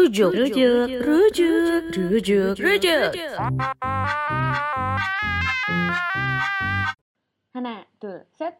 [0.00, 3.12] Rujuk, rujuk, rujuk, rujuk, rujuk.
[7.52, 8.56] Hana, tuh, set.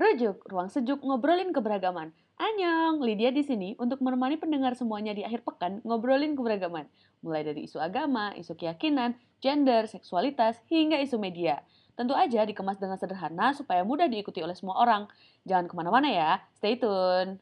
[0.00, 2.16] Rujuk, ruang sejuk ngobrolin keberagaman.
[2.40, 6.88] Anyong, Lydia di sini untuk menemani pendengar semuanya di akhir pekan ngobrolin keberagaman.
[7.20, 9.12] Mulai dari isu agama, isu keyakinan,
[9.44, 11.60] gender, seksualitas, hingga isu media.
[12.00, 15.04] Tentu aja dikemas dengan sederhana supaya mudah diikuti oleh semua orang.
[15.44, 17.36] Jangan ke mana-mana ya, stay tune.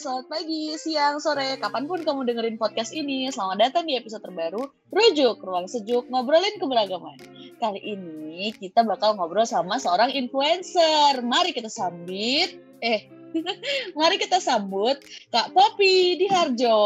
[0.00, 3.28] Selamat pagi, siang, sore, kapan pun kamu dengerin podcast ini.
[3.28, 7.20] Selamat datang di episode terbaru Rujuk, Ruang Sejuk, Ngobrolin Keberagaman.
[7.60, 11.20] Kali ini kita bakal ngobrol sama seorang influencer.
[11.20, 12.48] Mari kita sambut,
[12.80, 13.12] eh,
[14.00, 14.96] mari kita sambut
[15.28, 16.80] Kak Popi di Harjo.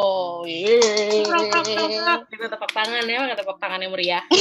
[2.26, 4.26] Kita tepuk tangan ya, nggak tepuk tangan yang meriah.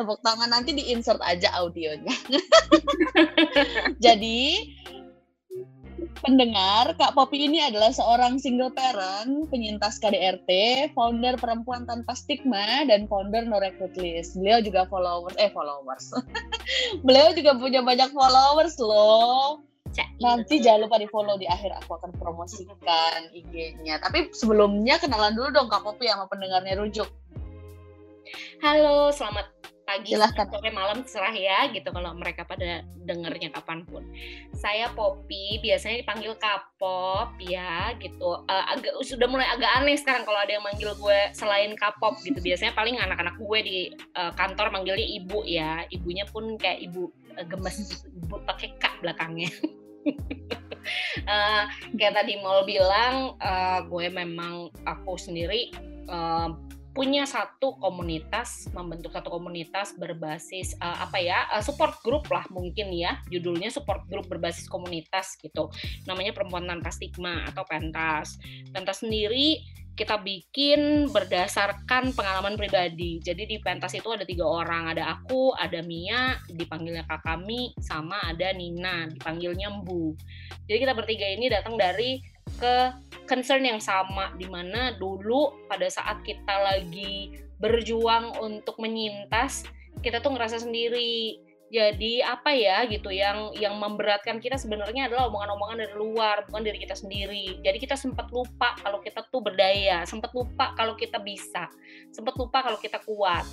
[0.00, 2.14] Tepuk tangan nanti di insert aja audionya.
[4.04, 4.79] Jadi
[6.18, 10.50] pendengar, Kak Popi ini adalah seorang single parent, penyintas KDRT,
[10.92, 14.34] founder Perempuan Tanpa Stigma, dan founder No Recruit List.
[14.34, 16.10] Beliau juga followers, eh followers.
[17.06, 19.62] Beliau juga punya banyak followers loh.
[20.22, 23.98] Nanti jangan lupa di follow di akhir aku akan promosikan IG-nya.
[23.98, 27.08] Tapi sebelumnya kenalan dulu dong Kak Popi sama pendengarnya rujuk.
[28.62, 29.59] Halo, selamat
[29.90, 30.46] pagi, Silahkan.
[30.46, 34.06] sore, malam, terserah ya gitu kalau mereka pada dengernya kapan pun.
[34.54, 38.46] Saya Popi, biasanya dipanggil Kapop ya gitu.
[38.46, 42.38] Eh, agak sudah mulai agak aneh sekarang kalau ada yang manggil gue selain Kapop gitu.
[42.38, 45.82] Biasanya paling anak-anak gue di eh, kantor manggilnya ibu ya.
[45.90, 49.50] Ibunya pun kayak ibu eh, gemes gitu, ibu pakai K belakangnya.
[51.20, 55.68] Eh, kayak tadi mau bilang, eh, gue memang aku sendiri
[56.08, 56.48] eh,
[56.90, 62.90] punya satu komunitas membentuk satu komunitas berbasis uh, apa ya uh, support group lah mungkin
[62.90, 63.22] ya.
[63.30, 65.70] Judulnya support group berbasis komunitas gitu.
[66.10, 68.42] Namanya perempuan tanpa stigma atau pentas.
[68.74, 69.62] Pentas sendiri
[70.00, 73.20] kita bikin berdasarkan pengalaman pribadi.
[73.20, 74.96] Jadi di pentas itu ada tiga orang.
[74.96, 80.16] Ada aku ada Mia dipanggilnya kak kami sama ada Nina dipanggilnya Mbu.
[80.64, 82.16] Jadi kita bertiga ini datang dari
[82.58, 82.74] ke
[83.30, 89.62] concern yang sama di mana dulu pada saat kita lagi berjuang untuk menyintas
[90.00, 91.38] kita tuh ngerasa sendiri.
[91.70, 96.82] Jadi apa ya gitu yang yang memberatkan kita sebenarnya adalah omongan-omongan dari luar bukan dari
[96.82, 97.62] kita sendiri.
[97.62, 101.70] Jadi kita sempat lupa kalau kita tuh berdaya sempat lupa kalau kita bisa
[102.10, 103.46] sempat lupa kalau kita kuat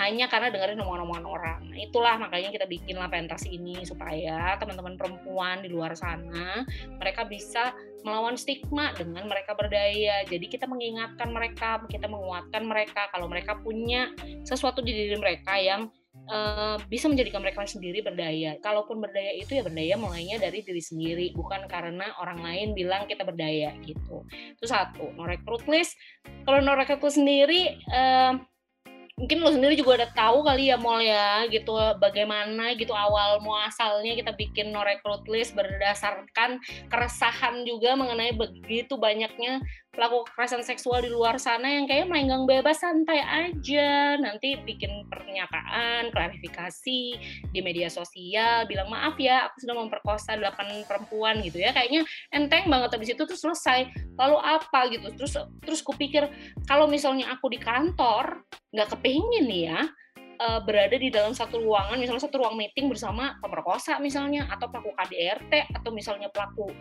[0.00, 1.60] hanya karena dengerin omongan-omongan orang.
[1.70, 6.64] Nah, itulah makanya kita bikinlah pentas ini supaya teman-teman perempuan di luar sana
[6.98, 7.74] mereka bisa
[8.04, 10.22] melawan stigma dengan mereka berdaya.
[10.28, 14.12] Jadi kita mengingatkan mereka, kita menguatkan mereka kalau mereka punya
[14.44, 15.88] sesuatu di diri mereka yang
[16.28, 18.60] eh, bisa menjadikan mereka sendiri berdaya.
[18.60, 23.24] Kalaupun berdaya itu ya berdaya mulainya dari diri sendiri, bukan karena orang lain bilang kita
[23.24, 24.28] berdaya gitu.
[24.28, 25.16] Itu satu.
[25.16, 25.96] No recruit list.
[26.44, 28.32] Kalau no recruit list sendiri eh,
[29.14, 31.70] mungkin lo sendiri juga udah tahu kali ya Mol ya gitu
[32.02, 36.58] bagaimana gitu awal muasalnya kita bikin no recruit list berdasarkan
[36.90, 39.62] keresahan juga mengenai begitu banyaknya
[39.94, 44.18] pelaku kekerasan seksual di luar sana yang kayak melenggang bebas santai aja.
[44.18, 47.00] Nanti bikin pernyataan klarifikasi
[47.54, 51.70] di media sosial bilang maaf ya aku sudah memperkosa 8 perempuan gitu ya.
[51.70, 52.02] Kayaknya
[52.34, 53.88] enteng banget habis itu tuh selesai.
[54.18, 55.08] Lalu apa gitu?
[55.14, 56.26] Terus terus kupikir
[56.66, 58.42] kalau misalnya aku di kantor
[58.74, 59.80] nggak kepingin nih ya
[60.34, 64.90] eh, berada di dalam satu ruangan, misalnya satu ruang meeting bersama pemerkosa misalnya, atau pelaku
[64.98, 66.74] KDRT, atau misalnya pelaku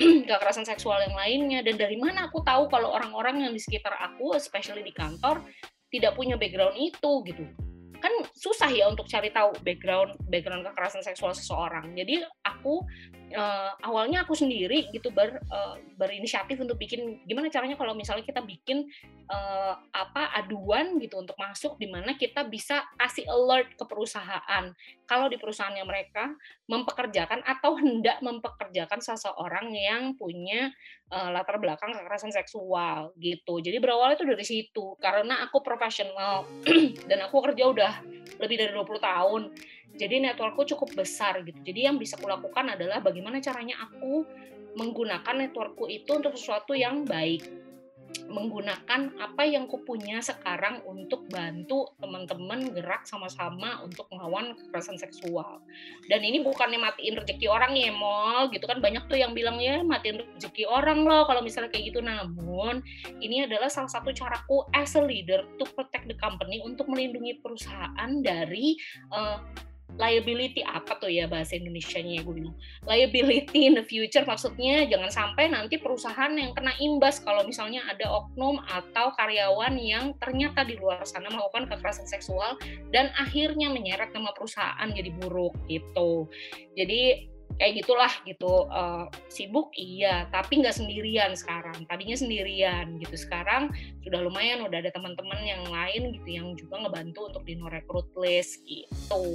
[0.28, 1.60] kekerasan seksual yang lainnya.
[1.60, 5.44] Dan dari mana aku tahu kalau orang-orang yang di sekitar aku, especially di kantor,
[5.92, 7.44] tidak punya background itu gitu.
[8.00, 11.92] Kan susah ya untuk cari tahu background background kekerasan seksual seseorang.
[11.92, 12.80] Jadi aku
[13.30, 18.42] eh, awalnya aku sendiri gitu ber, eh, berinisiatif untuk bikin gimana caranya kalau misalnya kita
[18.42, 18.90] bikin
[19.30, 24.74] eh, apa aduan gitu untuk masuk di mana kita bisa kasih alert ke perusahaan
[25.10, 26.30] kalau di perusahaannya mereka
[26.70, 30.70] mempekerjakan atau hendak mempekerjakan seseorang yang punya
[31.10, 33.58] eh, latar belakang kekerasan seksual gitu.
[33.58, 36.46] Jadi berawal itu dari situ karena aku profesional
[37.10, 37.92] dan aku kerja udah
[38.38, 39.42] lebih dari 20 tahun.
[39.96, 41.58] Jadi networkku cukup besar gitu.
[41.60, 44.24] Jadi yang bisa kulakukan adalah bagaimana caranya aku
[44.78, 47.42] menggunakan networkku itu untuk sesuatu yang baik
[48.30, 55.62] menggunakan apa yang kupunya sekarang untuk bantu teman-teman gerak sama-sama untuk melawan kekerasan seksual.
[56.06, 59.82] Dan ini bukannya matiin rezeki orang ya, Mol, gitu kan banyak tuh yang bilang ya
[59.82, 62.00] matiin rezeki orang loh kalau misalnya kayak gitu.
[62.02, 62.82] Namun
[63.22, 68.10] ini adalah salah satu caraku as a leader to protect the company untuk melindungi perusahaan
[68.22, 68.78] dari
[69.14, 69.38] uh,
[70.00, 72.56] liability apa tuh ya bahasa Indonesia-nya ya gue bilang.
[72.88, 78.08] Liability in the future maksudnya jangan sampai nanti perusahaan yang kena imbas kalau misalnya ada
[78.08, 82.56] oknum atau karyawan yang ternyata di luar sana melakukan kekerasan seksual
[82.88, 86.24] dan akhirnya menyeret nama perusahaan jadi buruk gitu.
[86.72, 87.28] Jadi
[87.60, 93.68] kayak gitulah gitu uh, sibuk iya tapi nggak sendirian sekarang tadinya sendirian gitu sekarang
[94.00, 98.08] sudah lumayan udah ada teman-teman yang lain gitu yang juga ngebantu untuk di no recruit
[98.16, 99.28] list gitu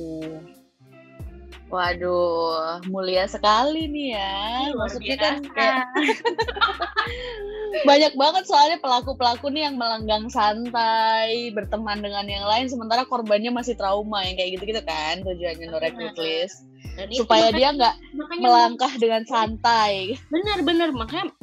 [1.66, 4.70] Waduh, mulia sekali nih ya.
[4.70, 5.86] Luar Maksudnya kan kayak
[7.90, 13.74] banyak banget soalnya pelaku-pelaku nih yang melenggang santai, berteman dengan yang lain, sementara korbannya masih
[13.74, 16.70] trauma yang kayak gitu-gitu kan tujuannya no recruit list.
[16.96, 17.96] Dan supaya itu, dia nggak
[18.40, 20.16] melangkah dengan santai.
[20.32, 21.36] Benar-benar makanya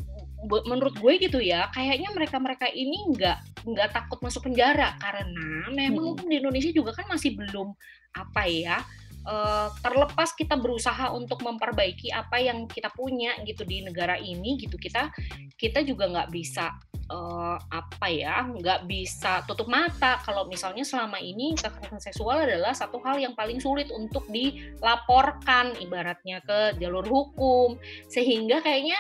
[0.43, 6.27] menurut gue gitu ya kayaknya mereka-mereka ini nggak nggak takut masuk penjara karena memang hmm.
[6.27, 7.71] di Indonesia juga kan masih belum
[8.19, 8.83] apa ya
[9.27, 14.79] uh, terlepas kita berusaha untuk memperbaiki apa yang kita punya gitu di negara ini gitu
[14.79, 15.11] kita
[15.57, 16.75] kita juga nggak bisa
[17.13, 22.99] uh, apa ya nggak bisa tutup mata kalau misalnya selama ini kekerasan seksual adalah satu
[23.05, 27.77] hal yang paling sulit untuk dilaporkan ibaratnya ke jalur hukum.
[28.09, 28.97] Sehingga kayaknya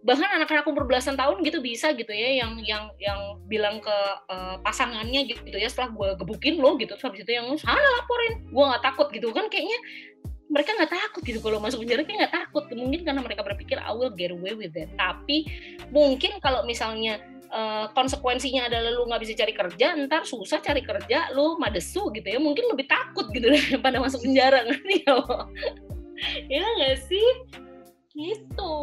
[0.00, 3.96] bahkan anak-anak umur belasan tahun gitu bisa gitu ya yang yang yang bilang ke
[4.32, 6.96] uh, pasangannya gitu ya setelah gue gebukin lo gitu.
[6.96, 8.48] Terus habis itu yang sana laporin.
[8.48, 9.76] Gue nggak takut gitu kan kayaknya
[10.50, 12.64] mereka nggak takut gitu kalau masuk penjara kayak nggak takut.
[12.72, 14.88] Mungkin karena mereka berpikir I will get away with it.
[14.96, 15.44] Tapi
[15.92, 17.20] mungkin kalau misalnya
[17.52, 22.24] uh, konsekuensinya adalah lu nggak bisa cari kerja, ntar susah cari kerja, lu madesu gitu
[22.24, 25.16] ya, mungkin lebih takut gitu daripada masuk penjara kan ya,
[26.48, 27.28] ya nggak sih?
[28.10, 28.74] Gitu.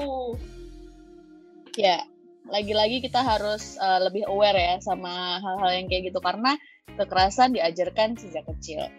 [1.77, 2.01] Ya,
[2.49, 6.17] lagi-lagi kita harus uh, lebih aware ya sama hal-hal yang kayak gitu.
[6.17, 6.57] Karena
[6.97, 8.89] kekerasan diajarkan sejak kecil.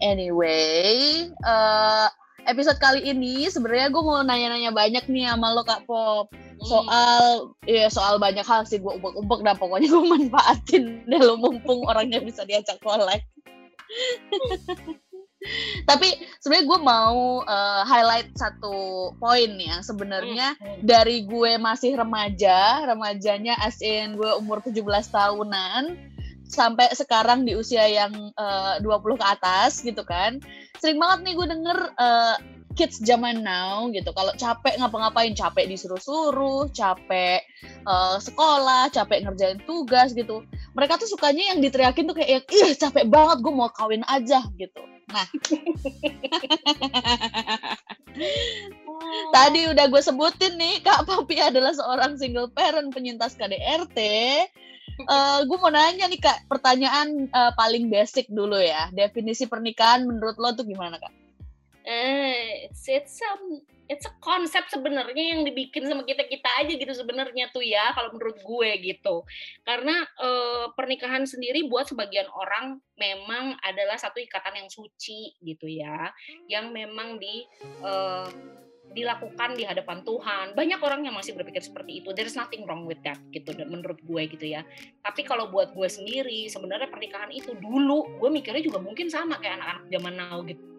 [0.00, 2.08] Anyway, uh,
[2.48, 6.32] episode kali ini sebenarnya gue mau nanya-nanya banyak nih sama lo Kak Pop.
[6.64, 11.86] Soal ya soal banyak hal sih gue ubek-ubek dan pokoknya gue manfaatin deh lo mumpung
[11.86, 13.22] orangnya bisa diajak kolek
[15.86, 20.82] tapi sebenarnya gue mau uh, highlight satu poin yang sebenarnya hmm.
[20.82, 24.82] dari gue masih remaja remajanya as in gue umur 17
[25.14, 25.94] tahunan
[26.48, 30.42] sampai sekarang di usia yang uh, 20 ke atas gitu kan
[30.80, 32.36] sering banget nih gue denger uh,
[32.78, 34.14] kids zaman now gitu.
[34.14, 35.34] Kalau capek ngapa-ngapain?
[35.34, 37.42] Capek disuruh-suruh capek
[37.82, 40.46] uh, sekolah capek ngerjain tugas gitu.
[40.78, 44.78] Mereka tuh sukanya yang diteriakin tuh kayak ih capek banget gue mau kawin aja gitu.
[45.10, 45.26] Nah.
[49.34, 53.98] Tadi udah gue sebutin nih kak Papi adalah seorang single parent penyintas KDRT
[55.06, 58.90] uh, gue mau nanya nih kak pertanyaan uh, paling basic dulu ya.
[58.94, 61.27] Definisi pernikahan menurut lo tuh gimana kak
[61.88, 66.92] eh it's it's um it's a konsep sebenarnya yang dibikin sama kita kita aja gitu
[66.92, 69.24] sebenarnya tuh ya kalau menurut gue gitu
[69.64, 76.12] karena uh, pernikahan sendiri buat sebagian orang memang adalah satu ikatan yang suci gitu ya
[76.44, 77.48] yang memang di
[77.80, 78.28] uh,
[78.88, 80.56] dilakukan di hadapan Tuhan.
[80.56, 82.16] Banyak orang yang masih berpikir seperti itu.
[82.16, 84.64] There's nothing wrong with that gitu menurut gue gitu ya.
[85.04, 89.60] Tapi kalau buat gue sendiri sebenarnya pernikahan itu dulu gue mikirnya juga mungkin sama kayak
[89.60, 90.77] anak-anak zaman now gitu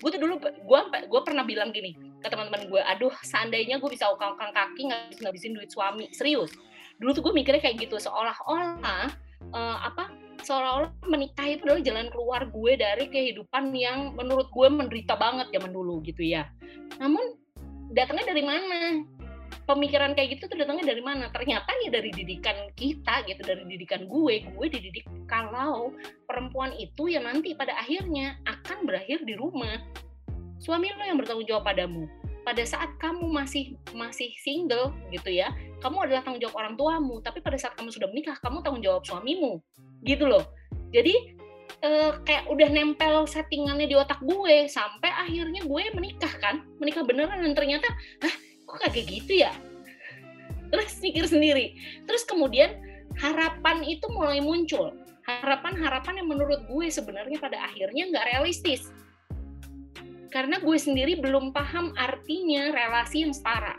[0.00, 4.10] gue tuh dulu gue gue pernah bilang gini ke teman-teman gue aduh seandainya gue bisa
[4.10, 6.10] ukang-ukang kaki nggak ngabisin duit suami.
[6.10, 6.50] Serius.
[6.98, 9.10] Dulu tuh gue mikirnya kayak gitu seolah-olah
[9.50, 10.10] uh, apa
[10.44, 15.70] seolah-olah menikah itu adalah jalan keluar gue dari kehidupan yang menurut gue menderita banget zaman
[15.72, 16.46] dulu gitu ya.
[17.00, 17.38] Namun
[17.94, 18.80] datangnya dari mana
[19.64, 21.30] pemikiran kayak gitu tuh datangnya dari mana?
[21.30, 24.34] Ternyata ya dari didikan kita gitu, dari didikan gue.
[24.54, 25.94] Gue dididik kalau
[26.26, 29.80] perempuan itu ya nanti pada akhirnya akan berakhir di rumah.
[30.58, 32.06] Suami lo yang bertanggung jawab padamu.
[32.44, 35.48] Pada saat kamu masih masih single gitu ya,
[35.80, 37.16] kamu adalah tanggung jawab orang tuamu.
[37.24, 39.60] Tapi pada saat kamu sudah menikah, kamu tanggung jawab suamimu.
[40.04, 40.44] Gitu loh.
[40.92, 41.34] Jadi
[41.84, 47.40] eh, kayak udah nempel settingannya di otak gue sampai akhirnya gue menikah kan menikah beneran
[47.40, 47.88] dan ternyata
[48.24, 48.34] ah
[48.64, 49.52] kok kayak gitu ya
[50.72, 51.78] terus mikir sendiri
[52.08, 52.74] terus kemudian
[53.20, 54.90] harapan itu mulai muncul
[55.24, 58.90] harapan-harapan yang menurut gue sebenarnya pada akhirnya nggak realistis
[60.34, 63.78] karena gue sendiri belum paham artinya relasi yang setara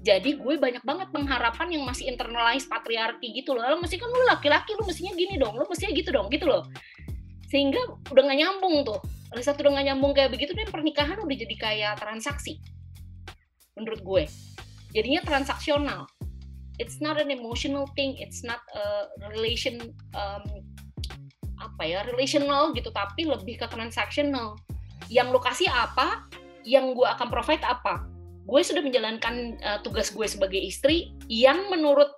[0.00, 3.68] Jadi gue banyak banget pengharapan yang masih internalized patriarki gitu loh.
[3.68, 6.64] Lo mesti kan lu laki-laki, lu mestinya gini dong, lu mestinya gitu dong, gitu loh.
[7.52, 8.96] Sehingga udah gak nyambung tuh.
[9.36, 12.56] Oleh satu udah gak nyambung kayak begitu, dan pernikahan udah jadi kayak transaksi.
[13.80, 14.22] Menurut gue.
[14.92, 16.04] Jadinya transaksional.
[16.76, 20.44] It's not an emotional thing, it's not a relation um,
[21.60, 24.56] apa ya relational gitu tapi lebih ke transactional
[25.12, 26.24] yang lo kasih apa
[26.64, 28.08] yang gue akan provide apa
[28.48, 32.08] gue sudah menjalankan uh, tugas gue sebagai istri yang menurut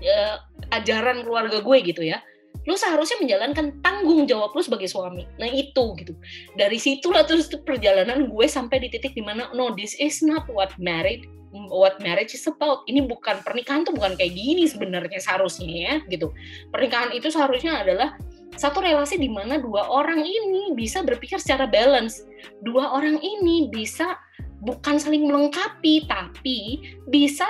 [0.00, 0.36] uh,
[0.70, 2.22] ajaran keluarga gue gitu ya
[2.62, 5.26] lu seharusnya menjalankan tanggung jawab lu sebagai suami.
[5.38, 6.14] Nah itu gitu.
[6.54, 10.70] Dari situlah terus perjalanan gue sampai di titik di mana no this is not what
[10.78, 12.86] married what marriage is about.
[12.88, 16.32] Ini bukan pernikahan tuh bukan kayak gini sebenarnya seharusnya ya gitu.
[16.72, 18.16] Pernikahan itu seharusnya adalah
[18.56, 22.24] satu relasi di mana dua orang ini bisa berpikir secara balance.
[22.64, 24.16] Dua orang ini bisa
[24.62, 27.44] bukan saling melengkapi, tapi bisa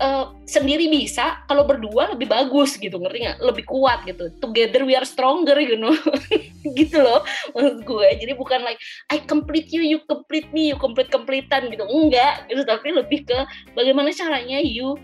[0.00, 3.38] uh, sendiri bisa, kalau berdua lebih bagus gitu, ngerti nggak?
[3.44, 4.32] Lebih kuat gitu.
[4.40, 5.92] Together we are stronger, you know.
[6.78, 8.08] gitu loh maksud gue.
[8.20, 8.80] Jadi bukan like
[9.12, 11.84] I complete you, you complete me, you complete completean gitu.
[11.84, 12.64] Enggak, gitu.
[12.64, 13.38] Tapi lebih ke
[13.76, 14.96] bagaimana caranya you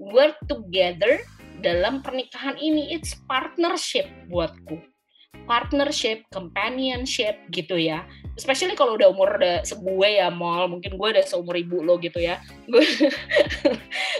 [0.00, 1.20] work together
[1.58, 4.78] dalam pernikahan ini it's partnership buatku
[5.48, 8.04] partnership, companionship gitu ya.
[8.36, 12.20] Especially kalau udah umur udah sebuah ya mal, mungkin gue udah seumur ibu lo gitu
[12.20, 12.40] ya.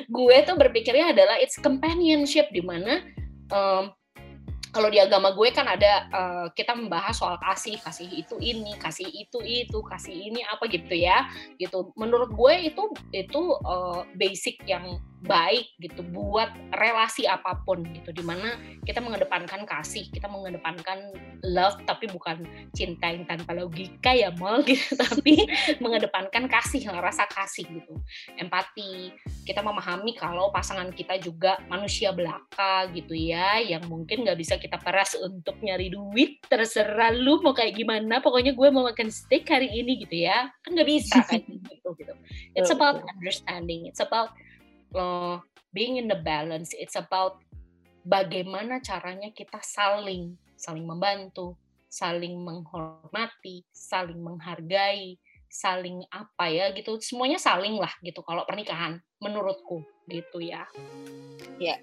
[0.08, 3.04] Gue tuh berpikirnya adalah it's companionship di mana
[3.52, 3.92] um,
[4.68, 9.08] kalau di agama gue kan ada uh, kita membahas soal kasih kasih itu ini kasih
[9.08, 11.24] itu itu kasih ini apa gitu ya
[11.56, 12.82] gitu menurut gue itu
[13.16, 18.54] itu uh, basic yang baik gitu buat relasi apa pun gitu di mana
[18.86, 21.10] kita mengedepankan kasih kita mengedepankan
[21.42, 25.42] love tapi bukan cinta yang tanpa logika ya mal gitu tapi
[25.82, 27.94] mengedepankan kasih rasa kasih gitu.
[28.38, 29.14] Empati
[29.46, 34.78] kita memahami kalau pasangan kita juga manusia belaka gitu ya yang mungkin nggak bisa kita
[34.78, 39.70] peras untuk nyari duit terserah lu mau kayak gimana pokoknya gue mau makan steak hari
[39.70, 40.50] ini gitu ya.
[40.62, 42.14] Kan nggak bisa kan gitu gitu.
[42.54, 44.34] It's about understanding it's about
[44.94, 45.40] uh,
[45.74, 47.40] being in the balance it's about
[48.06, 51.56] bagaimana caranya kita saling saling membantu
[51.88, 55.16] saling menghormati saling menghargai
[55.48, 57.00] saling apa ya gitu.
[57.00, 60.68] Semuanya saling lah gitu kalau pernikahan menurutku gitu ya.
[61.56, 61.80] Ya.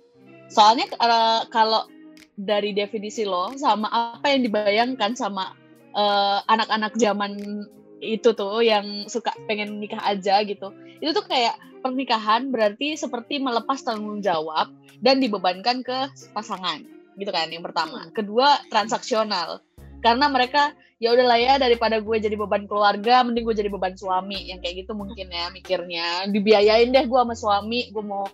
[0.47, 1.89] Soalnya uh, kalau
[2.37, 5.57] dari definisi lo sama apa yang dibayangkan sama
[5.97, 7.65] uh, anak-anak zaman
[8.03, 10.69] itu tuh yang suka pengen nikah aja gitu.
[11.01, 14.73] Itu tuh kayak pernikahan berarti seperti melepas tanggung jawab
[15.05, 16.81] dan dibebankan ke pasangan
[17.15, 18.09] gitu kan yang pertama.
[18.09, 18.11] Hmm.
[18.11, 19.61] kedua transaksional.
[20.01, 24.49] Karena mereka ya udahlah ya daripada gue jadi beban keluarga mending gue jadi beban suami.
[24.49, 26.29] Yang kayak gitu mungkin ya mikirnya.
[26.29, 28.25] Dibiayain deh gue sama suami gue mau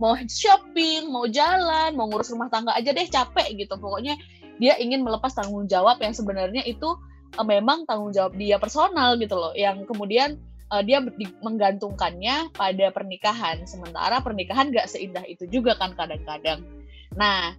[0.00, 3.74] mau shopping mau jalan mau ngurus rumah tangga aja deh capek gitu.
[3.76, 4.16] Pokoknya
[4.62, 6.88] dia ingin melepas tanggung jawab yang sebenarnya itu
[7.36, 9.52] uh, memang tanggung jawab dia personal gitu loh.
[9.54, 10.40] Yang kemudian
[10.70, 11.02] uh, dia
[11.42, 13.66] menggantungkannya pada pernikahan.
[13.66, 16.62] Sementara pernikahan gak seindah itu juga kan kadang-kadang.
[17.18, 17.58] Nah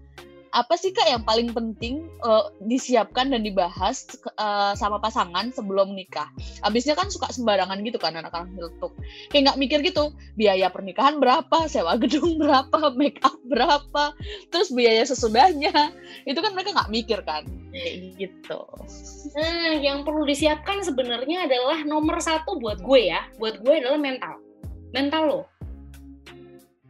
[0.52, 4.04] apa sih kak yang paling penting uh, disiapkan dan dibahas
[4.36, 6.28] uh, sama pasangan sebelum nikah?
[6.68, 8.92] Abisnya kan suka sembarangan gitu kan anak-anak nyeletuk.
[9.32, 14.12] Kayak nggak mikir gitu, biaya pernikahan berapa, sewa gedung berapa, make up berapa,
[14.52, 15.96] terus biaya sesudahnya.
[16.28, 18.60] Itu kan mereka nggak mikir kan, kayak gitu.
[19.40, 24.44] Nah, yang perlu disiapkan sebenarnya adalah nomor satu buat gue ya, buat gue adalah mental.
[24.92, 25.42] Mental lo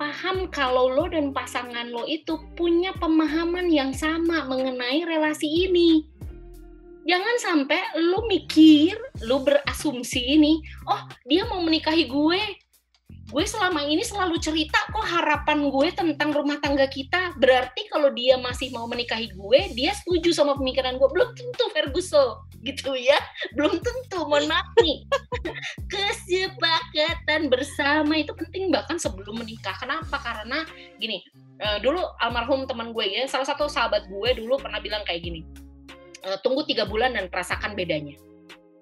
[0.01, 6.09] paham kalau lo dan pasangan lo itu punya pemahaman yang sama mengenai relasi ini.
[7.05, 8.97] Jangan sampai lo mikir,
[9.29, 10.57] lo berasumsi ini,
[10.89, 12.41] oh dia mau menikahi gue,
[13.31, 17.31] gue selama ini selalu cerita kok harapan gue tentang rumah tangga kita.
[17.39, 21.07] Berarti kalau dia masih mau menikahi gue dia setuju sama pemikiran gue.
[21.07, 22.43] Belum tentu Ferguson.
[22.59, 23.15] Gitu ya.
[23.55, 24.67] Belum tentu mohon maaf
[25.91, 29.79] kesepakatan bersama itu penting bahkan sebelum menikah.
[29.79, 30.19] Kenapa?
[30.19, 30.67] Karena
[30.99, 31.23] gini
[31.63, 35.41] uh, dulu almarhum teman gue ya salah satu sahabat gue dulu pernah bilang kayak gini
[36.27, 38.19] uh, tunggu tiga bulan dan rasakan bedanya.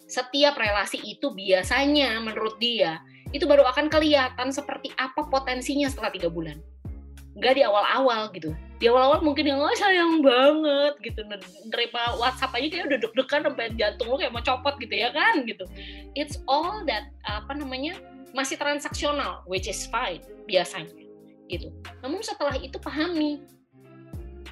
[0.10, 2.98] Setiap relasi itu biasanya menurut dia
[3.30, 6.58] itu baru akan kelihatan seperti apa potensinya setelah tiga bulan.
[7.38, 8.52] Nggak di awal-awal gitu.
[8.82, 11.22] Di awal-awal mungkin yang oh sayang banget gitu.
[11.70, 15.46] Nerima WhatsApp aja kayak udah deg-degan sampai jantung lo kayak mau copot gitu ya kan
[15.46, 15.64] gitu.
[16.18, 18.02] It's all that apa namanya
[18.34, 20.90] masih transaksional which is fine biasanya
[21.48, 21.70] gitu.
[22.02, 23.46] Namun setelah itu pahami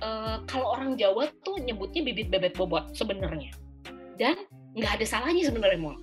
[0.06, 3.52] uh, kalau orang Jawa tuh nyebutnya bibit bebet bobot sebenarnya.
[4.22, 4.46] Dan
[4.78, 5.98] nggak ada salahnya sebenarnya mau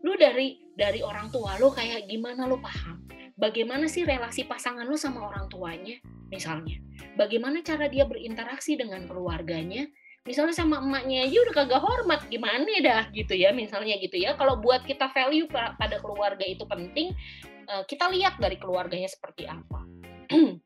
[0.00, 3.04] lu dari dari orang tua lo kayak gimana lo paham?
[3.36, 6.00] Bagaimana sih relasi pasangan lo sama orang tuanya
[6.32, 6.80] misalnya?
[7.20, 9.84] Bagaimana cara dia berinteraksi dengan keluarganya?
[10.24, 14.32] Misalnya sama emaknya aja udah kagak hormat gimana dah gitu ya misalnya gitu ya.
[14.40, 17.12] Kalau buat kita value pada keluarga itu penting
[17.68, 19.84] eh, kita lihat dari keluarganya seperti apa.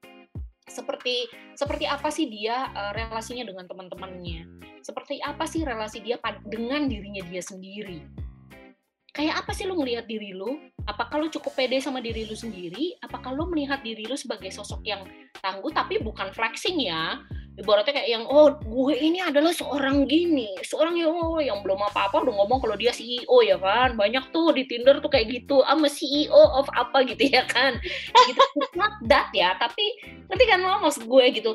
[0.65, 4.49] Seperti seperti apa sih dia uh, relasinya dengan teman-temannya?
[4.81, 8.24] Seperti apa sih relasi dia dengan dirinya dia sendiri
[9.15, 10.59] kayak apa sih lu ngelihat diri lu?
[10.91, 12.99] Apakah lu cukup pede sama diri lu sendiri?
[12.99, 15.07] Apakah lu melihat diri lu sebagai sosok yang
[15.39, 17.23] tangguh tapi bukan flexing ya?
[17.55, 22.27] Ibaratnya kayak yang oh gue ini adalah seorang gini seorang yang oh, yang belum apa-apa
[22.27, 23.95] udah ngomong kalau dia CEO ya kan?
[23.95, 27.79] Banyak tuh di Tinder tuh kayak gitu ama CEO of apa gitu ya kan?
[28.27, 28.43] Gitu.
[28.75, 29.87] Not that ya tapi
[30.27, 31.55] nanti kan lo maksud gue gitu.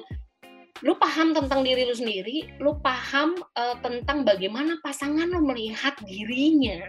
[0.87, 6.87] Lu paham tentang diri lu sendiri lu paham uh, tentang bagaimana pasangan lu melihat dirinya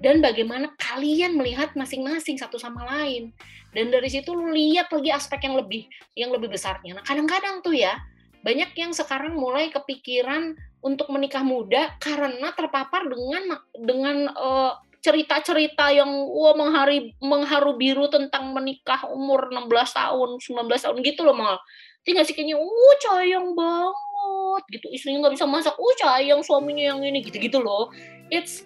[0.00, 3.30] dan bagaimana kalian melihat masing-masing satu sama lain
[3.76, 7.76] dan dari situ lu lihat lagi aspek yang lebih yang lebih besarnya nah kadang-kadang tuh
[7.76, 8.00] ya
[8.40, 16.08] banyak yang sekarang mulai kepikiran untuk menikah muda karena terpapar dengan dengan uh, cerita-cerita yang
[16.08, 21.56] wah menghari mengharu biru tentang menikah umur 16 tahun, 19 tahun gitu loh mal.
[22.04, 24.86] Tinggal sih kayaknya, uh sayang banget gitu.
[24.92, 27.88] Istrinya nggak bisa masak, uh sayang suaminya yang ini gitu-gitu loh.
[28.28, 28.64] It's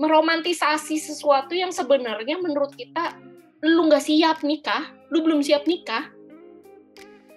[0.00, 3.20] meromantisasi sesuatu yang sebenarnya menurut kita
[3.60, 6.08] lu nggak siap nikah, lu belum siap nikah,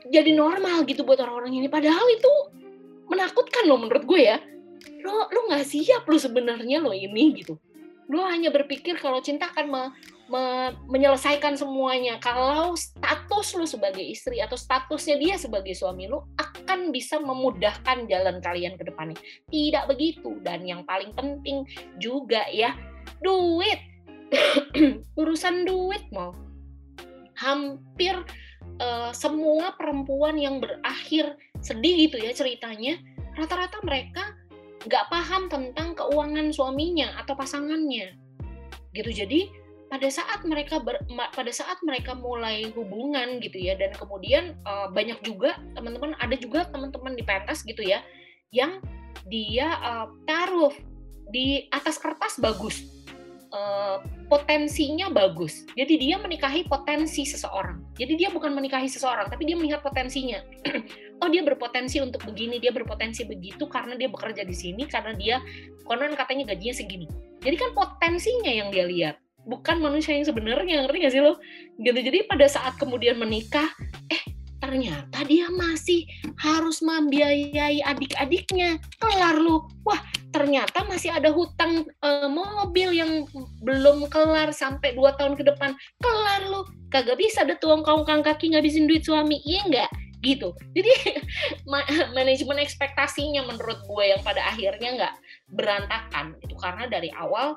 [0.07, 1.67] jadi normal gitu buat orang-orang ini.
[1.67, 2.31] Padahal itu
[3.11, 4.39] menakutkan loh menurut gue ya.
[5.03, 7.59] Lo lo nggak siap lo sebenarnya lo ini gitu.
[8.07, 9.67] Lo hanya berpikir kalau cinta akan
[10.33, 12.17] me, me, menyelesaikan semuanya.
[12.17, 18.41] Kalau status lo sebagai istri atau statusnya dia sebagai suami lo akan bisa memudahkan jalan
[18.41, 19.19] kalian ke depannya.
[19.53, 20.41] Tidak begitu.
[20.41, 21.69] Dan yang paling penting
[22.01, 22.73] juga ya,
[23.21, 23.93] duit
[25.21, 26.33] urusan duit mau
[27.37, 28.17] hampir
[28.81, 32.97] uh, semua perempuan yang berakhir sedih gitu ya ceritanya
[33.37, 34.37] rata-rata mereka
[34.83, 38.19] nggak paham tentang keuangan suaminya atau pasangannya
[38.93, 39.49] gitu jadi
[39.93, 40.97] pada saat mereka ber,
[41.37, 46.65] pada saat mereka mulai hubungan gitu ya dan kemudian uh, banyak juga teman-teman ada juga
[46.73, 48.01] teman-teman di pentas gitu ya
[48.49, 48.81] yang
[49.29, 50.73] dia uh, taruh
[51.29, 52.81] di atas kertas bagus
[53.53, 55.63] uh, potensinya bagus.
[55.77, 57.93] Jadi dia menikahi potensi seseorang.
[57.93, 60.41] Jadi dia bukan menikahi seseorang, tapi dia melihat potensinya.
[61.21, 65.37] oh dia berpotensi untuk begini, dia berpotensi begitu karena dia bekerja di sini, karena dia
[65.85, 67.07] konon katanya gajinya segini.
[67.45, 69.15] Jadi kan potensinya yang dia lihat,
[69.47, 71.39] bukan manusia yang sebenarnya, ngerti gak sih lo?
[71.79, 71.99] Gitu.
[71.99, 73.67] Jadi pada saat kemudian menikah,
[74.11, 74.23] eh
[74.63, 76.07] ternyata dia masih
[76.39, 78.79] harus membiayai adik-adiknya.
[78.97, 79.67] Kelar lu.
[79.83, 79.99] Wah,
[80.33, 83.29] ternyata masih ada hutang uh, mobil yang
[83.61, 88.57] belum kelar sampai dua tahun ke depan kelar lu kagak bisa ada tuang kong kaki
[88.57, 89.89] ngabisin duit suami iya enggak
[90.25, 90.89] gitu jadi
[92.17, 95.15] manajemen ekspektasinya menurut gue yang pada akhirnya nggak
[95.53, 97.53] berantakan itu karena dari awal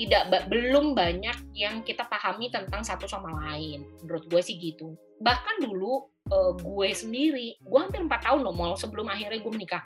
[0.00, 3.84] tidak belum banyak yang kita pahami tentang satu sama lain.
[4.00, 4.96] Menurut gue sih gitu.
[5.20, 9.84] Bahkan dulu uh, gue sendiri gue hampir empat tahun loh mau sebelum akhirnya gue menikah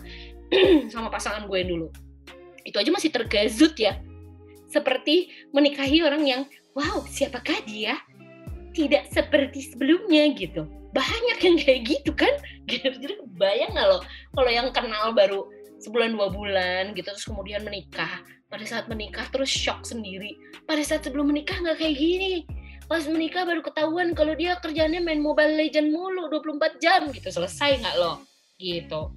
[0.94, 1.90] sama pasangan gue dulu.
[2.62, 3.98] Itu aja masih tergazut ya.
[4.70, 6.42] Seperti menikahi orang yang
[6.78, 7.98] wow siapakah dia?
[8.70, 10.70] Tidak seperti sebelumnya gitu.
[10.94, 12.30] Banyak yang kayak gitu kan?
[12.64, 12.96] Gitu.
[12.96, 14.00] Jadi bayang nggak lo?
[14.32, 15.44] Kalau yang kenal baru
[15.84, 20.38] sebulan dua bulan gitu terus kemudian menikah pada saat menikah terus shock sendiri.
[20.62, 22.46] Pada saat sebelum menikah nggak kayak gini.
[22.86, 27.34] Pas menikah baru ketahuan kalau dia kerjanya main Mobile Legend mulu 24 jam gitu.
[27.34, 28.22] Selesai nggak lo?
[28.62, 29.10] Gitu.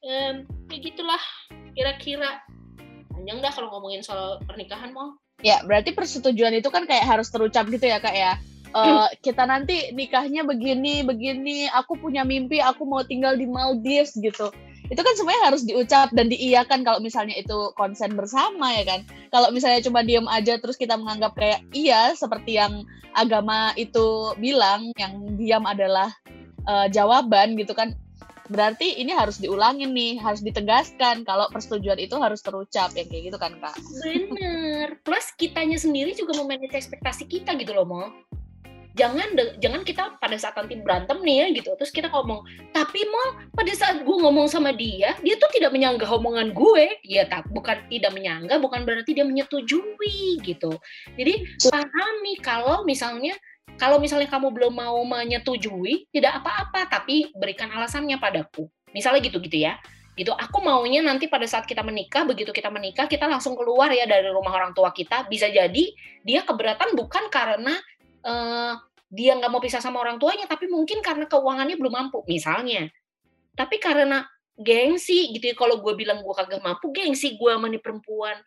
[0.00, 1.20] Um, kayak gitulah
[1.76, 2.40] kira-kira.
[3.12, 7.68] Panjang dah kalau ngomongin soal pernikahan mau ya berarti persetujuan itu kan kayak harus terucap
[7.68, 8.40] gitu ya kak ya?
[8.72, 14.48] Uh, kita nanti nikahnya begini begini aku punya mimpi aku mau tinggal di Maldives gitu
[14.90, 19.00] itu kan semuanya harus diucap dan diiyakan kalau misalnya itu konsen bersama ya kan?
[19.30, 24.90] Kalau misalnya cuma diem aja terus kita menganggap kayak iya seperti yang agama itu bilang
[24.96, 26.10] yang diam adalah
[26.66, 27.92] uh, jawaban gitu kan
[28.52, 33.38] berarti ini harus diulangin nih harus ditegaskan kalau persetujuan itu harus terucap yang kayak gitu
[33.40, 33.76] kan kak?
[34.04, 35.00] Bener.
[35.06, 38.06] Plus kitanya sendiri juga memanage ekspektasi kita gitu loh mau
[38.92, 41.70] jangan jangan kita pada saat nanti berantem nih ya gitu.
[41.80, 42.44] Terus kita ngomong
[42.76, 47.00] tapi mau pada saat gue ngomong sama dia dia tuh tidak menyanggah omongan gue.
[47.04, 50.72] Ya tak bukan tidak menyanggah bukan berarti dia menyetujui gitu.
[51.16, 51.34] Jadi
[51.68, 53.36] pahami kalau misalnya
[53.80, 58.68] kalau misalnya kamu belum mau menyetujui tidak apa-apa tapi berikan alasannya padaku.
[58.92, 59.80] Misalnya gitu gitu ya.
[60.12, 64.04] Gitu aku maunya nanti pada saat kita menikah begitu kita menikah kita langsung keluar ya
[64.04, 65.24] dari rumah orang tua kita.
[65.24, 65.88] Bisa jadi
[66.20, 67.72] dia keberatan bukan karena
[68.22, 68.74] uh,
[69.12, 72.88] dia nggak mau pisah sama orang tuanya tapi mungkin karena keuangannya belum mampu misalnya.
[73.52, 74.24] Tapi karena
[74.56, 78.40] gengsi gitu ya kalau gue bilang gue kagak mampu gengsi gue sama nih perempuan.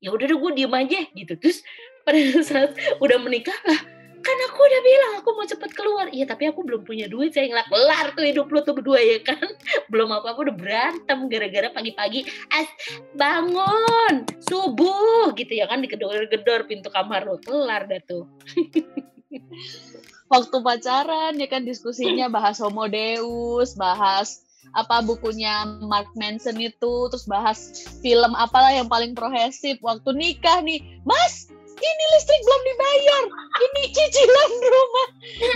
[0.00, 1.36] Ya udah deh gue diem aja gitu.
[1.36, 1.60] Terus
[2.08, 3.80] pada saat udah menikah lah
[4.26, 6.06] kan aku udah bilang aku mau cepet keluar.
[6.10, 9.22] Iya tapi aku belum punya duit saya ngelak kelar tuh hidup lu tuh berdua ya
[9.22, 9.38] kan?
[9.92, 12.26] Belum apa apa udah berantem gara-gara pagi-pagi.
[12.50, 12.66] As
[13.14, 15.78] bangun subuh gitu ya kan?
[15.78, 18.26] Digedor-gedor pintu kamar lu kelar dah tuh
[20.32, 24.42] waktu pacaran ya kan diskusinya bahas homo deus bahas
[24.74, 30.82] apa bukunya Mark Manson itu terus bahas film apalah yang paling progresif waktu nikah nih
[31.06, 33.22] mas ini listrik belum dibayar
[33.56, 35.08] ini cicilan rumah.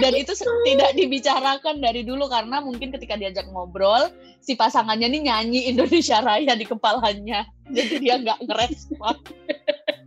[0.05, 0.33] Dan itu
[0.69, 4.13] tidak dibicarakan dari dulu karena mungkin ketika diajak ngobrol
[4.45, 7.49] si pasangannya nih nyanyi Indonesia Raya di kepalanya.
[7.73, 9.17] Jadi dia nggak ngerespon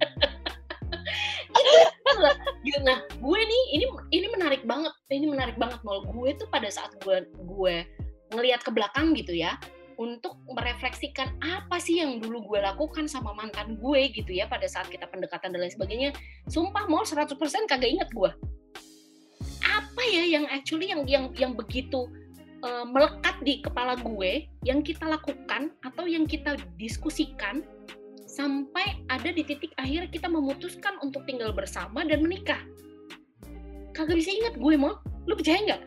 [2.84, 4.92] nah gue nih ini ini menarik banget.
[5.08, 7.76] Ini menarik banget mal gue tuh pada saat gue gue
[8.36, 9.56] ngelihat ke belakang gitu ya
[9.96, 14.90] untuk merefleksikan apa sih yang dulu gue lakukan sama mantan gue gitu ya pada saat
[14.90, 16.10] kita pendekatan dan lain sebagainya
[16.50, 17.30] sumpah mau 100%
[17.70, 18.32] kagak inget gue.
[19.64, 22.10] Apa ya yang actually yang yang yang begitu
[22.66, 27.62] uh, melekat di kepala gue yang kita lakukan atau yang kita diskusikan
[28.34, 32.58] sampai ada di titik akhir kita memutuskan untuk tinggal bersama dan menikah.
[33.94, 34.98] Kagak bisa inget gue mau
[35.30, 35.82] lu percaya nggak?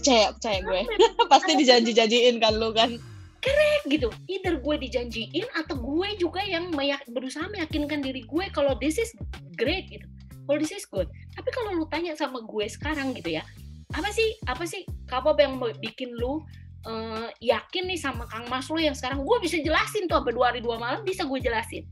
[0.00, 0.80] Percaya percaya gue.
[1.32, 2.96] Pasti dijanji-janjiin kan lu kan.
[3.44, 4.08] Correct gitu.
[4.32, 9.12] Either gue dijanjiin atau gue juga yang meyak, berusaha meyakinkan diri gue kalau this is
[9.60, 10.08] great gitu.
[10.48, 11.06] Kalau this is good.
[11.36, 13.44] Tapi kalau lu tanya sama gue sekarang gitu ya
[13.92, 16.40] apa sih apa sih apa yang bikin lu
[16.86, 19.22] uh, yakin nih sama Kang Mas lu yang sekarang.
[19.22, 21.86] Gue bisa jelasin tuh apa dua hari dua malam bisa gue jelasin.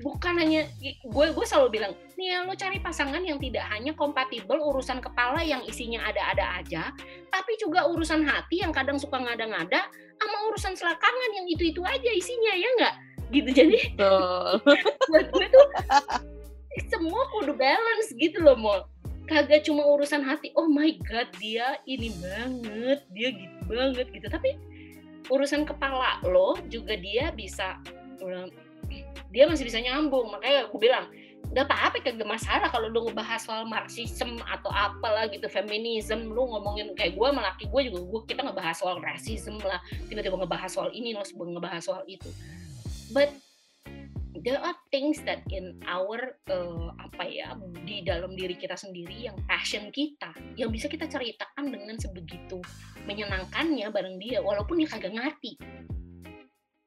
[0.00, 4.56] Bukan hanya gue gue selalu bilang nih ya lo cari pasangan yang tidak hanya kompatibel
[4.56, 6.92] urusan kepala yang isinya ada-ada aja
[7.32, 9.88] tapi juga urusan hati yang kadang suka ngada-ngada
[10.20, 12.94] sama urusan selakangan yang itu-itu aja isinya ya nggak?
[13.32, 13.50] Gitu.
[13.56, 13.78] Jadi
[15.08, 15.66] buat gue tuh
[16.88, 18.84] semua kudu balance gitu loh mau
[19.30, 20.50] kagak cuma urusan hati.
[20.58, 24.26] Oh my god dia ini banget dia gitu banget gitu.
[24.26, 24.58] Tapi
[25.30, 27.78] urusan kepala lo juga dia bisa
[29.30, 30.34] dia masih bisa nyambung.
[30.34, 31.06] Makanya aku bilang
[31.54, 36.94] gak apa-apa kagak masalah kalau lu ngebahas soal marxisme atau apalah gitu feminisme lu ngomongin
[36.94, 39.78] kayak gue melaki gue juga gue kita ngebahas soal rasisme lah.
[40.10, 42.26] Tiba-tiba ngebahas soal ini lo ngebahas soal itu.
[43.14, 43.30] But
[44.40, 47.52] there are things that in our uh, apa ya
[47.84, 52.60] di dalam diri kita sendiri yang passion kita yang bisa kita ceritakan dengan sebegitu
[53.04, 55.60] menyenangkannya bareng dia walaupun dia kagak ngerti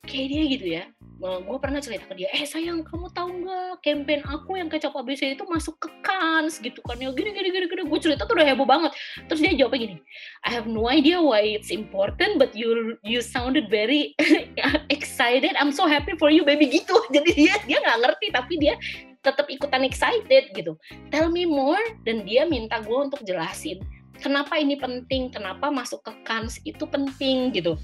[0.04, 0.84] kayak dia gitu ya.
[1.24, 5.40] Gue pernah cerita ke dia eh sayang kamu tahu nggak campaign aku yang kecap ABC
[5.40, 7.16] itu masuk ke Cannes gitu kan ya.
[7.16, 7.84] Gini gini gini gini.
[7.88, 8.92] Gue cerita tuh udah heboh banget.
[9.32, 10.04] Terus dia jawab gini
[10.44, 14.12] I have no idea why it's important but you you sounded very
[14.96, 15.56] excited.
[15.56, 16.68] I'm so happy for you baby.
[16.68, 16.96] Gitu.
[17.16, 18.76] Jadi dia dia nggak ngerti tapi dia
[19.24, 20.76] tetap ikutan excited gitu.
[21.08, 21.80] Tell me more.
[22.04, 23.80] Dan dia minta gue untuk jelasin
[24.20, 27.80] kenapa ini penting kenapa masuk ke Cannes itu penting gitu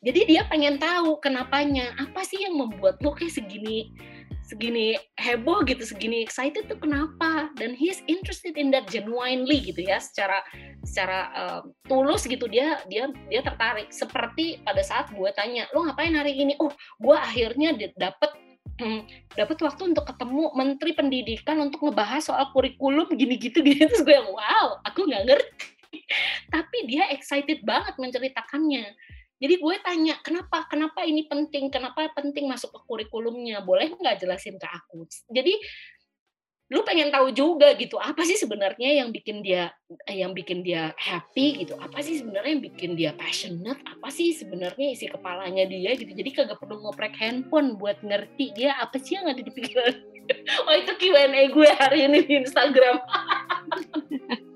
[0.00, 1.92] jadi dia pengen tahu kenapanya.
[2.00, 3.92] Apa sih yang membuat lo kayak segini
[4.40, 7.52] segini heboh gitu segini excited tuh kenapa?
[7.60, 10.00] Dan he's interested in that genuinely gitu ya.
[10.00, 10.40] Secara
[10.88, 13.92] secara uh, tulus gitu dia dia dia tertarik.
[13.92, 16.56] Seperti pada saat gue tanya lo ngapain hari ini?
[16.56, 18.32] Oh gue akhirnya dapet
[18.80, 19.04] hmm,
[19.36, 23.36] dapat waktu untuk ketemu menteri pendidikan untuk ngebahas soal kurikulum gini.
[23.36, 26.00] Gitu gitu terus gue yang wow aku nggak ngerti.
[26.48, 28.96] Tapi dia excited banget menceritakannya
[29.40, 30.68] jadi gue tanya, kenapa?
[30.68, 31.72] Kenapa ini penting?
[31.72, 33.64] Kenapa penting masuk ke kurikulumnya?
[33.64, 35.08] Boleh nggak jelasin ke aku?
[35.32, 35.56] Jadi
[36.70, 39.74] lu pengen tahu juga gitu apa sih sebenarnya yang bikin dia
[40.06, 44.94] yang bikin dia happy gitu apa sih sebenarnya yang bikin dia passionate apa sih sebenarnya
[44.94, 49.26] isi kepalanya dia gitu jadi kagak perlu ngoprek handphone buat ngerti dia apa sih yang
[49.26, 49.94] ada di pikiran
[50.70, 53.02] oh itu Q&A gue hari ini di Instagram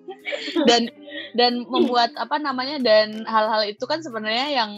[0.68, 0.90] dan
[1.34, 4.70] dan membuat apa namanya dan hal-hal itu kan sebenarnya yang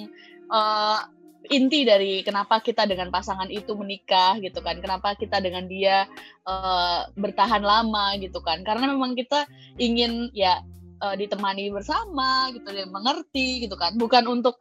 [0.48, 1.00] uh,
[1.46, 4.78] inti dari kenapa kita dengan pasangan itu menikah gitu kan.
[4.82, 6.06] Kenapa kita dengan dia
[6.46, 8.62] uh, bertahan lama gitu kan.
[8.66, 9.46] Karena memang kita
[9.78, 10.62] ingin ya
[11.02, 13.94] uh, ditemani bersama gitu dan mengerti gitu kan.
[13.94, 14.58] Bukan untuk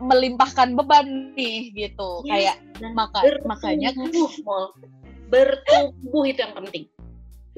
[0.00, 2.24] melimpahkan beban nih gitu.
[2.24, 2.56] Yes, kayak
[2.96, 3.92] maka makanya
[5.30, 6.90] bertumbuh itu yang penting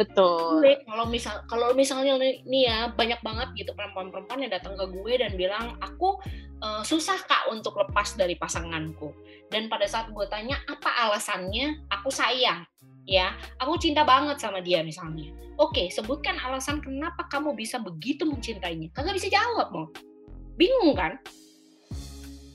[0.03, 0.67] Betul.
[0.83, 5.33] kalau misal kalau misalnya nih ya banyak banget gitu perempuan-perempuan yang datang ke gue dan
[5.39, 6.19] bilang aku
[6.59, 9.15] uh, susah kak untuk lepas dari pasanganku.
[9.47, 12.67] Dan pada saat gue tanya apa alasannya, aku sayang.
[13.03, 18.95] ya aku cinta banget sama dia misalnya oke sebutkan alasan kenapa kamu bisa begitu mencintainya
[18.95, 19.87] kagak bisa jawab mau
[20.55, 21.19] bingung kan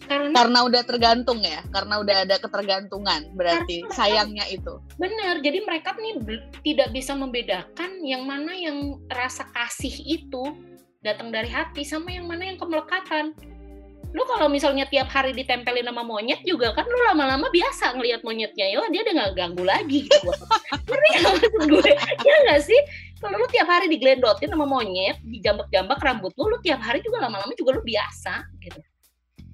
[0.07, 4.79] karena karena udah tergantung ya karena udah ada ketergantungan berarti karena, sayangnya itu.
[4.95, 10.55] Benar jadi mereka nih tidak bisa membedakan yang mana yang rasa kasih itu
[11.03, 13.35] datang dari hati sama yang mana yang kemelekatan.
[14.15, 18.71] Lu kalau misalnya tiap hari ditempelin sama monyet juga kan lu lama-lama biasa ngelihat monyetnya.
[18.71, 20.31] Ya dia udah nggak ganggu lagi gitu.
[20.87, 21.91] Ngerti maksud gue.
[22.23, 22.79] Ya nggak sih?
[23.19, 27.51] Kalau lu tiap hari diglendotin sama monyet dijambak-jambak rambut lu lu tiap hari juga lama-lama
[27.57, 28.79] juga lu biasa gitu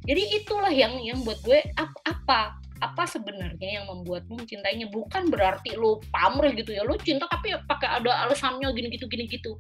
[0.04, 2.40] jadi itulah yang yang buat gue apa apa
[2.84, 4.92] apa sebenarnya yang membuatmu mencintainya?
[4.92, 9.24] Bukan berarti lu pamrih gitu ya lu cinta tapi pakai ada alasannya gini gitu gini
[9.32, 9.56] gitu.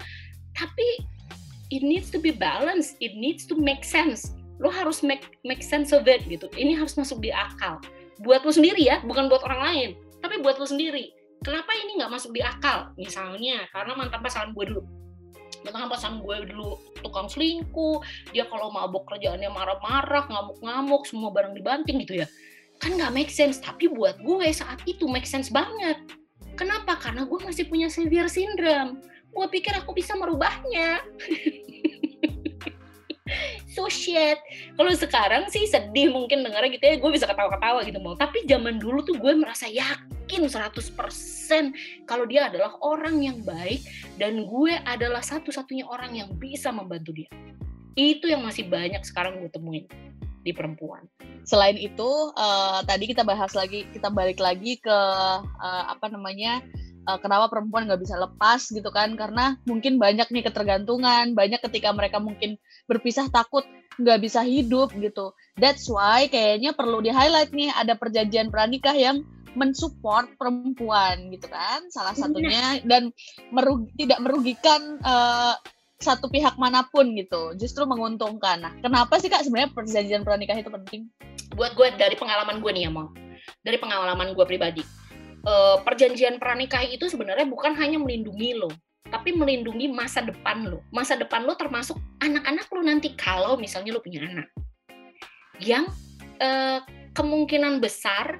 [0.51, 1.08] Tapi
[1.71, 4.36] it needs to be balanced it needs to make sense.
[4.60, 6.51] Lo harus make make sense of it gitu.
[6.60, 7.79] Ini harus masuk di akal.
[8.19, 9.89] Buat lo sendiri ya bukan buat orang lain.
[10.19, 11.15] Tapi buat lo sendiri.
[11.43, 12.91] Kenapa ini nggak masuk di akal?
[12.99, 15.02] Misalnya karena mantan pasangan gue dulu
[15.63, 16.80] mantan pasangan gue dulu.
[16.99, 18.04] Tukang selingkuh
[18.36, 22.28] dia kalau mabuk kerjaannya marah-marah ngamuk-ngamuk semua barang dibanting gitu ya.
[22.84, 23.60] Kan nggak make sense.
[23.63, 25.97] Tapi buat gue saat itu make sense banget.
[26.60, 26.99] Kenapa?
[26.99, 29.02] Karena gue masih punya severe syndrome.
[29.34, 31.02] Gue pikir aku bisa merubahnya.
[33.73, 34.38] So shit.
[34.78, 36.95] Kalau sekarang sih sedih mungkin dengarnya gitu ya.
[37.02, 40.95] Gue bisa ketawa-ketawa gitu mau tapi zaman dulu tuh gue merasa yakin 100%
[42.07, 43.83] kalau dia adalah orang yang baik
[44.17, 47.29] dan gue adalah satu-satunya orang yang bisa membantu dia.
[47.93, 49.86] Itu yang masih banyak sekarang gue temuin
[50.43, 51.07] di perempuan.
[51.47, 54.97] Selain itu, uh, tadi kita bahas lagi, kita balik lagi ke
[55.43, 56.63] uh, apa namanya
[57.07, 59.15] uh, kenapa perempuan nggak bisa lepas gitu kan?
[59.15, 63.63] Karena mungkin banyak nih ketergantungan banyak ketika mereka mungkin berpisah takut
[63.99, 65.36] nggak bisa hidup gitu.
[65.59, 69.21] That's why kayaknya perlu di highlight nih ada perjanjian pranikah yang
[69.53, 73.13] mensupport perempuan gitu kan salah satunya dan
[73.53, 75.53] merug tidak merugikan uh,
[76.03, 77.55] satu pihak mana pun gitu.
[77.55, 78.59] Justru menguntungkan.
[78.59, 81.07] Nah kenapa sih kak sebenarnya perjanjian pranikah itu penting?
[81.55, 83.07] Buat gue dari pengalaman gue nih ya mau
[83.63, 84.83] dari pengalaman gue pribadi.
[85.43, 88.71] Uh, perjanjian pranikah itu sebenarnya bukan hanya melindungi lo,
[89.11, 90.79] tapi melindungi masa depan lo.
[90.95, 94.47] Masa depan lo termasuk anak-anak lo nanti kalau misalnya lo punya anak.
[95.59, 95.91] Yang
[96.39, 96.79] uh,
[97.11, 98.39] kemungkinan besar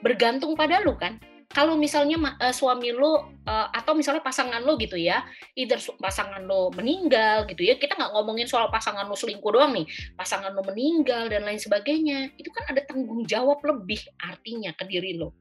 [0.00, 1.20] bergantung pada lo kan.
[1.50, 3.10] Kalau misalnya uh, suami lo
[3.42, 5.26] uh, atau misalnya pasangan lo gitu ya,
[5.58, 9.86] either pasangan lo meninggal gitu ya, kita nggak ngomongin soal pasangan lo selingkuh doang nih,
[10.14, 15.18] pasangan lo meninggal dan lain sebagainya, itu kan ada tanggung jawab lebih artinya ke diri
[15.18, 15.34] lo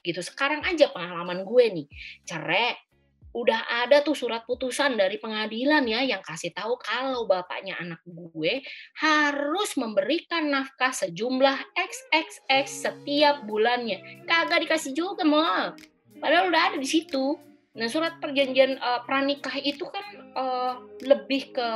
[0.00, 0.24] gitu.
[0.24, 1.86] Sekarang aja pengalaman gue nih,
[2.24, 2.89] cerai
[3.30, 8.62] udah ada tuh surat putusan dari pengadilan ya yang kasih tahu kalau bapaknya anak gue
[8.98, 14.26] harus memberikan nafkah sejumlah XXX setiap bulannya.
[14.26, 15.78] Kagak dikasih juga mal.
[16.18, 17.38] Padahal udah ada di situ.
[17.70, 20.74] Nah, surat perjanjian uh, pranikah itu kan uh,
[21.06, 21.68] lebih ke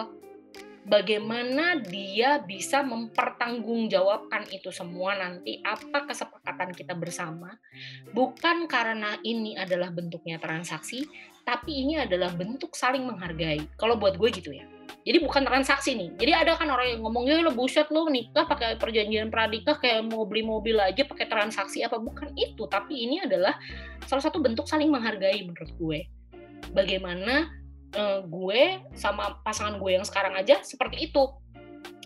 [0.85, 5.61] bagaimana dia bisa mempertanggungjawabkan itu semua nanti?
[5.64, 7.57] Apa kesepakatan kita bersama?
[8.12, 11.05] Bukan karena ini adalah bentuknya transaksi
[11.44, 13.61] tapi ini adalah bentuk saling menghargai.
[13.77, 14.64] Kalau buat gue gitu ya.
[15.05, 16.16] Jadi bukan transaksi nih.
[16.16, 20.25] Jadi ada kan orang yang ngomongnya lo buset lo nikah pakai perjanjian pranikah kayak mau
[20.25, 22.01] beli mobil aja pakai transaksi apa?
[22.01, 22.64] Bukan itu.
[22.64, 23.53] Tapi ini adalah
[24.09, 26.09] salah satu bentuk saling menghargai menurut gue.
[26.73, 27.53] Bagaimana
[27.96, 31.30] uh, gue sama pasangan gue yang sekarang aja seperti itu.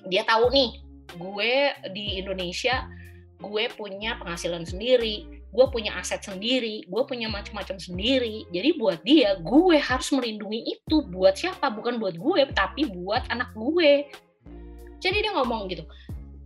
[0.09, 0.71] Dia tahu nih
[1.17, 1.53] gue
[1.97, 2.85] di Indonesia
[3.39, 8.45] gue punya penghasilan sendiri gue punya aset sendiri gue punya macam-macam sendiri.
[8.53, 11.73] Jadi buat dia gue harus melindungi itu buat siapa?
[11.73, 14.07] Bukan buat gue tapi buat anak gue.
[14.99, 15.89] Jadi dia ngomong gitu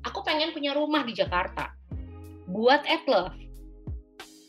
[0.02, 1.74] aku pengen punya rumah di Jakarta.
[2.46, 3.42] Buat Etlove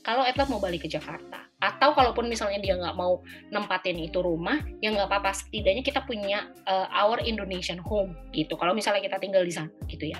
[0.03, 4.59] kalau Etlove mau balik ke Jakarta atau kalaupun misalnya dia nggak mau nempatin itu rumah
[4.83, 5.31] ya nggak apa-apa.
[5.31, 8.59] Setidaknya kita punya uh, our Indonesian home gitu.
[8.59, 10.19] Kalau misalnya kita tinggal di sana gitu ya.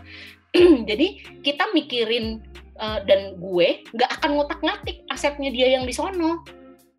[0.89, 2.39] Jadi kita mikirin
[2.79, 6.47] uh, dan gue nggak akan ngotak-ngatik asetnya dia yang di sono.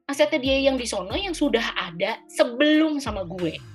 [0.05, 3.74] Asetnya dia yang di sono yang sudah ada sebelum sama gue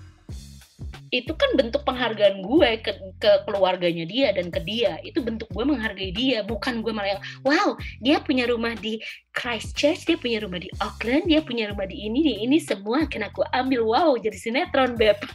[1.10, 5.02] itu kan bentuk penghargaan gue ke, ke keluarganya dia dan ke dia.
[5.02, 9.02] Itu bentuk gue menghargai dia bukan gue malah yang wow dia punya rumah di
[9.34, 13.34] Christchurch dia punya rumah di Auckland dia punya rumah di ini di ini semua kena
[13.34, 13.82] aku ambil.
[13.90, 15.18] Wow jadi sinetron beb.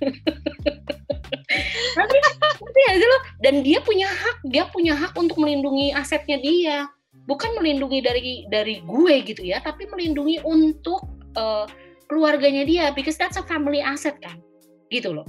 [1.98, 6.86] Tapi tapi ya lo dan dia punya hak dia punya hak untuk melindungi asetnya dia.
[7.24, 11.08] Bukan melindungi dari dari gue gitu ya tapi melindungi untuk
[11.38, 11.64] uh,
[12.06, 14.36] keluarganya dia because that's a family asset kan
[14.92, 15.26] gitu loh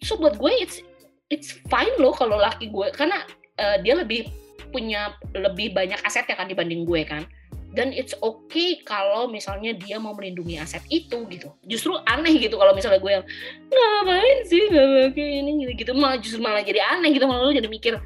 [0.00, 0.80] so buat gue it's
[1.28, 3.24] it's fine loh kalau laki gue karena
[3.60, 4.28] uh, dia lebih
[4.72, 7.28] punya lebih banyak aset ya kan dibanding gue kan.
[7.72, 11.48] Dan it's okay kalau misalnya dia mau melindungi aset itu gitu.
[11.64, 13.24] Justru aneh gitu kalau misalnya gue yang
[13.72, 15.90] ngapain sih nggak pakai ini gitu gitu.
[15.96, 17.96] Malah justru malah jadi aneh gitu malah lu jadi mikir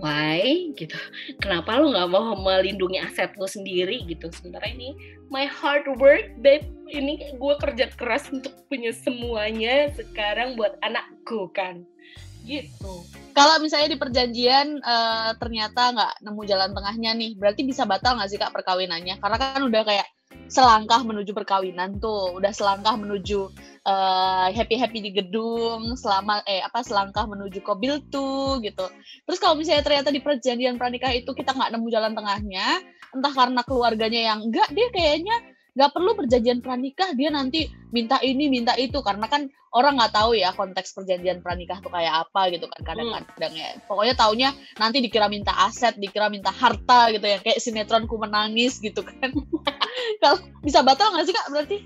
[0.00, 0.72] why?
[0.74, 0.96] gitu.
[1.38, 4.02] Kenapa lu nggak mau melindungi aset lu sendiri?
[4.08, 4.32] gitu.
[4.32, 4.96] Sementara ini
[5.28, 6.66] my hard work babe.
[6.90, 11.86] Ini gue kerja keras untuk punya semuanya sekarang buat anakku kan
[12.44, 18.18] gitu Kalau misalnya di perjanjian eh, ternyata nggak nemu jalan tengahnya nih, berarti bisa batal
[18.18, 19.22] nggak sih kak perkawinannya?
[19.22, 20.08] Karena kan udah kayak
[20.50, 23.54] selangkah menuju perkawinan tuh, udah selangkah menuju
[24.50, 28.86] happy happy di gedung, selama eh apa selangkah menuju kobil tuh gitu.
[29.24, 32.66] Terus kalau misalnya ternyata di perjanjian pranikah itu kita nggak nemu jalan tengahnya,
[33.14, 35.36] entah karena keluarganya yang enggak, dia kayaknya
[35.76, 39.00] nggak perlu perjanjian pranikah dia nanti minta ini minta itu.
[39.00, 43.52] Karena kan orang nggak tahu ya konteks perjanjian pranikah tuh kayak apa gitu kan kadang-kadang
[43.54, 43.78] ya.
[43.86, 47.38] Pokoknya taunya nanti dikira minta aset dikira minta harta gitu ya.
[47.40, 49.30] Kayak sinetronku menangis gitu kan.
[50.22, 51.76] Kalau bisa batal nggak sih kak berarti?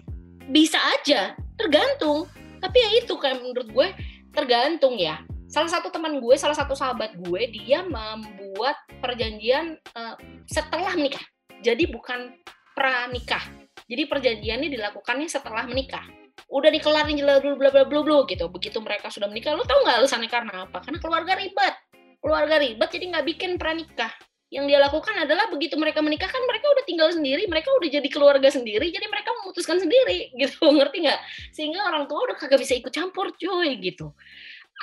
[0.48, 2.28] Bisa aja tergantung.
[2.60, 3.88] Tapi ya itu kayak menurut gue
[4.32, 5.20] tergantung ya.
[5.48, 10.14] Salah satu teman gue salah satu sahabat gue dia membuat perjanjian eh,
[10.50, 11.22] setelah menikah
[11.64, 12.36] jadi bukan
[12.76, 13.40] pranikah
[13.84, 16.04] jadi perjanjiannya dilakukannya setelah menikah.
[16.48, 18.48] Udah dikelarin bla bla bla bla bla bla gitu.
[18.48, 20.80] Begitu mereka sudah menikah lo tau nggak alasannya karena apa?
[20.80, 21.74] Karena keluarga ribet.
[22.20, 24.12] Keluarga ribet jadi nggak bikin pranikah.
[24.48, 28.08] Yang dia lakukan adalah begitu mereka menikah kan mereka udah tinggal sendiri mereka udah jadi
[28.12, 30.64] keluarga sendiri jadi mereka memutuskan sendiri gitu.
[30.64, 31.20] Ngerti nggak?
[31.52, 34.16] Sehingga orang tua udah kagak bisa ikut campur cuy gitu.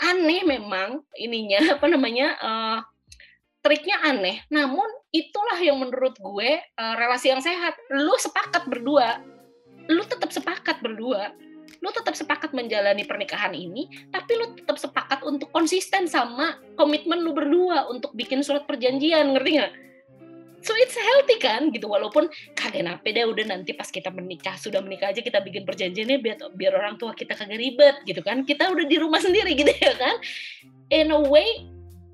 [0.06, 2.78] Aneh memang ininya apa namanya uh,
[3.66, 4.46] triknya aneh.
[4.54, 7.76] Namun itulah yang menurut gue uh, relasi yang sehat.
[7.92, 9.20] Lu sepakat berdua.
[9.92, 11.36] Lu tetap sepakat berdua.
[11.80, 17.32] Lu tetap sepakat menjalani pernikahan ini tapi lu tetap sepakat untuk konsisten sama komitmen lu
[17.32, 19.74] berdua untuk bikin surat perjanjian ngerti nggak?
[20.62, 21.90] So it's healthy kan gitu.
[21.90, 26.22] Walaupun kagak nape deh udah nanti pas kita menikah sudah menikah aja kita bikin perjanjiannya
[26.22, 28.46] biar biar orang tua kita kagak ribet gitu kan.
[28.46, 30.16] Kita udah di rumah sendiri gitu ya kan?
[30.94, 31.66] In a way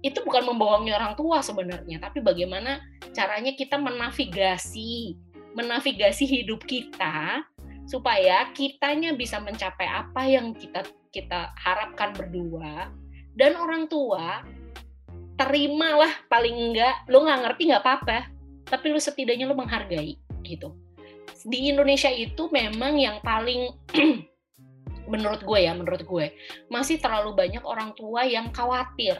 [0.06, 2.82] itu bukan membohongi orang tua sebenarnya, tapi bagaimana
[3.14, 5.18] caranya kita menavigasi
[5.58, 7.42] menavigasi hidup kita
[7.90, 12.94] supaya kitanya bisa mencapai apa yang kita kita harapkan berdua.
[13.38, 14.46] Dan orang tua
[15.38, 18.20] terimalah paling enggak lo nggak ngerti nggak apa-apa
[18.66, 20.74] tapi lo setidaknya lo menghargai gitu.
[21.48, 23.72] Di Indonesia itu memang yang paling
[25.12, 26.36] menurut gue ya menurut gue
[26.68, 29.16] masih terlalu banyak orang tua yang khawatir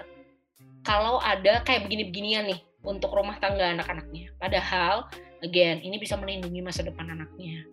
[0.88, 4.32] kalau ada kayak begini-beginian nih untuk rumah tangga anak-anaknya.
[4.40, 5.12] Padahal,
[5.44, 7.68] again, ini bisa melindungi masa depan anaknya.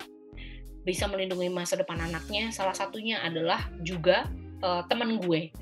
[0.83, 4.27] Bisa melindungi masa depan anaknya, salah satunya adalah juga
[4.67, 5.55] uh, teman gue.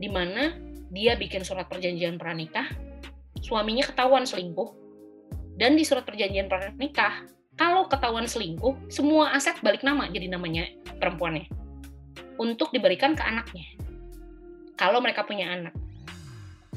[0.00, 0.56] Di mana
[0.88, 2.72] dia bikin surat perjanjian pranikah,
[3.44, 4.72] suaminya ketahuan selingkuh,
[5.60, 11.46] dan di surat perjanjian pranikah, kalau ketahuan selingkuh, semua aset balik nama jadi namanya perempuannya.
[12.40, 13.68] Untuk diberikan ke anaknya.
[14.74, 15.83] Kalau mereka punya anak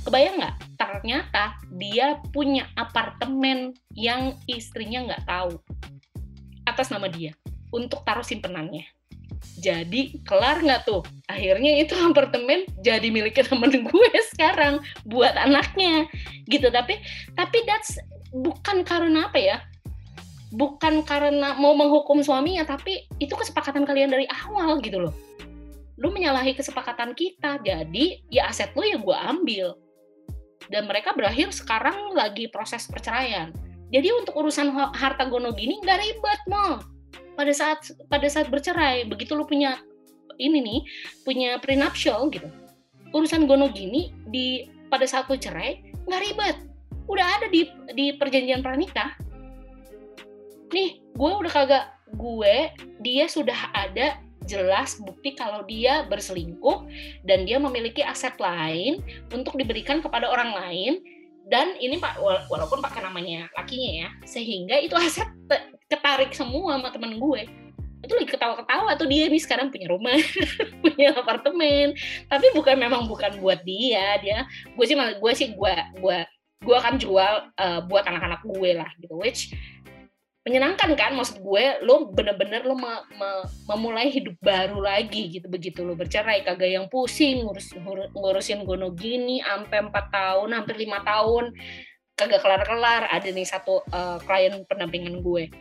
[0.03, 0.55] kebayang nggak?
[0.77, 5.57] Ternyata dia punya apartemen yang istrinya nggak tahu
[6.67, 7.33] atas nama dia
[7.71, 8.85] untuk taruh simpenannya.
[9.57, 11.01] Jadi kelar nggak tuh?
[11.29, 16.05] Akhirnya itu apartemen jadi miliknya temen gue sekarang buat anaknya.
[16.45, 16.99] Gitu tapi
[17.33, 17.97] tapi that's
[18.35, 19.57] bukan karena apa ya?
[20.47, 25.15] Bukan karena mau menghukum suaminya tapi itu kesepakatan kalian dari awal gitu loh.
[25.97, 29.73] Lu menyalahi kesepakatan kita jadi ya aset lu yang gue ambil
[30.71, 33.51] dan mereka berakhir sekarang lagi proses perceraian.
[33.87, 36.83] Jadi untuk urusan harta gono gini nggak ribet mau.
[37.39, 39.79] Pada saat pada saat bercerai, begitu lu punya
[40.37, 40.79] ini nih,
[41.23, 42.51] punya prenuptial gitu.
[43.15, 46.57] Urusan gono gini di pada saat lu cerai nggak ribet.
[47.07, 49.15] Udah ada di di perjanjian pranikah.
[50.75, 56.87] Nih, gue udah kagak gue dia sudah ada jelas bukti kalau dia berselingkuh
[57.27, 60.93] dan dia memiliki aset lain untuk diberikan kepada orang lain.
[61.47, 62.19] Dan ini pak
[62.51, 65.31] walaupun pakai namanya lakinya ya sehingga itu aset
[65.87, 67.47] ketarik semua sama temen gue.
[68.03, 70.19] Itu lagi ketawa-ketawa tuh dia nih sekarang punya rumah
[70.83, 71.95] punya apartemen.
[72.27, 76.19] Tapi bukan memang bukan buat dia dia gue sih gue sih gue gue
[76.57, 79.53] gue akan jual uh, buat anak-anak gue lah gitu which
[80.47, 81.11] menyenangkan kan?
[81.11, 83.29] Maksud gue lo bener-bener lo me, me,
[83.67, 86.47] memulai hidup baru lagi gitu begitu lo bercerai.
[86.47, 87.75] Kagak yang pusing ngurus
[88.15, 91.51] ngurusin gono gini sampai empat tahun hampir lima tahun.
[92.15, 95.51] Kagak kelar-kelar ada nih satu uh, klien pendampingan gue.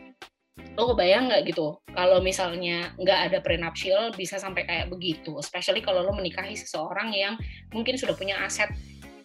[0.79, 1.83] Lo kebayang nggak gitu?
[1.91, 5.35] Kalau misalnya nggak ada prenuptial bisa sampai kayak begitu.
[5.43, 7.35] Especially kalau lo menikahi seseorang yang
[7.75, 8.71] mungkin sudah punya aset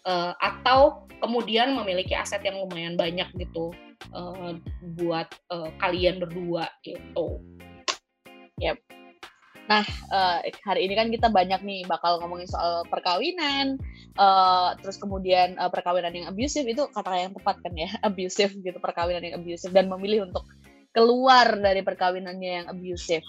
[0.09, 3.69] uh, atau kemudian memiliki aset yang lumayan banyak gitu
[4.13, 4.57] uh,
[4.97, 7.41] buat uh, kalian berdua gitu.
[8.61, 8.77] Yep.
[9.69, 13.79] Nah, uh, hari ini kan kita banyak nih bakal ngomongin soal perkawinan,
[14.19, 18.77] uh, terus kemudian uh, perkawinan yang abusive itu kata yang tepat kan ya, abusive gitu,
[18.83, 20.43] perkawinan yang abusive dan memilih untuk
[20.91, 23.23] keluar dari perkawinannya yang abusive.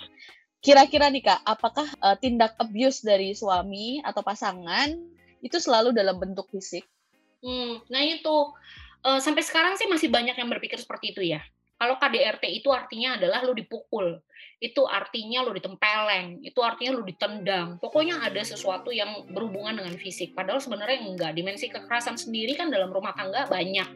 [0.63, 4.95] Kira-kira nih Kak, apakah uh, tindak abuse dari suami atau pasangan
[5.43, 6.87] itu selalu dalam bentuk fisik?
[7.43, 8.55] Hmm, nah itu
[9.07, 11.43] uh, sampai sekarang sih masih banyak yang berpikir seperti itu ya.
[11.83, 14.23] Kalau KDRT itu artinya adalah lo dipukul,
[14.63, 17.83] itu artinya lo ditempeleng, itu artinya lo ditendang.
[17.83, 20.31] Pokoknya ada sesuatu yang berhubungan dengan fisik.
[20.31, 21.35] Padahal sebenarnya enggak.
[21.35, 23.91] Dimensi kekerasan sendiri kan dalam rumah tangga banyak.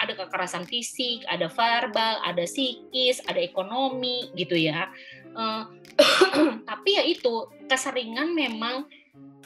[0.00, 4.88] Ada kekerasan fisik, ada verbal, ada psikis, ada ekonomi gitu ya.
[5.36, 5.68] Uh,
[6.72, 8.88] tapi ya itu keseringan memang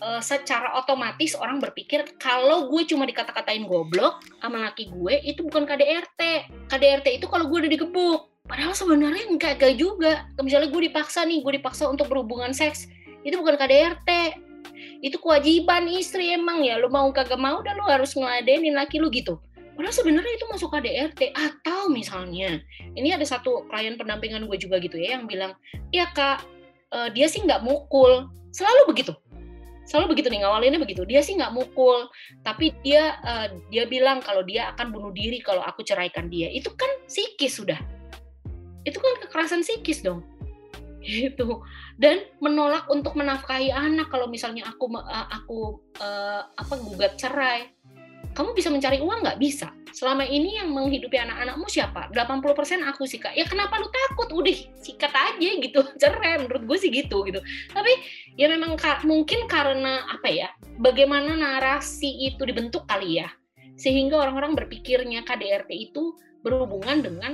[0.01, 5.69] uh, secara otomatis orang berpikir kalau gue cuma dikata-katain goblok sama laki gue itu bukan
[5.69, 6.21] KDRT.
[6.73, 8.21] KDRT itu kalau gue udah digebuk.
[8.49, 10.13] Padahal sebenarnya enggak, enggak juga.
[10.43, 12.91] Misalnya gue dipaksa nih, gue dipaksa untuk berhubungan seks,
[13.23, 14.11] itu bukan KDRT.
[15.05, 16.81] Itu kewajiban istri emang ya.
[16.81, 19.39] Lu mau kagak mau dan lu harus ngeladenin laki lu gitu.
[19.79, 22.61] Padahal sebenarnya itu masuk KDRT atau misalnya
[22.99, 25.57] ini ada satu klien pendampingan gue juga gitu ya yang bilang,
[25.89, 26.45] ya kak,
[26.93, 29.17] uh, dia sih nggak mukul, selalu begitu
[29.91, 31.03] selalu begitu nih ngawalinnya begitu.
[31.03, 32.07] Dia sih nggak mukul
[32.47, 36.47] tapi dia uh, dia bilang kalau dia akan bunuh diri kalau aku ceraikan dia.
[36.47, 37.77] Itu kan psikis sudah.
[38.87, 40.23] Itu kan kekerasan psikis dong.
[41.03, 41.67] Gitu.
[41.99, 47.80] Dan menolak untuk menafkahi anak kalau misalnya aku uh, aku uh, apa gugat cerai
[48.31, 49.39] kamu bisa mencari uang nggak?
[49.43, 49.75] Bisa.
[49.91, 52.15] Selama ini yang menghidupi anak-anakmu siapa?
[52.15, 53.35] 80% aku sih kak.
[53.35, 54.31] Ya kenapa lu takut?
[54.31, 55.81] Udah sikat aja gitu.
[56.01, 57.43] Cerai menurut gue sih gitu gitu.
[57.75, 57.91] Tapi
[58.39, 63.29] ya memang mungkin karena apa ya bagaimana narasi itu dibentuk kali ya.
[63.75, 67.33] Sehingga orang-orang berpikirnya KDRT itu berhubungan dengan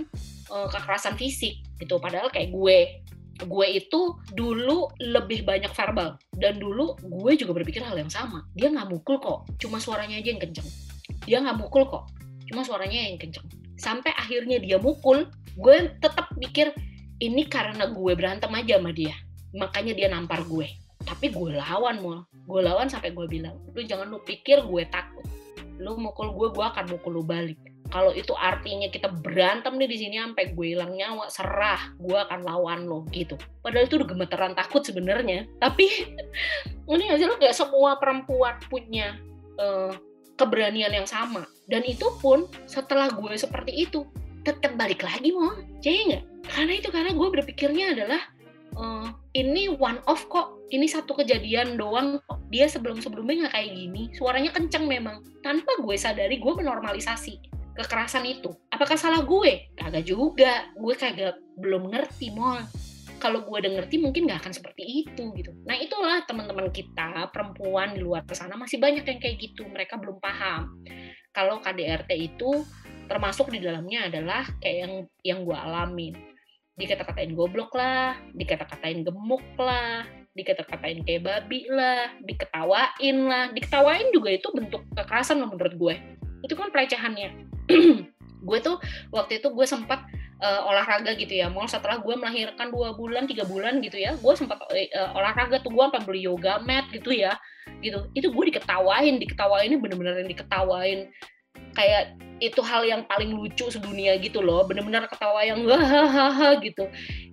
[0.49, 2.01] uh, kekerasan fisik gitu.
[2.01, 3.05] Padahal kayak gue.
[3.37, 6.17] Gue itu dulu lebih banyak verbal.
[6.33, 8.49] Dan dulu gue juga berpikir hal yang sama.
[8.57, 9.45] Dia nggak mukul kok.
[9.61, 10.86] Cuma suaranya aja yang kenceng
[11.25, 12.13] dia nggak mukul kok.
[12.51, 13.47] Cuma suaranya yang kenceng.
[13.77, 16.73] Sampai akhirnya dia mukul gue tetap mikir
[17.19, 19.17] ini karena gue berantem aja sama dia.
[19.57, 20.69] Makanya dia nampar gue.
[21.07, 22.19] Tapi gue lawan mul.
[22.45, 25.25] Gue lawan sampai gue bilang lu jangan lu pikir gue takut.
[25.81, 27.57] Lu mukul gue gue akan mukul lu balik.
[27.87, 32.43] Kalau itu artinya kita berantem nih di sini sampai gue hilang nyawa serah gue akan
[32.43, 33.39] lawan lo gitu.
[33.63, 35.47] Padahal itu udah gemeteran takut sebenarnya.
[35.63, 35.87] Tapi
[36.93, 39.15] ini aja lo kayak semua perempuan punya
[39.63, 39.95] uh,
[40.37, 44.07] keberanian yang sama dan itu pun setelah gue seperti itu
[44.47, 48.21] tetap balik lagi mau jadi nggak karena itu karena gue berpikirnya adalah
[48.79, 53.71] uh, ini one off kok ini satu kejadian doang kok dia sebelum sebelumnya nggak kayak
[53.75, 58.51] gini suaranya kenceng memang tanpa gue sadari gue menormalisasi kekerasan itu.
[58.73, 59.69] Apakah salah gue?
[59.77, 60.73] Kagak juga.
[60.75, 62.65] Gue kagak belum ngerti mol.
[63.27, 65.51] Kalau gue udah ngerti mungkin gak akan seperti itu gitu.
[65.67, 69.67] Nah itulah teman-teman kita perempuan di luar sana masih banyak yang kayak gitu.
[69.67, 70.79] Mereka belum paham
[71.35, 72.63] kalau KDRT itu
[73.11, 74.95] termasuk di dalamnya adalah kayak yang
[75.27, 76.15] yang gue alamin.
[76.79, 80.07] Dikata-katain goblok lah, dikata-katain gemuk lah,
[80.39, 83.51] dikata-katain kayak babi lah, diketawain lah.
[83.51, 85.95] Diketawain juga itu bentuk kekerasan menurut gue.
[86.47, 87.35] Itu kan pelecehannya
[88.47, 88.79] gue tuh
[89.11, 90.07] waktu itu gue sempat
[90.41, 91.49] uh, olahraga gitu ya.
[91.49, 95.73] Mau setelah gue melahirkan dua bulan tiga bulan gitu ya gue sempat uh, olahraga tuh
[95.73, 97.37] gue sampai beli yoga mat gitu ya
[97.81, 98.09] gitu.
[98.13, 101.11] Itu gue diketawain diketawain ini bener-bener yang diketawain.
[101.73, 106.85] Kayak itu hal yang paling lucu sedunia gitu loh bener-bener ketawa yang hahaha gitu.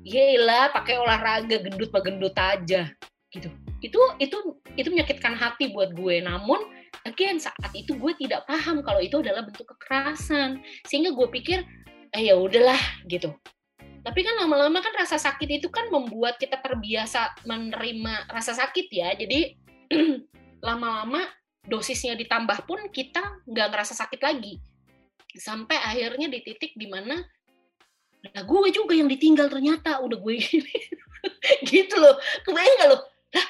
[0.04, 2.88] Yelah pakai olahraga gendut pak gendut aja
[3.36, 3.50] gitu.
[3.84, 4.38] Itu itu
[4.80, 6.24] itu menyakitkan hati buat gue.
[6.24, 6.60] Namun
[7.04, 10.64] again saat itu gue tidak paham kalau itu adalah bentuk kekerasan.
[10.88, 11.68] Sehingga gue pikir
[12.14, 12.78] eh ya udahlah
[13.10, 13.34] gitu.
[14.04, 19.16] Tapi kan lama-lama kan rasa sakit itu kan membuat kita terbiasa menerima rasa sakit ya.
[19.18, 19.58] Jadi
[20.68, 21.24] lama-lama
[21.64, 24.60] dosisnya ditambah pun kita nggak ngerasa sakit lagi.
[25.34, 27.18] Sampai akhirnya di titik di mana
[28.24, 30.76] nah gue juga yang ditinggal ternyata udah gue gini
[31.72, 32.16] gitu loh.
[32.46, 32.98] Kebayang gak lo?
[33.36, 33.48] Lah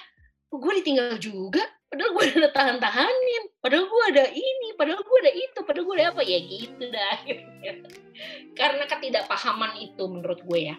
[0.54, 1.62] gue ditinggal juga
[1.94, 6.06] padahal gue udah tahan-tahanin padahal gue ada ini padahal gue ada itu padahal gue ada
[6.10, 6.22] apa?
[6.26, 7.74] Ya gitu dah akhirnya.
[8.58, 10.76] Karena ketidakpahaman itu menurut gue ya.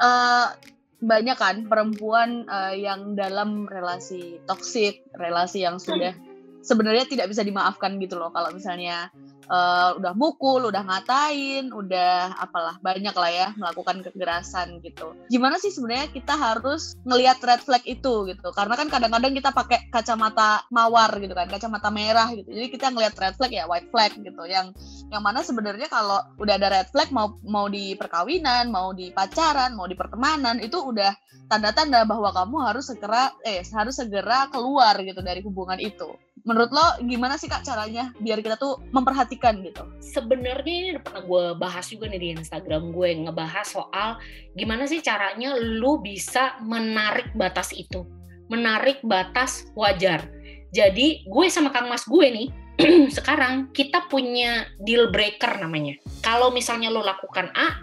[0.00, 0.48] Uh,
[1.04, 6.33] banyak kan perempuan uh, yang dalam relasi toksik relasi yang sudah hmm.
[6.64, 9.12] Sebenarnya tidak bisa dimaafkan gitu loh kalau misalnya
[9.48, 15.12] uh, udah mukul, udah ngatain, udah apalah banyak lah ya melakukan kekerasan gitu.
[15.28, 18.48] Gimana sih sebenarnya kita harus ngelihat red flag itu gitu?
[18.56, 22.48] Karena kan kadang-kadang kita pakai kacamata mawar gitu kan, kacamata merah gitu.
[22.48, 24.42] Jadi kita ngelihat red flag ya white flag gitu.
[24.48, 24.72] Yang
[25.12, 29.76] yang mana sebenarnya kalau udah ada red flag mau mau di perkawinan, mau di pacaran,
[29.76, 31.12] mau di pertemanan itu udah
[31.44, 36.08] tanda-tanda bahwa kamu harus segera eh harus segera keluar gitu dari hubungan itu
[36.44, 39.88] menurut lo gimana sih kak caranya biar kita tuh memperhatikan gitu?
[40.04, 44.20] Sebenarnya ini udah pernah gue bahas juga nih di Instagram gue ngebahas soal
[44.52, 48.04] gimana sih caranya lu bisa menarik batas itu,
[48.52, 50.28] menarik batas wajar.
[50.70, 52.48] Jadi gue sama Kang Mas gue nih
[53.16, 55.96] sekarang kita punya deal breaker namanya.
[56.20, 57.80] Kalau misalnya lo lakukan A,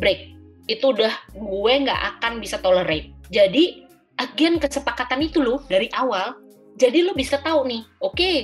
[0.00, 0.32] break.
[0.64, 3.12] Itu udah gue nggak akan bisa tolerate.
[3.28, 3.84] Jadi
[4.16, 6.47] agen kesepakatan itu lo dari awal
[6.78, 8.36] jadi lo bisa tahu nih, oke, okay,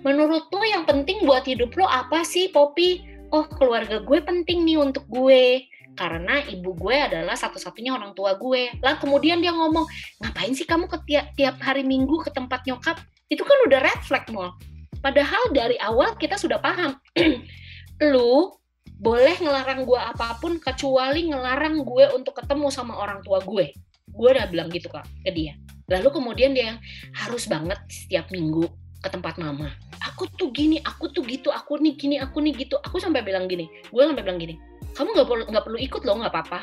[0.00, 3.04] menurut lo yang penting buat hidup lo apa sih, Poppy?
[3.28, 5.68] Oh, keluarga gue penting nih untuk gue.
[5.92, 8.72] Karena ibu gue adalah satu-satunya orang tua gue.
[8.80, 9.84] Lah kemudian dia ngomong,
[10.24, 12.96] ngapain sih kamu ke tiap, tiap hari minggu ke tempat nyokap?
[13.28, 14.56] Itu kan udah red flag, Mol.
[15.04, 16.96] Padahal dari awal kita sudah paham.
[18.12, 18.56] lu
[19.02, 23.76] boleh ngelarang gue apa pun kecuali ngelarang gue untuk ketemu sama orang tua gue.
[24.08, 25.52] Gue udah bilang gitu kak ke dia
[25.92, 26.78] Lalu kemudian dia yang
[27.12, 28.64] harus banget setiap minggu
[29.02, 29.68] ke tempat mama.
[30.08, 32.80] Aku tuh gini, aku tuh gitu, aku nih gini, aku nih gitu.
[32.80, 34.56] Aku sampai bilang gini, gue sampai bilang gini,
[34.96, 36.60] kamu nggak perlu nggak perlu ikut loh, nggak apa-apa.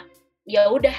[0.50, 0.96] Ya udah,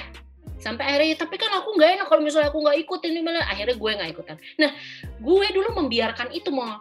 [0.61, 3.75] sampai akhirnya tapi kan aku nggak enak kalau misalnya aku nggak ikut ini malah akhirnya
[3.75, 4.37] gue nggak ikutan.
[4.61, 4.71] Nah,
[5.19, 6.79] gue dulu membiarkan itu mau.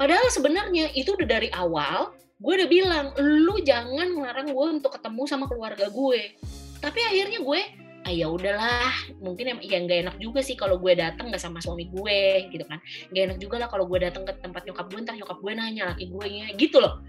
[0.00, 5.28] Padahal sebenarnya itu udah dari awal gue udah bilang, lu jangan melarang gue untuk ketemu
[5.28, 6.40] sama keluarga gue.
[6.80, 7.60] Tapi akhirnya gue
[8.00, 11.92] ah ya udahlah mungkin ya nggak enak juga sih kalau gue datang nggak sama suami
[11.92, 12.80] gue gitu kan.
[13.12, 15.82] Nggak enak juga lah kalau gue datang ke tempat nyokap gue ntar nyokap gue nanya
[15.92, 17.04] laki gue nya gitu loh.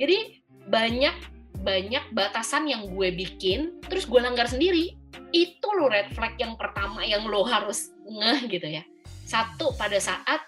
[0.00, 1.16] Jadi banyak
[1.60, 4.96] banyak batasan yang gue bikin terus gue langgar sendiri.
[5.30, 8.82] Itu lo red flag yang pertama yang lo harus ngeh gitu ya.
[9.28, 10.40] Satu pada saat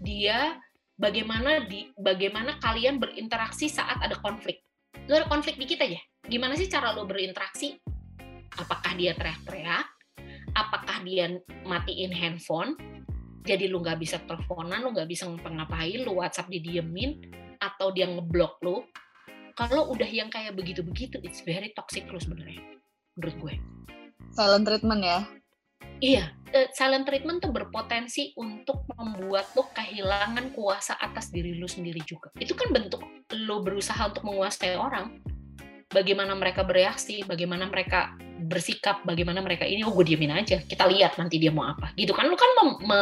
[0.00, 0.56] dia
[0.96, 4.64] bagaimana di bagaimana kalian berinteraksi saat ada konflik.
[5.04, 6.00] Lo ada konflik dikit aja.
[6.24, 7.76] Gimana sih cara lo berinteraksi
[8.58, 9.86] apakah dia teriak-teriak?
[10.54, 12.78] Apakah dia matiin handphone?
[13.44, 17.20] Jadi lu nggak bisa teleponan lu nggak bisa ngapa-ngapain lu WhatsApp didiemin
[17.60, 18.80] atau dia ngeblok lu?
[19.54, 22.62] Kalau udah yang kayak begitu-begitu it's very toxic lu sebenarnya
[23.14, 23.54] menurut gue.
[24.34, 25.18] Silent treatment ya?
[26.02, 26.24] Iya
[26.54, 32.30] uh, silent treatment tuh berpotensi untuk membuat lo kehilangan kuasa atas diri lu sendiri juga.
[32.38, 33.02] Itu kan bentuk
[33.34, 35.18] lo berusaha untuk menguasai orang
[35.90, 38.14] bagaimana mereka bereaksi, bagaimana mereka
[38.44, 41.92] bersikap, bagaimana mereka ini, oh gue diemin aja, kita lihat nanti dia mau apa.
[41.96, 42.50] Gitu kan, lu kan
[42.84, 42.98] me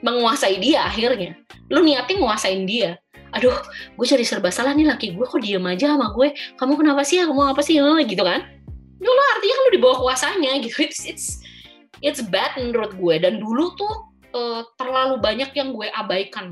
[0.00, 1.36] menguasai dia akhirnya.
[1.68, 2.96] Lu niatin nguasain dia.
[3.36, 3.54] Aduh,
[3.94, 6.34] gue jadi serba salah nih laki gue kok diem aja sama gue.
[6.56, 7.22] Kamu kenapa sih?
[7.22, 7.78] Kamu apa sih?
[7.78, 8.40] Gitu kan.
[9.00, 10.82] Lu artinya kan lu di bawah kuasanya gitu.
[10.82, 11.26] It's, it's,
[12.02, 13.14] it's bad menurut gue.
[13.22, 13.94] Dan dulu tuh
[14.34, 16.50] uh, terlalu banyak yang gue abaikan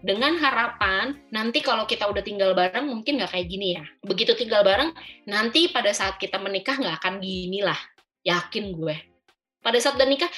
[0.00, 3.84] dengan harapan nanti kalau kita udah tinggal bareng mungkin nggak kayak gini ya.
[4.04, 4.92] Begitu tinggal bareng,
[5.28, 7.76] nanti pada saat kita menikah nggak akan gini lah.
[8.24, 8.96] Yakin gue.
[9.60, 10.28] Pada saat udah nikah,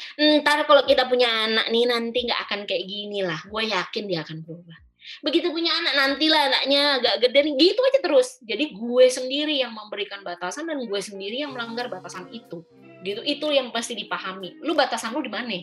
[0.42, 3.38] ntar kalau kita punya anak nih nanti nggak akan kayak gini lah.
[3.46, 4.78] Gue yakin dia akan berubah.
[5.22, 8.38] Begitu punya anak nantilah anaknya agak gede nih, gitu aja terus.
[8.42, 12.66] Jadi gue sendiri yang memberikan batasan dan gue sendiri yang melanggar batasan itu.
[13.02, 14.62] Gitu itu yang pasti dipahami.
[14.62, 15.54] Lu batasan lu di mana?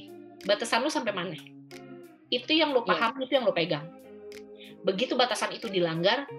[0.44, 1.59] Batasan lu sampai mana?
[2.30, 2.90] Itu yang lo iya.
[2.94, 3.26] paham yeah.
[3.26, 3.86] itu yang lo pegang.
[4.86, 6.30] Begitu batasan itu dilanggar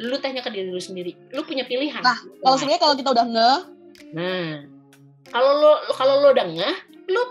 [0.00, 1.12] lu tanya ke diri lu sendiri.
[1.32, 2.00] Lu punya pilihan.
[2.00, 3.52] Nah kalau sebenarnya kalau kita udah nge
[4.10, 4.64] nah
[5.28, 6.70] kalau lo kalau lo udah nge
[7.10, 7.22] lu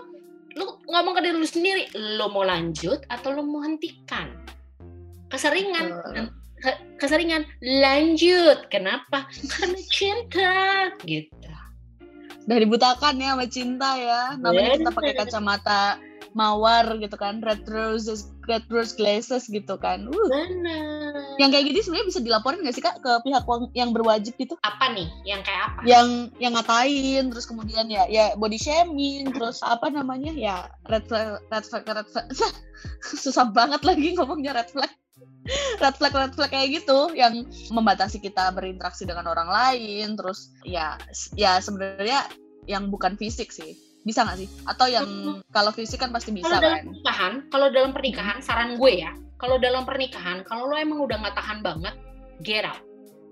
[0.54, 4.30] lu ngomong ke diri lu sendiri lo mau lanjut atau lo mau hentikan?
[5.30, 5.86] Keseringan.
[5.94, 6.28] Uh.
[7.00, 8.68] keseringan lanjut.
[8.68, 9.24] Kenapa?
[9.54, 10.52] Karena cinta
[11.06, 11.32] gitu.
[12.44, 14.22] Udah dibutakan ya sama cinta ya.
[14.36, 16.02] Namanya kita pakai kacamata
[16.32, 20.06] mawar gitu kan red roses red rose glasses gitu kan.
[20.10, 20.28] Uh.
[20.30, 21.38] Benar.
[21.38, 24.54] yang kayak gini sebenarnya bisa dilaporin nggak sih kak ke pihak yang berwajib gitu?
[24.66, 25.08] Apa nih?
[25.22, 25.80] Yang kayak apa?
[25.86, 26.08] Yang
[26.42, 30.56] yang ngatain terus kemudian ya ya body shaming terus apa namanya ya
[30.90, 32.26] red flag red flag red flag.
[33.22, 34.90] Susah banget lagi ngomongnya red flag.
[35.80, 41.00] Red flag red flag kayak gitu yang membatasi kita berinteraksi dengan orang lain terus ya
[41.34, 42.28] ya sebenarnya
[42.68, 44.48] yang bukan fisik sih bisa nggak sih?
[44.64, 45.06] Atau yang
[45.52, 46.84] kalau fisik kan pasti bisa kalau dalam kan?
[46.88, 51.36] Pernikahan, kalau dalam pernikahan saran gue ya, kalau dalam pernikahan kalau lo emang udah nggak
[51.36, 51.94] tahan banget,
[52.40, 52.80] get out.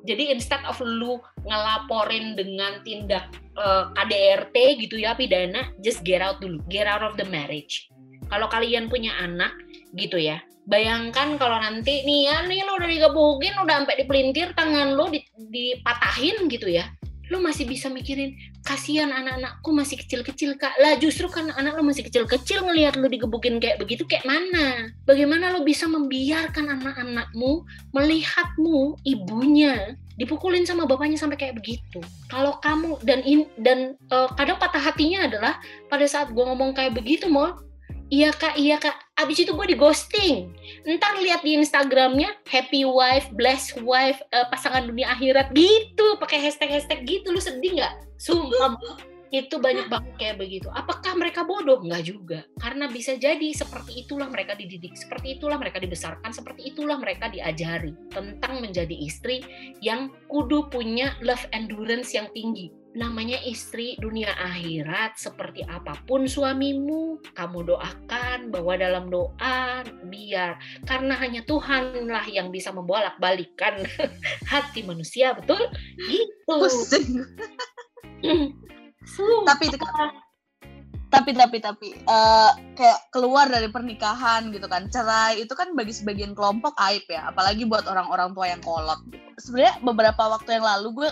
[0.07, 4.57] Jadi instead of lu ngelaporin dengan tindak uh, eh, KDRT
[4.87, 7.91] gitu ya pidana, just get out dulu, get out of the marriage.
[8.29, 9.51] Kalau kalian punya anak
[9.97, 10.39] gitu ya,
[10.69, 15.09] bayangkan kalau nanti nih ya nih lo udah digebukin udah sampai dipelintir tangan lo
[15.49, 16.85] dipatahin gitu ya
[17.29, 20.73] lo masih bisa mikirin kasihan anak-anakku masih kecil-kecil kak.
[20.81, 24.93] Lah justru karena anak lo masih kecil-kecil ngelihat lo digebukin kayak begitu kayak mana?
[25.05, 32.01] Bagaimana lo bisa membiarkan anak-anakmu melihatmu ibunya dipukulin sama bapaknya sampai kayak begitu?
[32.33, 35.61] Kalau kamu dan in, dan uh, kadang patah hatinya adalah
[35.93, 37.68] pada saat gue ngomong kayak begitu mau
[38.09, 38.55] iya kak.
[38.59, 38.97] Iya kak.
[39.19, 40.53] Abis itu gue di ghosting.
[40.85, 45.53] Ntar lihat di instagramnya happy wife blessed wife uh, pasangan dunia akhirat.
[45.53, 47.33] Gitu pakai hashtag hashtag gitu.
[47.33, 47.95] Lu sedih nggak?
[48.19, 48.77] Sumpah
[49.29, 50.73] itu banyak banget kayak begitu.
[50.73, 51.85] Apakah mereka bodoh?
[51.85, 52.41] Nggak juga.
[52.57, 57.93] Karena bisa jadi seperti itulah mereka dididik seperti itulah mereka dibesarkan seperti itulah mereka diajari
[58.09, 59.45] tentang menjadi istri
[59.85, 67.23] yang kudu punya love endurance yang tinggi namanya istri dunia akhirat seperti apa pun suamimu
[67.31, 73.87] kamu doakan bahwa dalam doa biar karena hanya Tuhanlah yang bisa membolak balikan
[74.51, 75.63] hati manusia betul?
[75.95, 76.55] Gitu.
[79.49, 79.73] Tapi
[81.09, 86.37] tapi tapi tapi uh, kayak keluar dari pernikahan gitu kan cerai itu kan bagi sebagian
[86.37, 89.25] kelompok aib ya apalagi buat orang-orang tua yang kolot gitu.
[89.41, 91.09] sebenarnya beberapa waktu yang lalu gue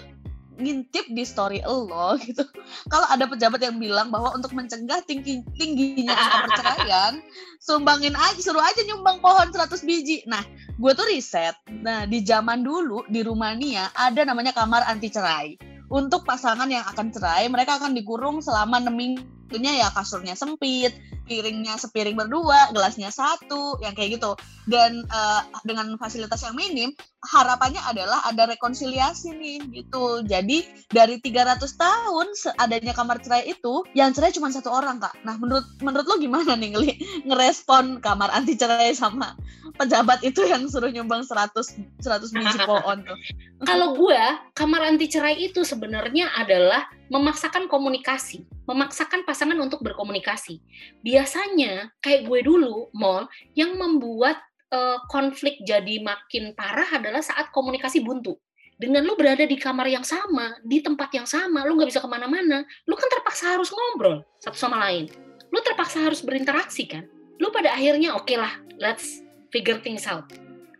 [0.57, 2.43] ngintip di story lo gitu.
[2.89, 7.13] Kalau ada pejabat yang bilang bahwa untuk mencegah tinggi tingginya angka perceraian,
[7.61, 10.25] sumbangin aja suruh aja nyumbang pohon 100 biji.
[10.25, 10.43] Nah,
[10.77, 11.57] gue tuh riset.
[11.69, 15.57] Nah, di zaman dulu di Rumania ada namanya kamar anti cerai.
[15.87, 20.90] Untuk pasangan yang akan cerai, mereka akan dikurung selama 6 minggu tentunya ya kasurnya sempit,
[21.30, 24.34] piringnya sepiring berdua, gelasnya satu, yang kayak gitu.
[24.66, 26.90] Dan uh, dengan fasilitas yang minim,
[27.22, 30.26] harapannya adalah ada rekonsiliasi nih gitu.
[30.26, 32.26] Jadi dari 300 tahun
[32.59, 35.14] adanya kamar cerai itu, yang cerai cuma satu orang kak.
[35.22, 36.92] Nah menurut menurut lo gimana nih ngeli
[37.30, 39.38] ngerespon kamar anti cerai sama
[39.78, 43.18] pejabat itu yang suruh nyumbang 100 100 biji pohon tuh?
[43.62, 44.22] Kalau gue,
[44.57, 50.59] kamar anti cerai itu sebenarnya adalah memaksakan komunikasi, memaksakan pasangan untuk berkomunikasi.
[51.03, 54.39] Biasanya kayak gue dulu, mall yang membuat
[54.75, 58.39] uh, konflik jadi makin parah adalah saat komunikasi buntu.
[58.77, 62.09] Dengan lu berada di kamar yang sama, di tempat yang sama, lu nggak bisa ke
[62.13, 65.09] mana-mana, lu kan terpaksa harus ngobrol satu sama lain.
[65.49, 67.09] Lu terpaksa harus berinteraksi kan.
[67.41, 70.29] Lu pada akhirnya oke okay lah, let's figure things out.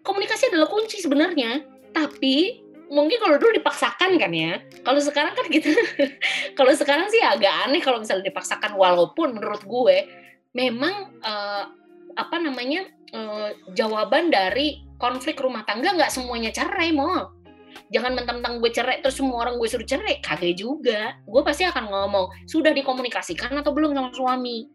[0.05, 1.65] Komunikasi adalah kunci sebenarnya,
[1.97, 4.63] tapi mungkin kalau dulu dipaksakan kan ya.
[4.83, 5.71] Kalau sekarang kan gitu.
[6.59, 9.97] kalau sekarang sih agak aneh kalau misalnya dipaksakan walaupun menurut gue
[10.57, 11.65] memang uh,
[12.17, 17.37] apa namanya uh, jawaban dari konflik rumah tangga nggak semuanya cerai mau.
[17.93, 21.15] Jangan mentang-mentang gue cerai terus semua orang gue suruh cerai, kagak juga.
[21.29, 24.67] Gue pasti akan ngomong, sudah dikomunikasikan atau belum sama suami?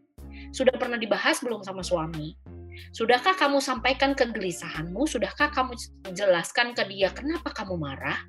[0.55, 2.37] Sudah pernah dibahas belum sama suami?
[2.91, 5.07] Sudahkah kamu sampaikan kegelisahanmu?
[5.07, 5.75] Sudahkah kamu
[6.11, 8.19] jelaskan ke dia kenapa kamu marah?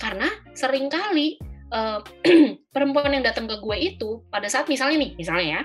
[0.00, 1.36] Karena sering kali
[1.70, 2.00] uh,
[2.74, 5.60] perempuan yang datang ke gue itu pada saat misalnya nih, misalnya ya,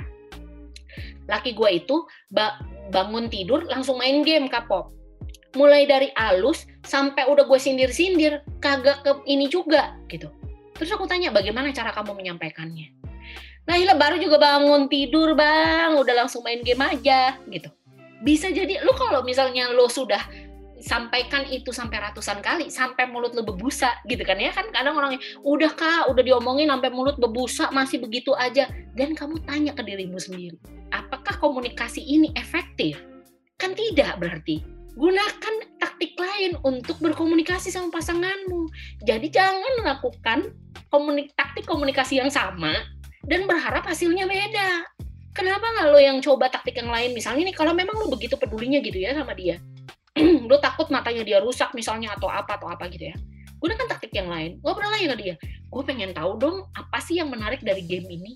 [1.30, 2.62] laki gue itu ba
[2.94, 4.94] bangun tidur langsung main game kapok.
[5.56, 10.28] Mulai dari alus sampai udah gue sindir-sindir, kagak ke ini juga gitu.
[10.76, 12.95] Terus aku tanya bagaimana cara kamu menyampaikannya?
[13.66, 15.98] Nah, Hila baru juga bangun tidur, Bang.
[15.98, 17.70] Udah langsung main game aja, gitu.
[18.22, 20.22] Bisa jadi lu kalau misalnya lo sudah
[20.86, 24.54] sampaikan itu sampai ratusan kali sampai mulut lo bebusa gitu kan ya?
[24.54, 28.70] Kan kadang orangnya udah kak udah diomongin sampai mulut bebusa masih begitu aja.
[28.94, 30.58] Dan kamu tanya ke dirimu sendiri
[30.96, 33.04] apakah komunikasi ini efektif?
[33.60, 34.64] Kan tidak berarti.
[34.96, 38.72] Gunakan taktik lain untuk berkomunikasi sama pasanganmu.
[39.04, 40.56] Jadi jangan melakukan
[40.88, 42.72] komunik taktik komunikasi yang sama
[43.26, 44.86] dan berharap hasilnya beda.
[45.36, 47.12] Kenapa nggak lo yang coba taktik yang lain?
[47.12, 49.60] Misalnya nih, kalau memang lo begitu pedulinya gitu ya sama dia,
[50.50, 53.16] lo takut matanya dia rusak misalnya atau apa atau apa gitu ya.
[53.60, 54.62] Gunakan taktik yang lain.
[54.64, 55.36] Ngobrol aja ke dia.
[55.68, 58.32] Gue pengen tahu dong apa sih yang menarik dari game ini.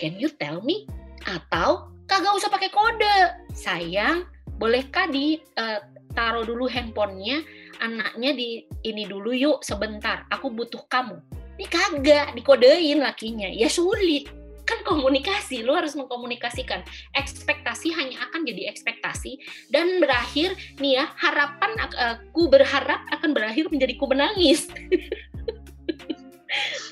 [0.00, 0.88] Can you tell me?
[1.28, 3.18] Atau kagak usah pakai kode.
[3.52, 4.24] Sayang,
[4.56, 5.82] bolehkah di uh,
[6.16, 7.44] taruh dulu handphonenya,
[7.84, 10.24] anaknya di ini dulu yuk sebentar.
[10.32, 13.46] Aku butuh kamu ini kagak dikodein lakinya.
[13.50, 14.26] Ya sulit.
[14.64, 16.82] Kan komunikasi lu harus mengkomunikasikan.
[17.14, 19.38] Ekspektasi hanya akan jadi ekspektasi.
[19.68, 24.66] Dan berakhir nih ya harapan aku berharap akan berakhir menjadi ku menangis.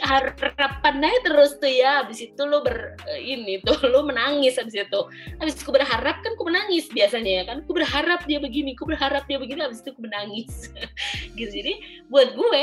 [0.02, 5.00] Harapannya terus tuh ya habis itu lu ber ini tuh lu menangis habis itu.
[5.38, 7.62] Habis ku berharap kan ku menangis biasanya ya kan.
[7.64, 10.68] Ku berharap dia begini ku berharap dia begini habis itu ku menangis.
[11.38, 11.48] Gitu.
[11.48, 12.62] Jadi buat gue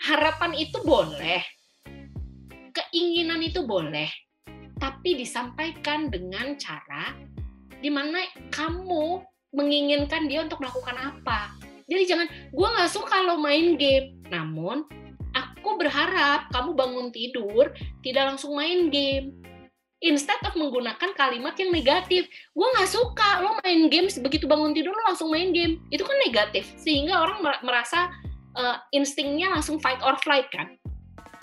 [0.00, 1.44] harapan itu boleh,
[2.72, 4.08] keinginan itu boleh,
[4.80, 7.12] tapi disampaikan dengan cara
[7.80, 9.20] di mana kamu
[9.52, 11.52] menginginkan dia untuk melakukan apa.
[11.90, 14.14] Jadi jangan, gue nggak suka lo main game.
[14.30, 14.86] Namun,
[15.34, 19.36] aku berharap kamu bangun tidur tidak langsung main game.
[20.00, 22.24] Instead of menggunakan kalimat yang negatif,
[22.56, 25.82] gue nggak suka lo main game begitu bangun tidur lo langsung main game.
[25.92, 28.08] Itu kan negatif, sehingga orang merasa
[28.56, 30.74] uh, instingnya langsung fight or flight kan.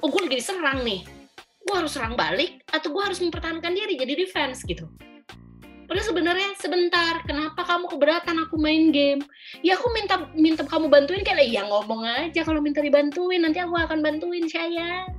[0.04, 1.02] Oh gue lagi diserang nih,
[1.66, 4.86] gue harus serang balik atau gue harus mempertahankan diri jadi defense gitu.
[5.88, 9.24] Padahal sebenarnya sebentar, kenapa kamu keberatan aku main game?
[9.64, 13.72] Ya aku minta minta kamu bantuin kayak ya ngomong aja kalau minta dibantuin nanti aku
[13.72, 15.16] akan bantuin sayang.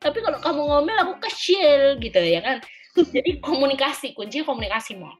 [0.00, 2.64] Tapi kalau kamu ngomel aku kecil gitu ya kan
[3.04, 5.12] jadi komunikasi kuncinya komunikasi mau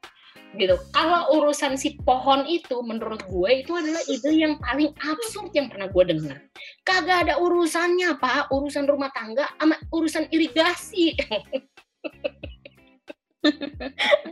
[0.54, 0.78] gitu.
[0.94, 5.90] Kalau urusan si pohon itu menurut gue itu adalah ide yang paling absurd yang pernah
[5.90, 6.38] gue dengar.
[6.86, 8.54] Kagak ada urusannya pak.
[8.54, 11.10] Urusan rumah tangga sama urusan irigasi.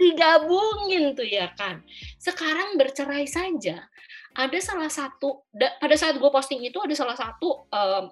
[0.01, 1.83] Digabungin tuh ya kan?
[2.19, 3.87] Sekarang bercerai saja.
[4.35, 8.05] Ada salah satu pada saat gue posting itu ada salah satu um,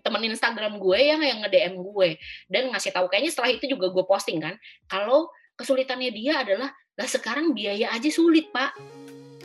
[0.00, 2.10] temen Instagram gue yang yang nge-DM gue.
[2.48, 4.54] Dan ngasih tahu kayaknya setelah itu juga gue posting kan
[4.88, 8.74] kalau kesulitannya dia adalah lah sekarang biaya aja sulit pak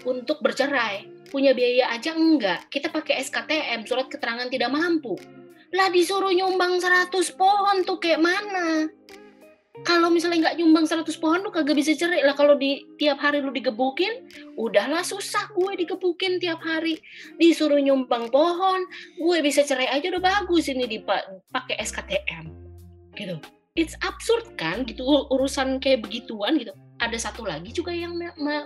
[0.06, 1.08] untuk bercerai.
[1.30, 2.70] Punya biaya aja enggak.
[2.72, 5.18] Kita pakai SKTM surat keterangan tidak mampu.
[5.76, 8.88] Lah disuruh nyumbang 100 pohon tuh kayak mana?
[9.84, 12.24] Kalau misalnya nggak nyumbang 100 pohon lu kagak bisa cerai.
[12.24, 14.24] Lah kalau di tiap hari lu digebukin
[14.56, 16.96] udahlah susah gue digebukin tiap hari.
[17.36, 18.88] Disuruh nyumbang pohon
[19.20, 22.48] gue bisa cerai aja udah bagus ini dipakai SKTM
[23.20, 23.36] gitu.
[23.76, 26.72] It's absurd kan gitu urusan kayak begituan gitu
[27.04, 28.16] ada satu lagi juga yang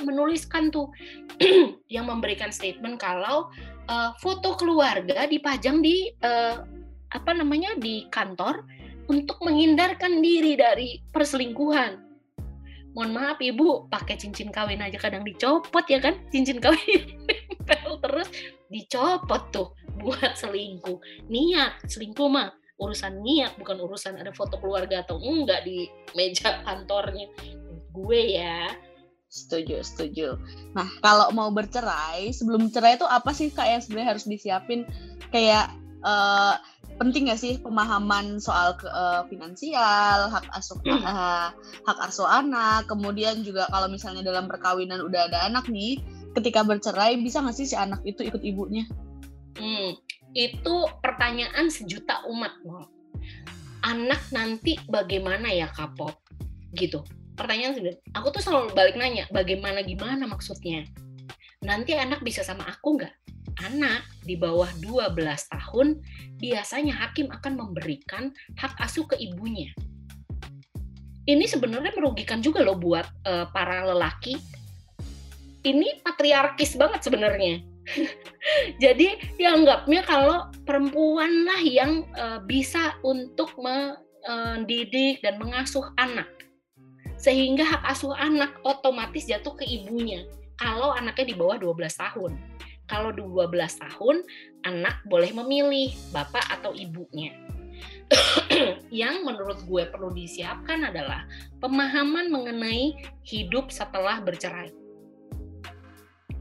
[0.06, 0.94] menuliskan tuh
[1.94, 3.50] yang memberikan statement kalau
[3.90, 6.62] uh, foto keluarga dipajang di uh,
[7.10, 8.62] apa namanya di kantor
[9.10, 12.06] untuk menghindarkan diri dari perselingkuhan.
[12.94, 16.18] Mohon maaf ibu, pakai cincin kawin aja kadang dicopot ya kan?
[16.30, 17.18] Cincin kawin
[18.00, 18.30] terus
[18.72, 19.68] dicopot tuh
[20.00, 21.28] buat selingkuh.
[21.28, 27.28] Niat selingkuh mah urusan niat bukan urusan ada foto keluarga atau enggak di meja kantornya
[28.00, 28.72] gue ya
[29.30, 30.28] setuju setuju
[30.74, 34.88] nah kalau mau bercerai sebelum cerai itu apa sih kak yang sebenarnya harus disiapin
[35.30, 35.70] kayak
[36.02, 36.58] uh,
[37.00, 41.48] penting gak sih pemahaman soal ke, uh, finansial, hak asuh uh,
[41.88, 46.04] hak asuh anak, kemudian juga kalau misalnya dalam perkawinan udah ada anak nih,
[46.36, 48.84] ketika bercerai bisa nggak sih si anak itu ikut ibunya?
[49.56, 49.96] Hmm,
[50.36, 52.84] itu pertanyaan sejuta umat, mau.
[53.80, 56.20] Anak nanti bagaimana ya kapot?
[56.76, 57.00] Gitu.
[57.40, 58.04] Pertanyaan sebenarnya.
[58.20, 60.84] Aku tuh selalu balik nanya, bagaimana gimana maksudnya?
[61.64, 63.16] Nanti anak bisa sama aku nggak?
[63.66, 65.16] anak di bawah 12
[65.52, 66.00] tahun,
[66.40, 69.72] biasanya hakim akan memberikan hak asuh ke ibunya.
[71.30, 74.40] Ini sebenarnya merugikan juga loh buat uh, para lelaki.
[75.62, 77.62] Ini patriarkis banget sebenarnya.
[78.84, 86.39] Jadi dianggapnya kalau perempuan lah yang uh, bisa untuk mendidik dan mengasuh anak.
[87.20, 90.24] Sehingga hak asuh anak otomatis jatuh ke ibunya
[90.56, 92.32] kalau anaknya di bawah 12 tahun
[92.90, 93.54] kalau 12
[93.86, 94.26] tahun
[94.66, 97.38] anak boleh memilih bapak atau ibunya.
[98.92, 101.24] yang menurut gue perlu disiapkan adalah
[101.62, 104.74] pemahaman mengenai hidup setelah bercerai.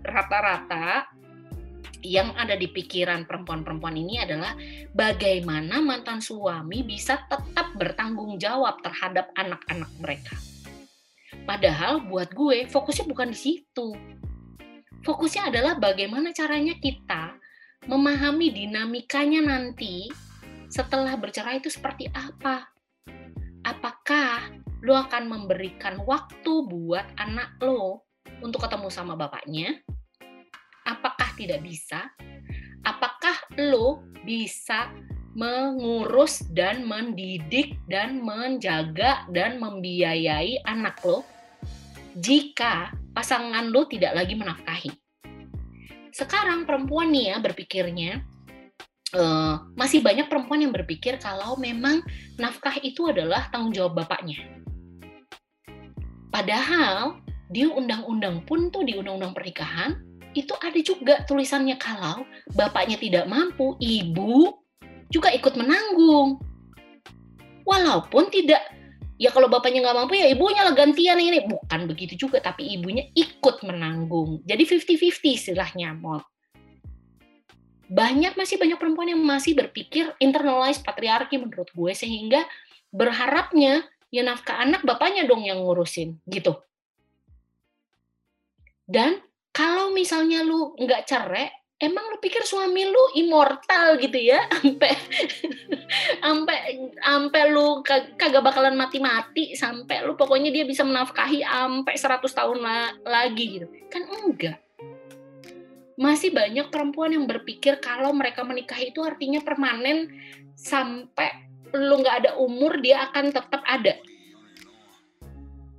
[0.02, 1.04] Rata-rata
[2.00, 4.56] yang ada di pikiran perempuan-perempuan ini adalah
[4.94, 10.34] bagaimana mantan suami bisa tetap bertanggung jawab terhadap anak-anak mereka.
[11.48, 13.96] Padahal buat gue fokusnya bukan di situ
[15.08, 17.32] fokusnya adalah bagaimana caranya kita
[17.88, 20.10] memahami dinamikanya nanti
[20.68, 22.68] setelah bercerai itu seperti apa.
[23.64, 24.52] Apakah
[24.84, 28.04] lo akan memberikan waktu buat anak lo
[28.44, 29.80] untuk ketemu sama bapaknya?
[30.84, 32.12] Apakah tidak bisa?
[32.84, 34.92] Apakah lo bisa
[35.32, 41.24] mengurus dan mendidik dan menjaga dan membiayai anak lo
[42.18, 44.90] jika pasangan lo tidak lagi menafkahi.
[46.10, 48.26] Sekarang perempuan nih ya berpikirnya,
[49.14, 52.02] uh, masih banyak perempuan yang berpikir kalau memang
[52.36, 54.42] nafkah itu adalah tanggung jawab bapaknya.
[56.28, 59.96] Padahal di undang-undang pun tuh di undang-undang pernikahan
[60.36, 64.52] itu ada juga tulisannya kalau bapaknya tidak mampu, ibu
[65.08, 66.36] juga ikut menanggung.
[67.64, 68.77] Walaupun tidak
[69.18, 71.42] ya kalau bapaknya nggak mampu ya ibunya lah gantian ini.
[71.44, 74.46] Bukan begitu juga tapi ibunya ikut menanggung.
[74.46, 76.22] Jadi 50-50 istilahnya mau
[77.88, 82.44] banyak masih banyak perempuan yang masih berpikir internalize patriarki menurut gue sehingga
[82.94, 86.56] berharapnya ya nafkah anak bapaknya dong yang ngurusin gitu.
[88.88, 89.20] Dan
[89.90, 94.42] misalnya lu nggak cerai, emang lu pikir suami lu immortal gitu ya?
[94.50, 94.92] Sampai
[96.20, 96.58] sampai
[96.98, 97.80] sampai lu
[98.18, 103.66] kagak bakalan mati-mati sampai lu pokoknya dia bisa menafkahi sampai 100 tahun la lagi gitu.
[103.88, 104.58] Kan enggak.
[105.98, 110.14] Masih banyak perempuan yang berpikir kalau mereka menikah itu artinya permanen
[110.54, 113.98] sampai lu nggak ada umur dia akan tetap ada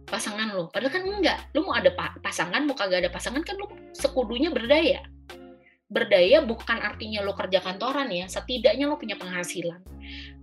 [0.10, 0.68] pasangan lo.
[0.74, 1.40] Padahal kan enggak.
[1.54, 5.06] Lu mau ada pasangan, mau kagak ada pasangan kan lu sekudunya berdaya.
[5.90, 9.82] Berdaya bukan artinya lo kerja kantoran ya, setidaknya lo punya penghasilan.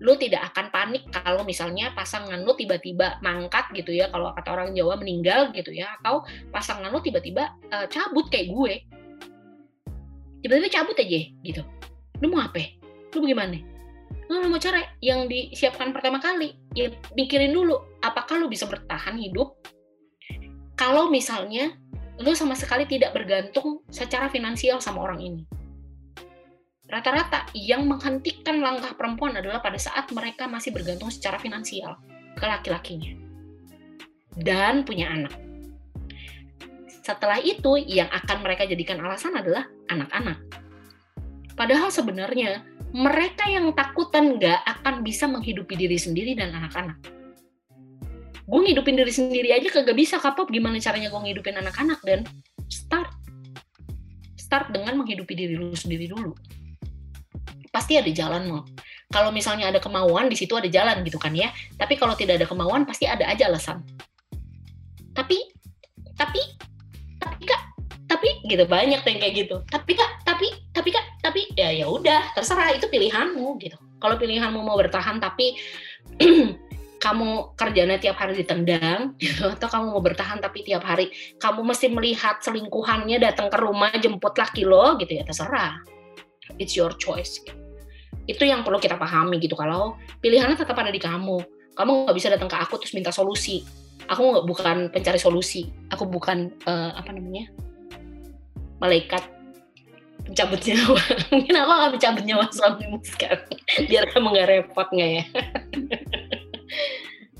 [0.03, 4.74] Lo tidak akan panik kalau misalnya pasangan lo tiba-tiba mangkat gitu ya, kalau kata orang
[4.74, 8.74] Jawa meninggal gitu ya, atau pasangan lo tiba-tiba uh, cabut kayak gue.
[10.42, 11.62] Tiba-tiba cabut aja gitu.
[12.18, 12.62] Lu mau apa?
[13.14, 13.62] Lu bagaimana?
[14.26, 19.55] Lu mau cara yang disiapkan pertama kali, ya mikirin dulu apakah lu bisa bertahan hidup
[20.76, 21.72] kalau misalnya
[22.17, 25.43] lu sama sekali tidak bergantung secara finansial sama orang ini.
[26.87, 31.99] Rata-rata yang menghentikan langkah perempuan adalah pada saat mereka masih bergantung secara finansial
[32.39, 33.12] ke laki-lakinya.
[34.33, 35.35] Dan punya anak.
[37.03, 40.39] Setelah itu, yang akan mereka jadikan alasan adalah anak-anak.
[41.59, 42.62] Padahal sebenarnya,
[42.95, 47.16] mereka yang takutan nggak akan bisa menghidupi diri sendiri dan anak-anak
[48.47, 51.99] gue ngidupin diri sendiri aja kagak bisa kapok gimana caranya gue ngidupin anak-anak?
[52.07, 52.22] Dan
[52.70, 53.11] start.
[54.38, 56.30] Start dengan menghidupi diri lu sendiri dulu.
[57.74, 58.62] Pasti ada jalan mau
[59.07, 61.55] kalau misalnya ada kemauan di situ ada jalan gitu kan ya.
[61.78, 63.82] Tapi kalau tidak ada kemauan pasti ada aja alasan.
[65.14, 65.38] Tapi
[66.18, 66.42] tapi
[67.22, 67.62] tapi kak
[68.11, 69.62] tapi gitu banyak yang kayak gitu.
[69.70, 73.78] Tapi kak tapi tapi kak tapi ya ya udah terserah itu pilihanmu gitu.
[74.03, 75.55] Kalau pilihanmu mau bertahan tapi
[76.97, 81.92] kamu kerjanya tiap hari ditendang gitu, atau kamu mau bertahan tapi tiap hari kamu mesti
[81.92, 85.80] melihat selingkuhannya datang ke rumah jemput laki lo gitu ya terserah.
[86.57, 87.42] It's your choice
[88.26, 89.55] itu yang perlu kita pahami gitu.
[89.55, 91.38] Kalau pilihannya tetap ada di kamu
[91.76, 93.62] kamu nggak bisa datang ke aku terus minta solusi.
[94.11, 95.70] Aku nggak bukan pencari solusi.
[95.94, 97.51] Aku bukan uh, apa namanya
[98.82, 99.22] malaikat
[100.26, 101.03] pencabut nyawa.
[101.32, 103.47] Mungkin aku akan mencabut nyawa suamimu sekarang
[103.88, 105.24] biar kamu nggak repot nggak ya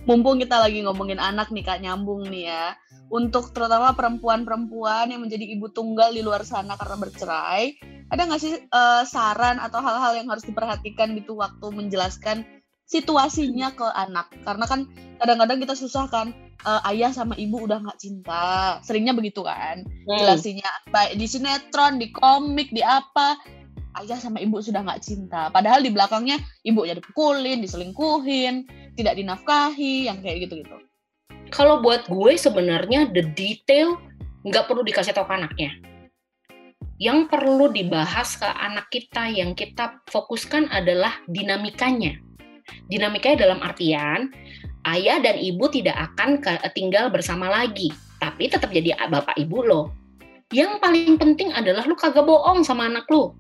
[0.07, 2.79] mumpung kita lagi ngomongin anak nih kak nyambung nih ya.
[3.07, 7.65] Untuk terutama perempuan-perempuan yang menjadi ibu tunggal di luar sana karena bercerai
[8.07, 12.47] ada nggak sih uh, saran atau hal-hal yang harus diperhatikan gitu waktu menjelaskan
[12.87, 14.31] situasinya ke anak?
[14.47, 14.87] Karena kan
[15.19, 16.31] kadang-kadang kita susah kan
[16.63, 18.79] uh, ayah sama ibu udah nggak cinta.
[18.87, 19.83] Seringnya begitu kan?
[20.07, 20.19] Hmm.
[20.23, 23.35] jelasinya baik di sinetron di komik di apa
[24.05, 25.49] ayah sama ibu sudah nggak cinta.
[25.49, 26.37] Padahal di belakangnya
[26.67, 30.77] ibunya dipukulin, diselingkuhin, tidak dinafkahi, yang kayak gitu-gitu.
[31.55, 33.97] Kalau buat gue sebenarnya the detail
[34.45, 35.71] nggak perlu dikasih tahu ke anaknya.
[36.97, 42.17] Yang perlu dibahas ke anak kita yang kita fokuskan adalah dinamikanya.
[42.89, 44.33] Dinamikanya dalam artian
[44.89, 46.41] ayah dan ibu tidak akan
[46.73, 49.83] tinggal bersama lagi, tapi tetap jadi bapak ibu lo.
[50.55, 53.35] Yang paling penting adalah lu kagak bohong sama anak lu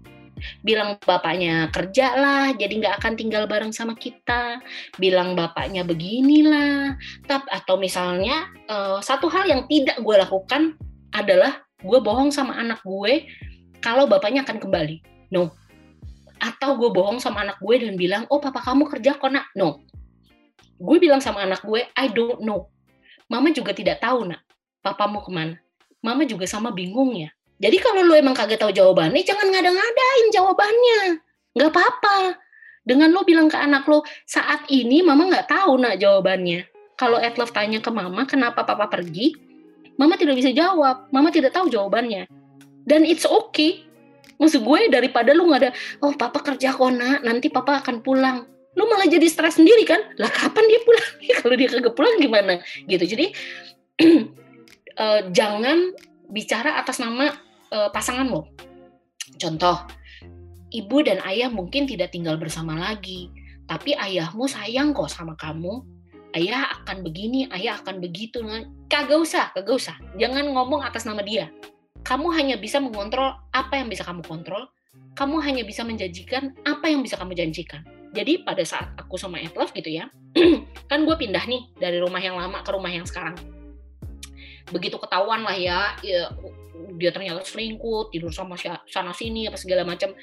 [0.61, 4.61] bilang bapaknya kerja lah jadi nggak akan tinggal bareng sama kita.
[5.01, 6.97] Bilang bapaknya beginilah.
[7.25, 10.77] Tapi atau misalnya uh, satu hal yang tidak gue lakukan
[11.13, 13.29] adalah gue bohong sama anak gue
[13.81, 15.03] kalau bapaknya akan kembali.
[15.33, 15.53] No.
[16.37, 19.49] Atau gue bohong sama anak gue dan bilang oh papa kamu kerja kok nak?
[19.57, 19.85] No.
[20.77, 22.69] Gue bilang sama anak gue I don't know.
[23.27, 24.45] Mama juga tidak tahu nak
[24.85, 25.57] papamu ke mana.
[26.05, 31.01] Mama juga sama bingung ya jadi kalau lu emang kagak tahu jawabannya, jangan ngada-ngadain jawabannya.
[31.57, 32.37] Nggak apa-apa.
[32.85, 36.69] Dengan lo bilang ke anak lo, saat ini mama nggak tahu nak jawabannya.
[37.01, 39.33] Kalau Edlove tanya ke mama, kenapa papa pergi?
[39.97, 41.09] Mama tidak bisa jawab.
[41.09, 42.29] Mama tidak tahu jawabannya.
[42.85, 43.89] Dan it's okay.
[44.37, 45.71] Maksud gue daripada lu nggak ada,
[46.05, 48.45] oh papa kerja kok nak, nanti papa akan pulang.
[48.77, 49.99] Lu malah jadi stres sendiri kan?
[50.21, 51.09] Lah kapan dia pulang?
[51.41, 52.61] Kalau dia kagak pulang gimana?
[52.85, 53.17] Gitu.
[53.17, 53.27] Jadi
[55.01, 55.97] uh, jangan
[56.29, 58.51] bicara atas nama uh, pasangan lo.
[59.37, 59.85] Contoh,
[60.71, 63.31] ibu dan ayah mungkin tidak tinggal bersama lagi,
[63.67, 65.83] tapi ayahmu sayang kok sama kamu.
[66.37, 68.45] Ayah akan begini, ayah akan begitu.
[68.93, 69.97] Kagak usah, kagak usah.
[70.21, 71.49] Jangan ngomong atas nama dia.
[72.05, 74.69] Kamu hanya bisa mengontrol apa yang bisa kamu kontrol.
[75.17, 77.83] Kamu hanya bisa menjanjikan apa yang bisa kamu janjikan.
[78.13, 80.13] Jadi pada saat aku sama Etlove gitu ya,
[80.91, 83.37] kan gue pindah nih dari rumah yang lama ke rumah yang sekarang.
[84.71, 86.33] Begitu ketahuan lah ya, ya
[86.97, 88.57] dia ternyata selingkuh tidur sama
[88.89, 90.17] sana sini apa segala macam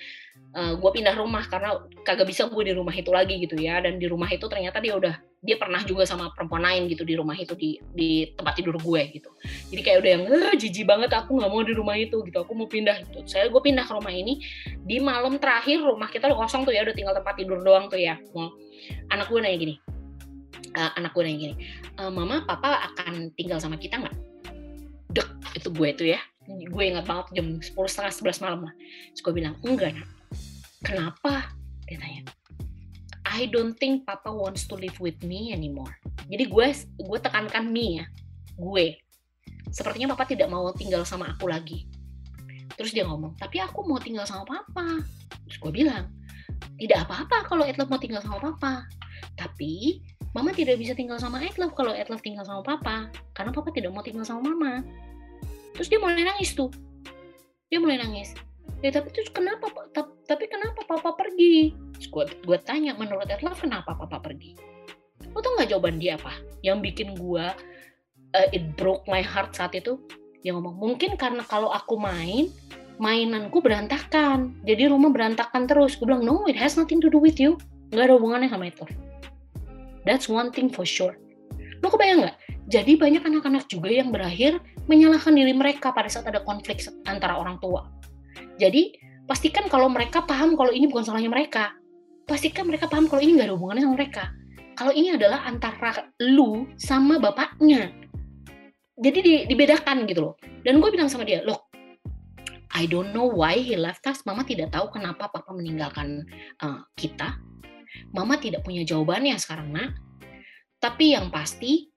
[0.53, 3.81] Eh, gue pindah rumah karena kagak bisa gue di rumah itu lagi gitu ya.
[3.81, 7.17] Dan di rumah itu ternyata dia udah dia pernah juga sama perempuan lain gitu di
[7.17, 9.33] rumah itu di di tempat tidur gue gitu.
[9.73, 12.37] Jadi kayak udah yang eh, jijik banget aku nggak mau di rumah itu gitu.
[12.45, 13.25] Aku mau pindah gitu.
[13.25, 14.45] Saya gue pindah ke rumah ini
[14.85, 17.97] di malam terakhir rumah kita udah kosong tuh ya udah tinggal tempat tidur doang tuh
[17.97, 18.21] ya.
[19.09, 19.75] Anak gue nanya gini
[20.77, 21.55] eh, anak gue nanya gini
[21.97, 24.15] "Eh, mama papa akan tinggal sama kita nggak?
[25.17, 28.73] Dek itu gue tuh ya gue ingat banget jam sepuluh setengah sebelas malam lah.
[29.15, 30.09] Terus gue bilang enggak nak.
[30.83, 31.55] Kenapa?
[31.87, 32.21] Dia tanya
[33.23, 35.95] I don't think papa wants to live with me anymore.
[36.27, 36.67] Jadi gue
[36.99, 38.05] gue tekankan me ya.
[38.59, 38.99] Gue.
[39.71, 41.87] Sepertinya papa tidak mau tinggal sama aku lagi.
[42.75, 45.01] Terus dia ngomong tapi aku mau tinggal sama papa.
[45.47, 46.11] Terus gue bilang
[46.75, 48.83] tidak apa-apa kalau Edlove mau tinggal sama papa.
[49.39, 50.03] Tapi
[50.35, 53.07] mama tidak bisa tinggal sama Edlove kalau Edlove tinggal sama papa.
[53.31, 54.83] Karena papa tidak mau tinggal sama mama
[55.73, 56.69] terus dia mulai nangis tuh.
[57.67, 58.37] Dia mulai nangis.
[58.83, 59.85] Ya tapi terus kenapa Pak?
[59.95, 61.71] Ta- tapi kenapa papa pergi?
[61.95, 62.07] Terus
[62.43, 64.55] gue tanya menurut Edlove kenapa papa pergi?
[65.31, 66.35] Lo tau nggak jawaban dia apa?
[66.61, 67.45] Yang bikin gue
[68.33, 69.99] uh, it broke my heart saat itu?
[70.43, 72.51] Dia ngomong mungkin karena kalau aku main
[72.99, 74.59] mainanku berantakan.
[74.67, 75.95] Jadi rumah berantakan terus.
[75.95, 77.55] Gue bilang no it has nothing to do with you.
[77.95, 78.83] Nggak ada hubungannya sama itu.
[80.03, 81.15] That's one thing for sure.
[81.79, 82.37] Lo kebayang nggak?
[82.67, 87.57] Jadi banyak anak-anak juga yang berakhir menyalahkan diri mereka pada saat ada konflik antara orang
[87.63, 87.87] tua.
[88.59, 88.93] Jadi
[89.25, 91.73] pastikan kalau mereka paham kalau ini bukan salahnya mereka.
[92.23, 94.23] Pastikan mereka paham kalau ini nggak ada hubungannya sama mereka.
[94.73, 97.93] Kalau ini adalah antara lu sama bapaknya.
[98.97, 100.33] Jadi di- dibedakan gitu loh.
[100.63, 101.73] Dan gue bilang sama dia loh
[102.73, 104.25] I don't know why he left us.
[104.25, 106.25] Mama tidak tahu kenapa papa meninggalkan
[106.65, 107.37] uh, kita.
[108.09, 109.93] Mama tidak punya jawabannya sekarang nak.
[110.81, 111.92] Tapi yang pasti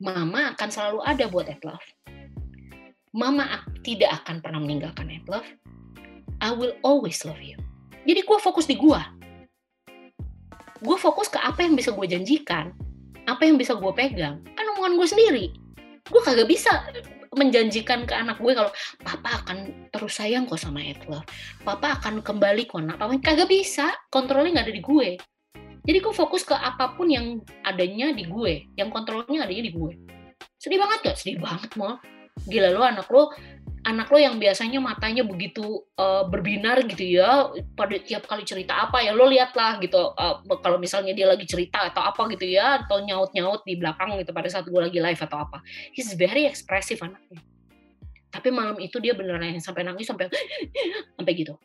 [0.00, 1.84] mama akan selalu ada buat Edlove
[3.12, 5.46] mama ak- tidak akan pernah meninggalkan Edlove
[6.40, 7.60] I will always love you.
[8.08, 9.00] Jadi gue fokus di gue
[10.80, 12.72] gue fokus ke apa yang bisa gue janjikan
[13.28, 14.40] apa yang bisa gue pegang.
[14.56, 15.46] Kan omongan gue sendiri.
[16.08, 16.88] Gue kagak bisa
[17.36, 18.72] menjanjikan ke anak gue kalau
[19.04, 21.28] papa akan terus sayang kok sama Edlove
[21.62, 23.20] papa akan kembali kok nak papa.
[23.20, 23.92] Kagak bisa.
[24.08, 25.08] Kontrolnya nggak ada di gue
[25.90, 29.92] jadi gue fokus ke apa pun yang adanya di gue yang kontrolnya adanya di gue.
[30.54, 31.16] Sedih banget gak?
[31.18, 31.98] Sedih banget mal
[32.46, 33.34] gila lo anak lo
[33.80, 39.00] anak lo yang biasanya matanya begitu eh, berbinar gitu ya pada tiap kali cerita apa
[39.00, 43.00] ya lo lihatlah gitu eh, kalau misalnya dia lagi cerita atau apa gitu ya atau
[43.00, 45.64] nyaut nyaut di belakang gitu pada saat gue lagi live atau apa.
[45.96, 47.40] He's very expressive anaknya.
[48.30, 50.30] Tapi malam itu dia beneran yang sampai nangis sampai
[51.16, 51.56] sampai gitu.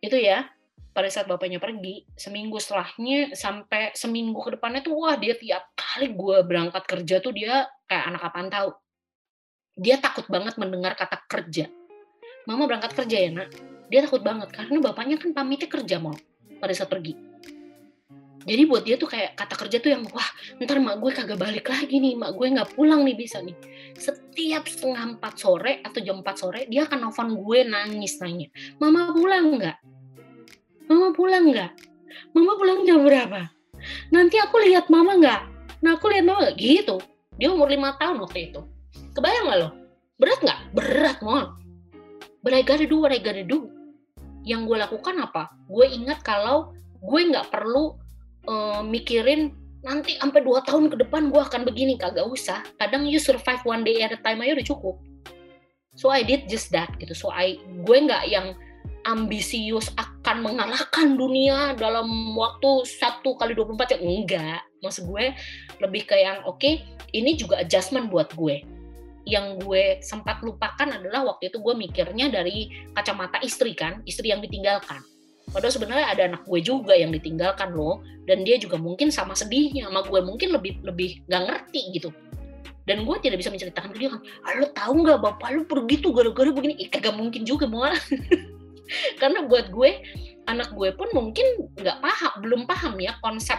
[0.00, 0.46] Itu ya
[0.94, 6.14] pada saat bapaknya pergi seminggu setelahnya sampai seminggu ke depannya tuh wah dia tiap kali
[6.14, 8.70] gue berangkat kerja tuh dia kayak anak apaan tahu.
[9.74, 11.66] Dia takut banget mendengar kata kerja.
[12.46, 13.50] Mama berangkat kerja ya nak?
[13.90, 16.14] Dia takut banget karena bapaknya kan pamitnya kerja mau
[16.62, 17.18] pada saat pergi.
[18.44, 20.28] Jadi buat dia tuh kayak kata kerja tuh yang wah
[20.62, 23.56] ntar mak gue kagak balik lagi nih mak gue nggak pulang nih bisa nih.
[23.98, 29.16] Setiap setengah empat sore atau jam 4 sore dia akan nelfon gue nangis nanya mama
[29.16, 29.76] pulang nggak
[30.90, 31.72] mama pulang nggak?
[32.32, 33.50] Mama pulang jam berapa?
[34.10, 35.40] Nanti aku lihat mama nggak?
[35.84, 36.96] Nah aku lihat mama nggak gitu.
[37.36, 38.60] Dia umur lima tahun waktu itu.
[39.16, 39.70] Kebayang nggak lo?
[40.18, 40.60] Berat nggak?
[40.74, 41.64] Berat mau
[42.44, 43.72] but I gotta do what I gotta do
[44.44, 45.48] yang gue lakukan apa?
[45.64, 47.96] Gue ingat kalau gue nggak perlu
[48.44, 51.96] eh, mikirin nanti sampai dua tahun ke depan gue akan begini.
[51.96, 52.60] Kagak usah.
[52.76, 54.96] Kadang you survive one day at a time aja udah cukup.
[55.96, 57.16] So I did just that gitu.
[57.16, 58.52] So I gue nggak yang
[59.04, 64.00] ambisius akan mengalahkan dunia dalam waktu satu kali 24 jam?
[64.00, 64.60] Enggak.
[64.80, 65.32] Maksud gue
[65.80, 66.80] lebih ke yang oke
[67.12, 68.64] ini juga adjustment buat gue.
[69.24, 74.40] Yang gue sempat lupakan adalah waktu itu gue mikirnya dari kacamata istri kan istri yang
[74.44, 75.00] ditinggalkan.
[75.52, 79.88] Padahal sebenarnya ada anak gue juga yang ditinggalkan loh dan dia juga mungkin sama sedihnya
[79.92, 82.10] sama gue mungkin lebih lebih nggak ngerti gitu.
[82.84, 84.20] Dan gue tidak bisa menceritakan ke dia kan
[84.60, 86.76] lo tahu nggak bapak lo pergi tuh gara-gara begini?
[86.84, 87.88] Ih, kagak mungkin juga mau
[89.20, 89.90] karena buat gue
[90.44, 93.58] anak gue pun mungkin nggak paham belum paham ya konsep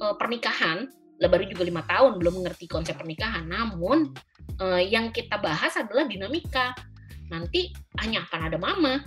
[0.00, 0.86] eh, pernikahan.
[1.20, 3.44] Lah baru juga lima tahun belum mengerti konsep pernikahan.
[3.46, 4.14] Namun
[4.60, 6.72] eh, yang kita bahas adalah dinamika.
[7.30, 7.70] Nanti
[8.02, 9.02] hanya akan ada mama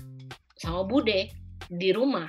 [0.55, 1.31] sama bude
[1.67, 2.27] di rumah.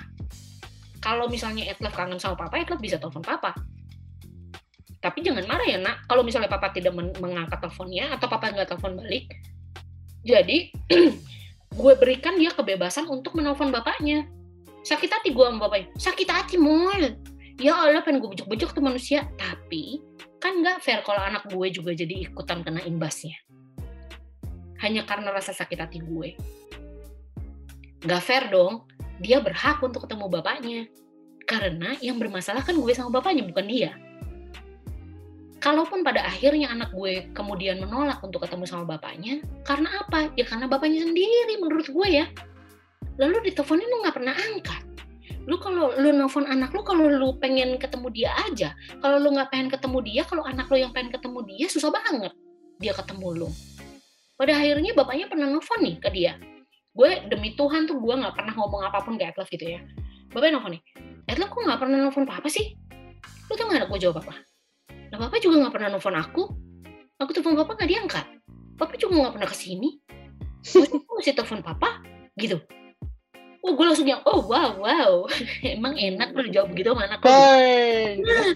[0.98, 3.52] Kalau misalnya Edlove kangen sama papa Edlove bisa telepon papa.
[5.04, 6.08] Tapi jangan marah ya nak.
[6.08, 9.28] Kalau misalnya papa tidak men- mengangkat teleponnya atau papa nggak telepon balik.
[10.24, 10.72] Jadi
[11.74, 14.26] gue berikan dia kebebasan untuk menelpon bapaknya
[14.86, 17.18] sakit hati gue sama bapaknya sakit hati mul
[17.58, 20.02] ya Allah pengen gue bujuk-bujuk tuh manusia tapi
[20.38, 23.34] kan nggak fair kalau anak gue juga jadi ikutan kena imbasnya
[24.84, 26.36] hanya karena rasa sakit hati gue.
[28.04, 28.84] Gak fair dong,
[29.16, 30.80] dia berhak untuk ketemu bapaknya.
[31.48, 33.96] Karena yang bermasalah kan gue sama bapaknya, bukan dia.
[35.64, 40.28] Kalaupun pada akhirnya anak gue kemudian menolak untuk ketemu sama bapaknya, karena apa?
[40.36, 42.28] Ya karena bapaknya sendiri menurut gue ya.
[43.16, 44.82] Lalu diteleponin lu nggak pernah angkat.
[45.48, 48.76] Lu kalau lu nelfon anak lu kalau lu pengen ketemu dia aja.
[49.00, 52.36] Kalau lu nggak pengen ketemu dia, kalau anak lu yang pengen ketemu dia susah banget
[52.76, 53.48] dia ketemu lu.
[54.34, 56.36] Pada akhirnya bapaknya pernah nelfon nih ke dia.
[56.92, 59.80] Gue demi Tuhan tuh gue nggak pernah ngomong apa pun ke Etlef gitu ya.
[60.28, 60.82] Bapaknya nelfon nih,
[61.30, 62.76] Etlef kok nggak pernah nelfon papa sih?
[63.48, 64.53] Lu tau gak gue jawab apa?
[65.14, 66.42] Nah papa juga nggak pernah nelfon aku.
[67.22, 68.26] Aku telepon papa nggak diangkat.
[68.74, 70.02] Papa juga nggak pernah ke sini.
[70.74, 72.02] Gue masih telepon papa
[72.34, 72.58] gitu.
[73.62, 75.30] Oh, gue langsung yang, oh wow, wow.
[75.62, 77.22] Emang enak lu jawab gitu sama anak.
[78.26, 78.50] Nah,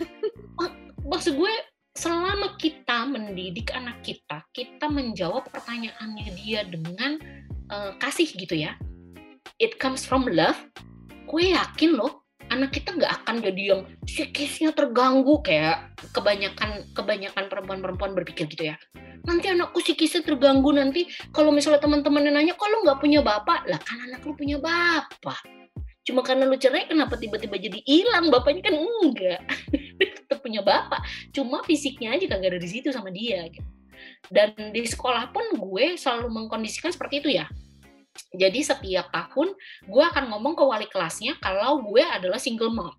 [1.06, 1.54] maksud gue,
[1.94, 7.22] selama kita mendidik anak kita, kita menjawab pertanyaannya dia dengan
[7.70, 8.74] uh, kasih gitu ya.
[9.62, 10.59] It comes from love.
[11.30, 18.12] Gue yakin loh, anak kita nggak akan jadi yang psikisnya terganggu kayak kebanyakan kebanyakan perempuan-perempuan
[18.16, 18.76] berpikir gitu ya.
[19.24, 23.68] Nanti anakku psikisnya terganggu nanti kalau misalnya teman-teman nanya lu nggak punya bapak?
[23.68, 25.40] Lah kan anak lu punya bapak.
[26.05, 28.32] Cuma karena lu cerai kenapa tiba-tiba jadi hilang?
[28.32, 29.40] Bapaknya kan enggak.
[30.01, 31.05] Tetap punya bapak.
[31.36, 33.66] Cuma fisiknya aja kagak ada di situ sama dia gitu.
[34.30, 37.51] dan di sekolah pun gue selalu mengkondisikan seperti itu ya
[38.34, 39.54] jadi setiap tahun
[39.86, 42.94] gue akan ngomong ke wali kelasnya kalau gue adalah single mom.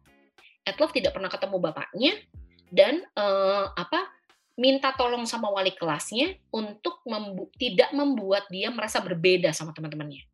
[0.64, 2.14] Edlove tidak pernah ketemu bapaknya
[2.70, 4.06] dan uh, apa
[4.60, 10.28] minta tolong sama wali kelasnya untuk membu tidak membuat dia merasa berbeda sama teman-temannya.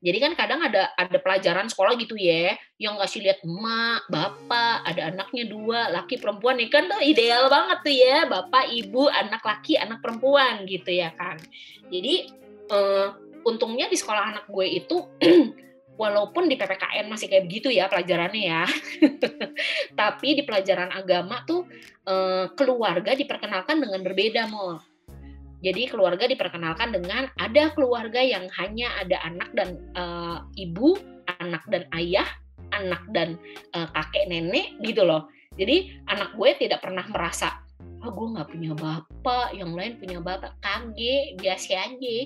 [0.00, 5.12] Jadi kan kadang ada ada pelajaran sekolah gitu ya, yang ngasih lihat emak, bapak, ada
[5.12, 9.76] anaknya dua, laki perempuan ya kan tuh ideal banget tuh ya, bapak, ibu, anak laki,
[9.76, 11.36] anak perempuan gitu ya kan.
[11.92, 12.32] Jadi
[12.72, 13.12] uh,
[13.44, 14.96] untungnya di sekolah anak gue itu
[16.00, 18.64] walaupun di PPKN masih kayak begitu ya pelajarannya ya.
[20.00, 21.68] Tapi di pelajaran agama tuh
[22.08, 24.80] eh, keluarga diperkenalkan dengan berbeda, Mol.
[25.60, 30.96] Jadi keluarga diperkenalkan dengan ada keluarga yang hanya ada anak dan uh, ibu,
[31.36, 32.24] anak dan ayah,
[32.72, 33.36] anak dan
[33.76, 35.28] uh, kakek nenek gitu loh.
[35.60, 37.60] Jadi anak gue tidak pernah merasa,
[38.00, 42.16] ah gue nggak punya bapak, yang lain punya bapak, kage, biasa aja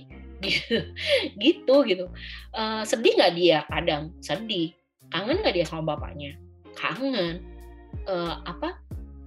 [1.44, 2.06] gitu gitu.
[2.54, 3.58] Uh, sedih nggak dia?
[3.68, 4.74] Kadang sedih.
[5.12, 6.34] Kangen nggak dia sama bapaknya?
[6.74, 7.44] Kangen.
[8.08, 8.78] Uh, apa?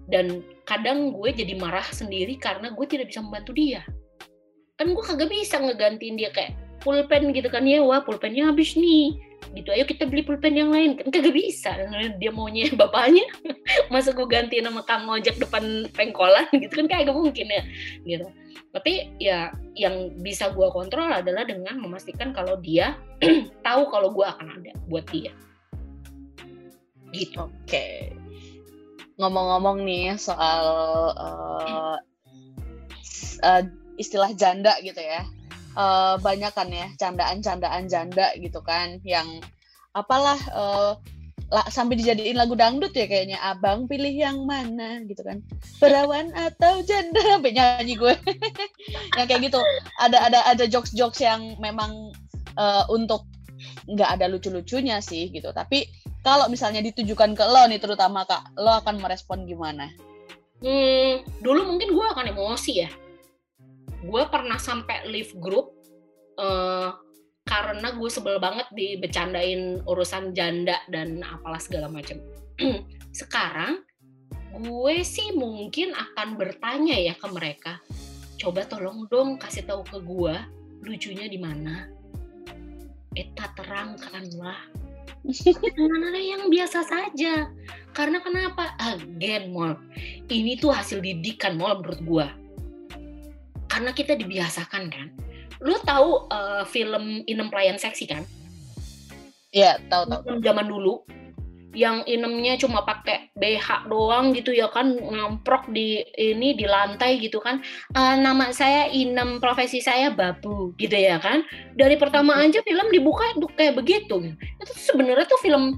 [0.08, 3.84] Dan kadang gue jadi marah sendiri karena gue tidak bisa membantu dia.
[4.80, 7.68] Kan gue kagak bisa ngegantiin dia kayak pulpen gitu kan.
[7.68, 10.97] Ya wah pulpennya habis nih gitu ayo kita beli pulpen yang lain.
[10.99, 11.73] Kan kagak bisa
[12.21, 13.25] dia maunya bapaknya.
[13.89, 17.63] Masa gue ganti nama kang ojek depan pengkolan gitu kan kagak mungkin ya
[18.05, 18.27] gitu.
[18.75, 22.97] Tapi ya yang bisa gue kontrol adalah dengan memastikan kalau dia
[23.67, 25.33] tahu kalau gue akan ada buat dia.
[27.15, 27.39] Gitu.
[27.39, 27.65] Oke.
[27.65, 27.97] Okay.
[29.17, 30.65] ngomong-ngomong nih soal
[31.17, 31.97] uh,
[33.41, 33.63] uh,
[33.97, 35.25] istilah janda gitu ya
[35.78, 39.39] uh, banyak kan ya candaan-candaan janda gitu kan yang
[39.93, 40.97] apalah uh,
[41.47, 45.39] lah, sampai dijadiin lagu dangdut ya kayaknya abang pilih yang mana gitu kan.
[45.80, 48.13] Perawan atau janda sampai nyanyi gue.
[49.17, 49.59] Yang kayak gitu.
[49.95, 52.11] Ada ada ada jokes jokes yang memang
[52.59, 53.23] uh, untuk
[53.88, 55.55] nggak ada lucu-lucunya sih gitu.
[55.55, 55.88] Tapi
[56.19, 59.88] kalau misalnya ditujukan ke lo nih terutama kak lo akan merespon gimana?
[60.59, 62.91] Hmm, dulu mungkin gue akan emosi ya
[64.03, 65.73] gue pernah sampai leave group
[66.37, 66.93] uh,
[67.47, 72.19] karena gue sebel banget dibecandain urusan janda dan apalah segala macam.
[73.19, 73.81] Sekarang
[74.57, 77.79] gue sih mungkin akan bertanya ya ke mereka,
[78.41, 80.35] coba tolong dong kasih tahu ke gue
[80.83, 81.87] lucunya di mana.
[83.17, 84.59] Eta terangkanlah.
[85.75, 87.49] Mana yang biasa saja.
[87.91, 88.77] Karena kenapa?
[88.77, 89.75] Again, mall.
[90.29, 92.27] Ini tuh hasil didikan mall menurut gue.
[93.78, 95.13] Karena kita dibiasakan kan?
[95.61, 98.25] Lu tahu uh, film Inem Pelayan Seksi kan?
[99.54, 100.41] Iya, tahu tahu.
[100.41, 101.05] Zaman dulu
[101.78, 107.37] yang inemnya cuma pakai BH doang gitu ya kan ngamprok di ini di lantai gitu
[107.37, 107.62] kan.
[107.93, 111.45] Uh, nama saya inem profesi saya babu gitu ya kan.
[111.78, 114.33] Dari pertama aja film dibuka tuh kayak begitu.
[114.58, 115.78] Itu sebenarnya tuh film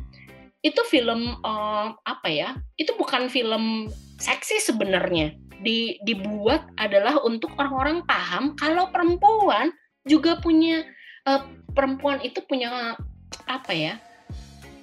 [0.63, 3.91] itu film uh, apa ya itu bukan film
[4.23, 9.71] seksi sebenarnya di, dibuat adalah untuk orang-orang paham kalau perempuan
[10.07, 10.83] juga punya
[11.27, 11.43] uh,
[11.75, 12.95] perempuan itu punya
[13.45, 13.93] apa ya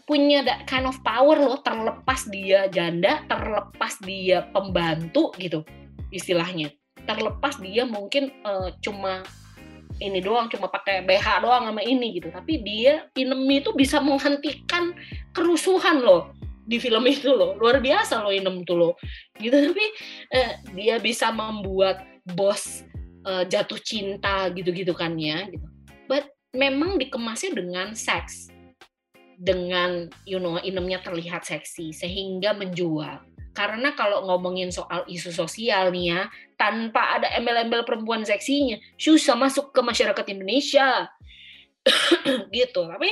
[0.07, 5.67] punya that kind of power loh terlepas dia janda terlepas dia pembantu gitu
[6.15, 6.71] istilahnya.
[7.07, 9.27] Terlepas dia mungkin uh, cuma
[9.99, 12.31] ini doang cuma pakai BH doang sama ini gitu.
[12.31, 14.95] Tapi dia Inem itu bisa menghentikan
[15.35, 16.31] kerusuhan loh
[16.67, 18.93] di film itu loh luar biasa loh Inem tuh loh
[19.39, 19.87] gitu tapi
[20.35, 22.83] eh, dia bisa membuat bos
[23.25, 25.67] eh, jatuh cinta gitu-gitu kan ya gitu
[26.11, 28.51] but memang dikemasnya dengan seks
[29.39, 33.23] dengan you know Inemnya terlihat seksi sehingga menjual
[33.57, 36.21] karena kalau ngomongin soal isu sosial nih ya,
[36.61, 41.09] tanpa ada embel-embel perempuan seksinya, susah masuk ke masyarakat Indonesia.
[42.53, 42.85] gitu.
[42.85, 43.09] Tapi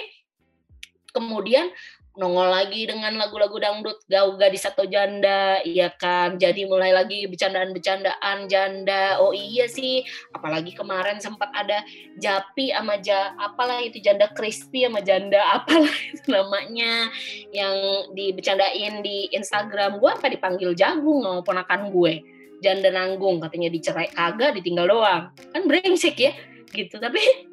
[1.16, 1.72] kemudian
[2.14, 6.38] nongol lagi dengan lagu-lagu dangdut gau gadis atau janda iya kan?
[6.38, 9.18] Jadi mulai lagi bercandaan-bercandaan janda.
[9.18, 11.82] Oh iya sih apalagi kemarin sempat ada
[12.14, 17.10] Japi sama ja apalah itu janda crispy sama janda apalah itu namanya
[17.50, 17.74] yang
[18.14, 19.98] dibecandain di Instagram.
[19.98, 22.22] Gue apa dipanggil jagung maupun akan gue?
[22.62, 25.34] Janda nanggung katanya dicerai kagak ditinggal doang.
[25.50, 26.32] Kan brengsek ya
[26.70, 27.02] gitu.
[27.02, 27.50] Tapi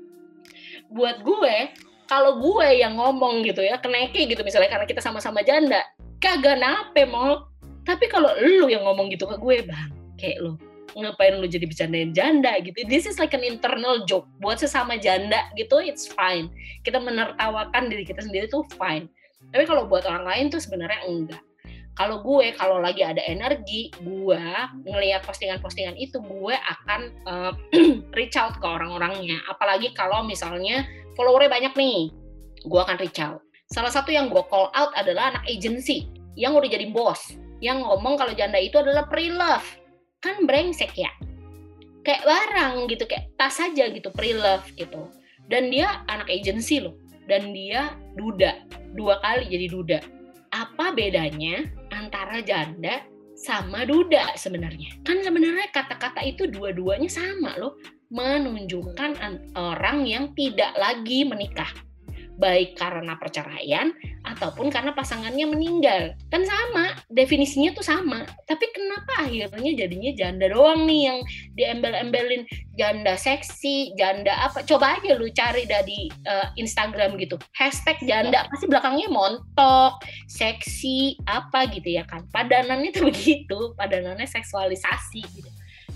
[0.94, 1.56] buat gue
[2.12, 5.80] kalau gue yang ngomong gitu ya keneki gitu misalnya karena kita sama-sama janda
[6.20, 7.48] kagak nape mau
[7.88, 9.90] tapi kalau lu yang ngomong gitu ke gue bang
[10.20, 10.60] kayak lu
[10.92, 12.84] ngapain lu jadi bercandain janda gitu?
[12.84, 14.28] This is like an internal joke.
[14.44, 16.52] Buat sesama janda gitu it's fine.
[16.84, 19.08] Kita menertawakan diri kita sendiri tuh fine.
[19.56, 21.40] Tapi kalau buat orang lain tuh sebenarnya enggak.
[21.96, 24.44] Kalau gue kalau lagi ada energi gue
[24.88, 27.54] ngelihat postingan-postingan itu gue akan uh,
[28.18, 29.44] reach out ke orang-orangnya.
[29.48, 30.88] Apalagi kalau misalnya
[31.22, 32.10] followernya banyak nih,
[32.66, 33.46] gue akan reach out.
[33.70, 38.18] Salah satu yang gue call out adalah anak agency yang udah jadi bos, yang ngomong
[38.18, 39.64] kalau janda itu adalah pre-love.
[40.18, 41.14] Kan brengsek ya.
[42.02, 45.14] Kayak barang gitu, kayak tas aja gitu, pre-love gitu.
[45.46, 46.98] Dan dia anak agency loh.
[47.30, 48.66] Dan dia duda,
[48.98, 50.00] dua kali jadi duda.
[50.50, 53.06] Apa bedanya antara janda
[53.42, 55.02] sama duda sebenarnya?
[55.02, 57.82] Kan sebenarnya kata-kata itu dua-duanya sama loh
[58.14, 59.18] menunjukkan
[59.58, 61.74] orang yang tidak lagi menikah
[62.42, 63.94] baik karena perceraian
[64.26, 66.18] ataupun karena pasangannya meninggal.
[66.34, 68.26] Kan sama definisinya tuh sama.
[68.50, 71.20] Tapi kenapa akhirnya jadinya janda doang nih yang
[71.54, 72.50] diembel-embelin?
[72.74, 74.66] Janda seksi janda apa?
[74.66, 77.38] Coba aja lu cari dari uh, Instagram gitu.
[77.54, 78.50] Hashtag janda.
[78.50, 82.26] Pasti belakangnya montok seksi apa gitu ya kan.
[82.34, 83.78] Padanannya tuh begitu.
[83.78, 85.50] Padanannya seksualisasi gitu.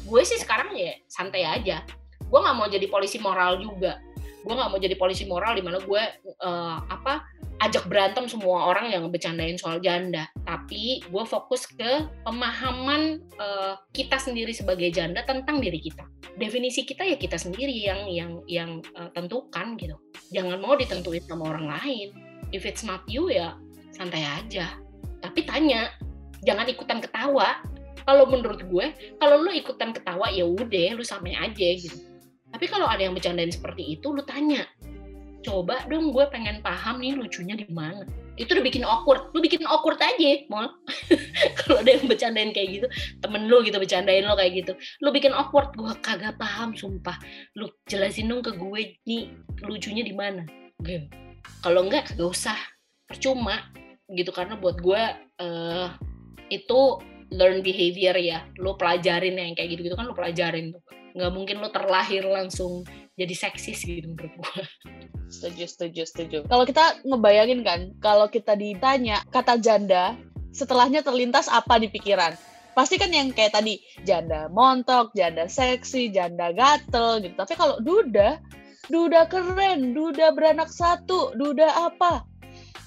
[0.05, 1.81] Gue sih sekarang ya santai aja.
[2.29, 3.97] Gue nggak mau jadi polisi moral juga
[4.45, 6.03] gue nggak mau jadi polisi moral di mana gue
[6.45, 7.25] uh, apa
[7.65, 10.29] ajak berantem semua orang yang bercandain soal janda.
[10.45, 16.05] Tapi gue fokus ke pemahaman uh, kita sendiri sebagai janda tentang diri kita.
[16.37, 19.97] Definisi kita ya kita sendiri yang yang yang uh, tentukan gitu.
[20.29, 22.13] Jangan mau ditentuin sama orang lain.
[22.53, 23.57] If it's not you ya
[23.97, 24.77] santai aja.
[25.25, 25.89] Tapi tanya
[26.45, 27.65] jangan ikutan ketawa.
[28.05, 28.85] Kalau menurut gue
[29.17, 32.14] kalau lu ikutan ketawa ya udah lu samain aja gitu
[32.55, 34.63] tapi kalau ada yang bercandain seperti itu, lu tanya,
[35.43, 38.07] coba dong gue pengen paham nih lucunya di mana.
[38.39, 40.71] Itu udah bikin awkward, lu bikin awkward aja, mal.
[41.59, 42.87] kalau ada yang bercandain kayak gitu,
[43.19, 44.71] temen lu gitu bercandain lo kayak gitu,
[45.03, 47.19] lu bikin awkward, gue kagak paham, sumpah.
[47.59, 49.35] Lu jelasin dong ke gue nih
[49.67, 50.47] lucunya di mana.
[50.79, 51.11] Gitu.
[51.59, 52.59] Kalau enggak, kagak usah,
[53.03, 53.67] percuma
[54.15, 55.01] gitu karena buat gue
[55.43, 55.91] uh,
[56.47, 57.03] itu
[57.35, 61.63] learn behavior ya, lu pelajarin yang kayak gitu gitu kan lu pelajarin tuh nggak mungkin
[61.63, 62.83] lo terlahir langsung
[63.15, 64.63] jadi seksis gitu menurut gue.
[65.31, 66.37] Setuju, setuju, setuju.
[66.45, 70.19] Kalau kita ngebayangin kan, kalau kita ditanya kata janda,
[70.51, 72.35] setelahnya terlintas apa di pikiran?
[72.75, 77.35] Pasti kan yang kayak tadi, janda montok, janda seksi, janda gatel gitu.
[77.39, 78.43] Tapi kalau duda,
[78.91, 82.27] duda keren, duda beranak satu, duda apa?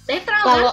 [0.05, 0.73] Netral Kalau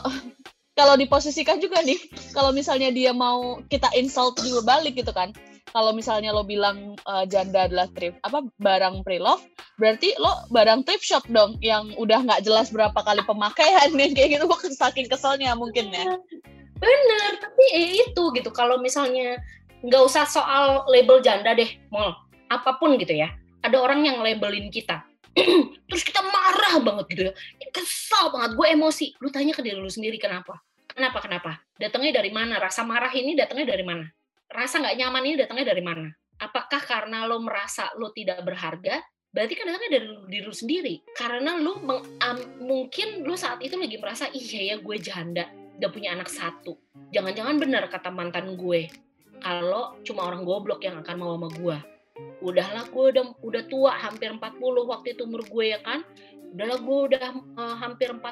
[0.76, 1.95] kalau diposisikan juga nih,
[2.36, 5.32] kalau misalnya dia mau kita insult juga balik gitu kan,
[5.71, 9.41] kalau misalnya lo bilang uh, janda adalah thrift apa barang pre-love,
[9.81, 14.37] berarti lo barang thrift shop dong yang udah nggak jelas berapa kali pemakaian yang kayak
[14.37, 14.45] gitu
[14.77, 16.17] saking keselnya mungkin ya.
[16.75, 19.39] Bener, tapi eh, itu gitu kalau misalnya
[19.81, 22.13] nggak usah soal label janda deh, mau
[22.51, 23.31] apa pun gitu ya.
[23.65, 25.01] Ada orang yang labelin kita,
[25.89, 27.33] terus kita marah banget gitu ya,
[27.73, 29.05] kesal banget, gue emosi.
[29.17, 30.61] Lu tanya ke diri lu sendiri kenapa?
[30.85, 31.51] Kenapa kenapa?
[31.75, 32.61] Datangnya dari mana?
[32.61, 34.05] Rasa marah ini datangnya dari mana?
[34.56, 36.07] Rasa nggak nyaman ini datangnya dari mana?
[36.40, 38.99] Apakah karena lo merasa lo tidak berharga?
[39.36, 40.95] Berarti kan datangnya dari diri lo sendiri.
[41.11, 45.91] Karena lo meng, um, mungkin lo saat itu lagi merasa, iya ya gue janda, gak
[45.91, 46.80] punya anak satu.
[47.11, 48.88] Jangan-jangan benar kata mantan gue,
[49.44, 51.77] kalau cuma orang goblok yang akan mau sama gue.
[52.40, 54.40] Udahlah gue udah, udah tua, hampir 40
[54.88, 55.99] waktu itu umur gue ya kan.
[56.56, 57.26] Udahlah gue udah
[57.60, 58.23] uh, hampir 40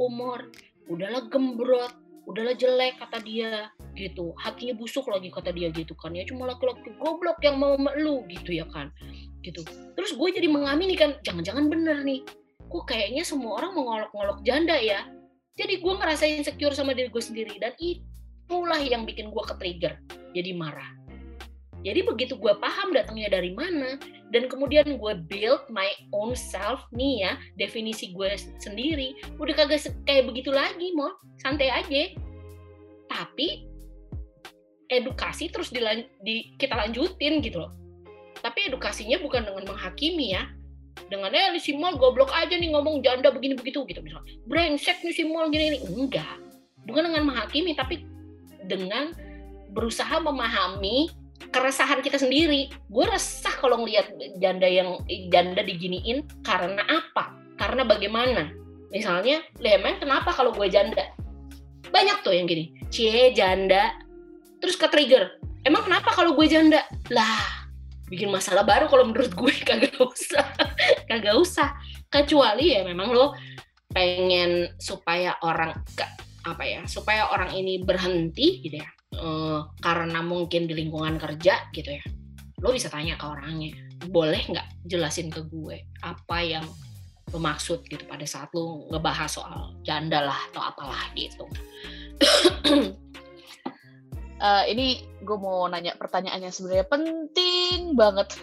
[0.00, 0.48] umur.
[0.88, 1.92] Udahlah gembrot,
[2.26, 4.34] udahlah jelek kata dia gitu.
[4.42, 6.12] Hatinya busuk lagi kata dia gitu kan.
[6.12, 8.90] Ya cuma laki-laki goblok yang mau lu gitu ya kan.
[9.40, 9.62] Gitu.
[9.94, 12.26] Terus gue jadi mengamini kan jangan-jangan bener nih.
[12.66, 15.06] Kok kayaknya semua orang mengolok-ngolok janda ya?
[15.56, 19.96] Jadi gue ngerasa insecure sama diri gue sendiri dan itulah yang bikin gue ke-trigger.
[20.34, 21.05] Jadi marah
[21.86, 23.94] jadi begitu gue paham datangnya dari mana
[24.34, 30.26] dan kemudian gue build my own self nih ya definisi gue sendiri udah kagak kayak
[30.26, 31.14] begitu lagi mau
[31.46, 32.10] santai aja.
[33.06, 33.70] Tapi
[34.90, 37.72] edukasi terus dilan di, kita lanjutin gitu loh.
[38.42, 40.50] Tapi edukasinya bukan dengan menghakimi ya.
[41.06, 44.26] Dengan eh si Mol goblok aja nih ngomong janda begini begitu gitu misalnya.
[44.50, 46.34] Brengsek nih si Mol gini, gini enggak.
[46.82, 48.02] Bukan dengan menghakimi tapi
[48.66, 49.14] dengan
[49.70, 52.72] berusaha memahami keresahan kita sendiri.
[52.88, 55.00] Gue resah kalau ngelihat janda yang
[55.32, 57.36] janda diginiin karena apa?
[57.56, 58.52] Karena bagaimana?
[58.92, 61.12] Misalnya, Lemen kenapa kalau gue janda?
[61.90, 63.96] Banyak tuh yang gini, cie janda,
[64.60, 65.38] terus ke trigger.
[65.66, 66.84] Emang kenapa kalau gue janda?
[67.10, 67.66] Lah,
[68.06, 70.46] bikin masalah baru kalau menurut gue kagak usah,
[71.10, 71.74] kagak usah.
[72.06, 73.34] Kecuali ya memang lo
[73.90, 75.74] pengen supaya orang
[76.46, 81.90] apa ya, supaya orang ini berhenti gitu ya uh, karena mungkin di lingkungan kerja gitu
[81.94, 82.04] ya
[82.64, 83.76] lo bisa tanya ke orangnya
[84.10, 86.66] boleh nggak jelasin ke gue apa yang
[87.30, 91.44] lo maksud gitu pada saat lo ngebahas soal janda lah atau apalah gitu
[94.40, 98.34] uh, ini gue mau nanya pertanyaannya sebenarnya penting banget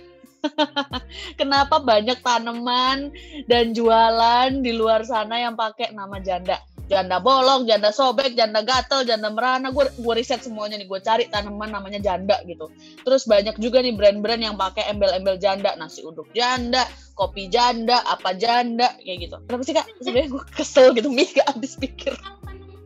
[1.39, 3.11] Kenapa banyak tanaman
[3.47, 6.59] dan jualan di luar sana yang pakai nama janda?
[6.91, 9.71] Janda bolong, janda sobek, janda gatel, janda merana.
[9.71, 12.71] Gue gue riset semuanya nih, gue cari tanaman namanya janda gitu.
[13.03, 16.83] Terus banyak juga nih brand-brand yang pakai embel-embel janda, nasi uduk janda,
[17.15, 19.35] kopi janda, apa janda kayak gitu.
[19.47, 19.87] Kenapa sih kak?
[20.03, 22.13] Sebenarnya gue kesel gitu, mi gak habis pikir.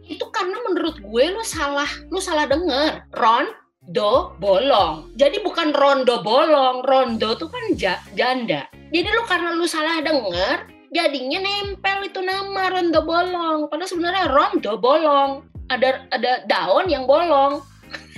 [0.07, 3.11] Itu karena menurut gue lo salah, lo salah denger.
[3.11, 3.51] Ron,
[3.91, 5.11] do bolong.
[5.19, 7.75] Jadi bukan rondo bolong, rondo tuh kan
[8.15, 8.67] janda.
[8.87, 13.67] Jadi lu karena lu salah denger, jadinya nempel itu nama rondo bolong.
[13.71, 15.31] Padahal sebenarnya rondo bolong.
[15.67, 17.59] Ada ada daun yang bolong.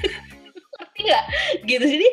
[0.77, 1.25] Ngerti nggak?
[1.65, 1.85] Gitu.
[1.85, 2.09] Jadi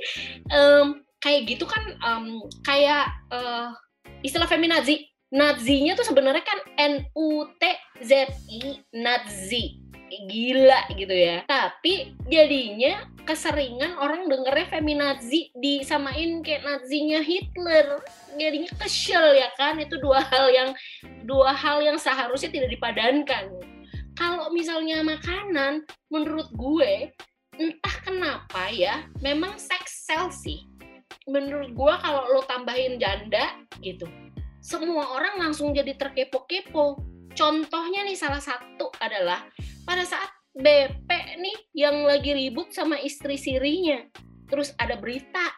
[0.52, 3.72] um, kayak gitu kan um, kayak uh,
[4.24, 7.62] istilah feminazi Nazinya tuh sebenarnya kan N U T
[7.98, 9.82] Z I Nazi
[10.24, 11.44] gila gitu ya.
[11.44, 18.00] Tapi jadinya keseringan orang dengernya feminazi disamain kayak nazinya Hitler.
[18.40, 19.76] Jadinya kesel ya kan.
[19.76, 20.70] Itu dua hal yang
[21.28, 23.52] dua hal yang seharusnya tidak dipadankan.
[24.16, 27.12] Kalau misalnya makanan, menurut gue
[27.60, 30.64] entah kenapa ya, memang seks sel sih.
[31.28, 34.08] Menurut gue kalau lo tambahin janda gitu,
[34.64, 36.96] semua orang langsung jadi terkepo-kepo.
[37.36, 39.44] Contohnya nih salah satu adalah
[39.86, 41.08] pada saat BP
[41.38, 44.02] nih yang lagi ribut sama istri sirinya.
[44.50, 45.54] Terus ada berita,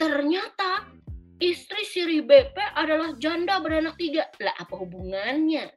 [0.00, 0.88] ternyata
[1.36, 4.28] istri siri BP adalah janda beranak tiga.
[4.40, 5.68] Lah apa hubungannya?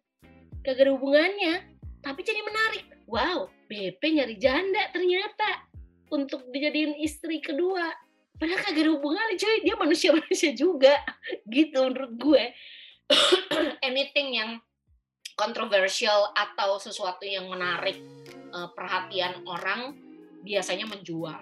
[0.64, 1.54] Gak ada hubungannya,
[2.00, 2.86] tapi jadi menarik.
[3.06, 5.70] Wow, BP nyari janda ternyata
[6.10, 7.92] untuk dijadiin istri kedua.
[8.36, 9.58] Padahal kagak ada hubungannya, cuy.
[9.64, 10.96] Dia manusia-manusia juga.
[11.54, 12.44] Gitu menurut gue.
[13.88, 14.52] Anything yang
[15.36, 18.00] kontroversial atau sesuatu yang menarik
[18.56, 19.96] uh, perhatian orang
[20.42, 21.36] biasanya menjual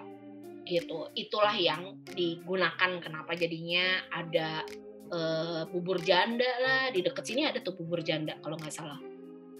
[0.66, 1.12] gitu.
[1.14, 4.66] Itulah yang digunakan kenapa jadinya ada
[5.12, 6.82] uh, bubur janda lah.
[6.90, 8.98] Di dekat sini ada tuh bubur janda kalau nggak salah.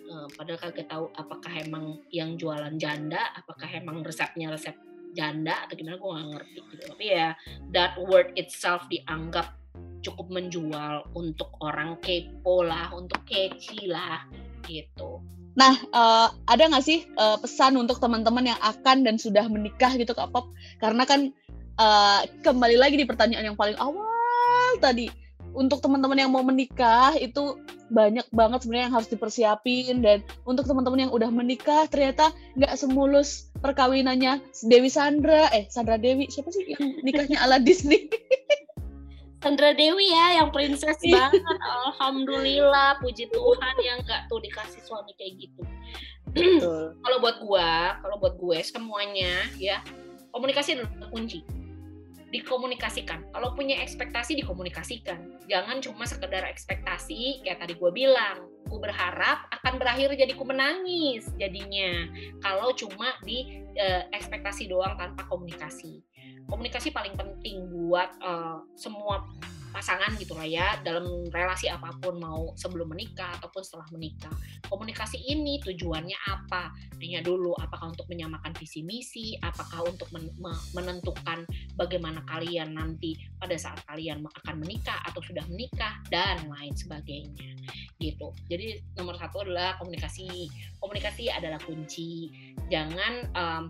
[0.04, 4.76] Uh, padahal kagak tahu apakah emang yang jualan janda apakah emang resepnya resep
[5.16, 6.82] janda atau gimana gue nggak ngerti gitu.
[6.90, 7.28] Tapi ya
[7.70, 9.54] that word itself dianggap
[10.04, 14.28] cukup menjual untuk orang kepo lah, untuk keci lah
[14.68, 15.24] gitu.
[15.54, 20.12] Nah, uh, ada nggak sih uh, pesan untuk teman-teman yang akan dan sudah menikah gitu
[20.12, 20.50] Kak Pop?
[20.82, 21.30] Karena kan
[21.78, 25.06] uh, kembali lagi di pertanyaan yang paling awal tadi,
[25.54, 31.06] untuk teman-teman yang mau menikah itu banyak banget sebenarnya yang harus dipersiapin dan untuk teman-teman
[31.06, 36.98] yang udah menikah ternyata nggak semulus perkawinannya Dewi Sandra eh Sandra Dewi siapa sih yang
[37.06, 38.10] nikahnya ala Disney
[39.44, 41.28] Sandra Dewi ya yang princess iya.
[41.28, 41.44] banget.
[41.60, 45.62] Alhamdulillah puji Tuhan yang nggak tuh dikasih suami kayak gitu.
[47.04, 49.84] Kalau buat gua kalau buat gue semuanya ya
[50.32, 51.44] komunikasi adalah kunci.
[52.32, 53.30] Dikomunikasikan.
[53.36, 55.44] Kalau punya ekspektasi dikomunikasikan.
[55.46, 58.48] Jangan cuma sekedar ekspektasi kayak tadi gue bilang.
[58.66, 62.08] Ku berharap akan berakhir jadi ku menangis jadinya.
[62.40, 66.02] Kalau cuma di uh, ekspektasi doang tanpa komunikasi
[66.48, 69.24] komunikasi paling penting buat uh, semua
[69.74, 74.30] pasangan gitu lah ya dalam relasi apa pun mau sebelum menikah ataupun setelah menikah.
[74.70, 76.70] Komunikasi ini tujuannya apa?
[76.94, 79.34] Tanya dulu apakah untuk menyamakan visi misi?
[79.42, 80.30] Apakah untuk men
[80.78, 81.42] menentukan
[81.74, 87.58] bagaimana kalian nanti pada saat kalian akan menikah atau sudah menikah dan lain sebagainya.
[87.98, 88.30] Gitu.
[88.46, 90.46] Jadi nomor satu adalah komunikasi.
[90.78, 92.30] Komunikasi adalah kunci.
[92.70, 93.64] Jangan um,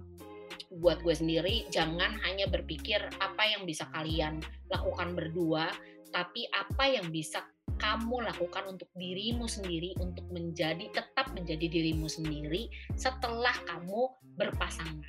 [0.70, 4.40] buat gue sendiri jangan hanya berpikir apa yang bisa kalian
[4.72, 5.68] lakukan berdua
[6.14, 7.42] tapi apa yang bisa
[7.74, 15.02] kamu lakukan untuk dirimu sendiri untuk menjadi tetap menjadi dirimu sendiri setelah kamu berpasangan.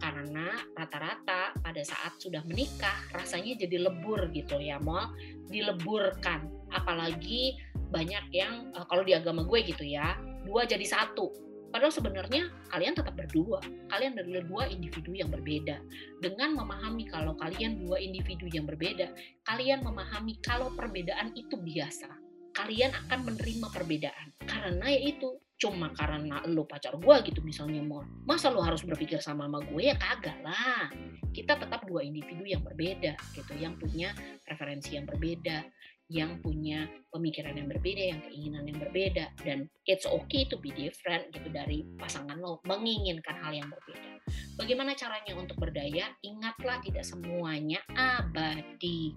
[0.00, 5.12] Karena rata-rata pada saat sudah menikah rasanya jadi lebur gitu ya mau
[5.48, 6.48] dileburkan.
[6.72, 7.56] Apalagi
[7.92, 10.16] banyak yang eh, kalau di agama gue gitu ya
[10.46, 11.45] dua jadi satu
[11.76, 13.60] Padahal sebenarnya kalian tetap berdua.
[13.92, 15.76] Kalian adalah dua individu yang berbeda.
[16.24, 19.12] Dengan memahami kalau kalian dua individu yang berbeda,
[19.44, 22.08] kalian memahami kalau perbedaan itu biasa.
[22.56, 24.32] Kalian akan menerima perbedaan.
[24.48, 29.48] Karena yaitu cuma karena lo pacar gue gitu misalnya mau masa lo harus berpikir sama
[29.48, 30.92] sama gue ya kagak lah
[31.32, 34.12] kita tetap dua individu yang berbeda gitu yang punya
[34.44, 35.64] preferensi yang berbeda
[36.06, 41.30] yang punya pemikiran yang berbeda, yang keinginan yang berbeda, dan it's okay to be different
[41.30, 44.18] gitu dari pasangan lo menginginkan hal yang berbeda.
[44.58, 46.10] Bagaimana caranya untuk berdaya?
[46.26, 49.14] Ingatlah tidak semuanya abadi.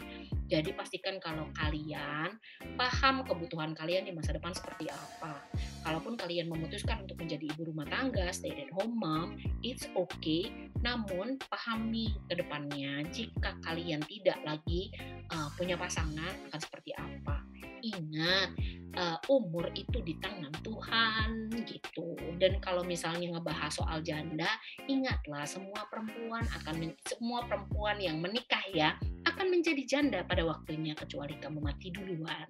[0.49, 2.37] Jadi pastikan kalau kalian
[2.77, 5.41] paham kebutuhan kalian di masa depan seperti apa.
[5.81, 10.53] Kalaupun kalian memutuskan untuk menjadi ibu rumah tangga, stay at home mom, it's okay.
[10.85, 14.93] Namun pahami ke depannya jika kalian tidak lagi
[15.33, 17.41] uh, punya pasangan akan seperti apa.
[17.80, 18.49] Ingat,
[18.95, 22.15] uh, umur itu di tangan Tuhan gitu.
[22.39, 24.49] Dan kalau misalnya ngebahas soal janda,
[24.89, 28.95] ingatlah semua perempuan akan semua perempuan yang menikah ya
[29.27, 32.47] akan menjadi janda pada waktunya kecuali kamu mati duluan.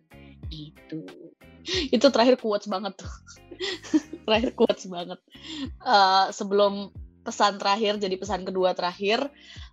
[0.50, 1.04] Gitu.
[1.94, 3.14] Itu terakhir quotes banget tuh.
[4.26, 5.20] terakhir quotes banget.
[5.84, 6.90] Uh, sebelum
[7.20, 9.22] pesan terakhir jadi pesan kedua terakhir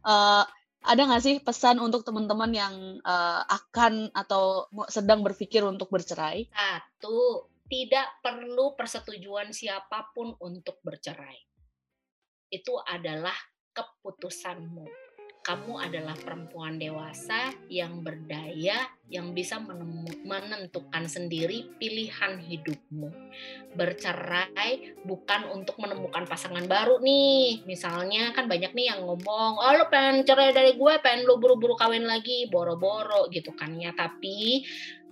[0.05, 0.45] uh,
[0.87, 6.47] ada nggak sih pesan untuk teman-teman yang uh, akan atau sedang berpikir untuk bercerai?
[6.55, 11.43] Satu, tidak perlu persetujuan siapa pun untuk bercerai.
[12.47, 13.35] Itu adalah
[13.75, 15.06] keputusanmu
[15.47, 19.63] kamu adalah perempuan dewasa yang berdaya, yang bisa
[20.27, 23.15] menentukan sendiri pilihan hidupmu.
[23.79, 27.63] Bercerai bukan untuk menemukan pasangan baru nih.
[27.63, 31.79] Misalnya kan banyak nih yang ngomong, oh lo pengen cerai dari gue, pengen lo buru-buru
[31.79, 33.95] kawin lagi, boro-boro gitu kan ya.
[33.95, 34.67] Tapi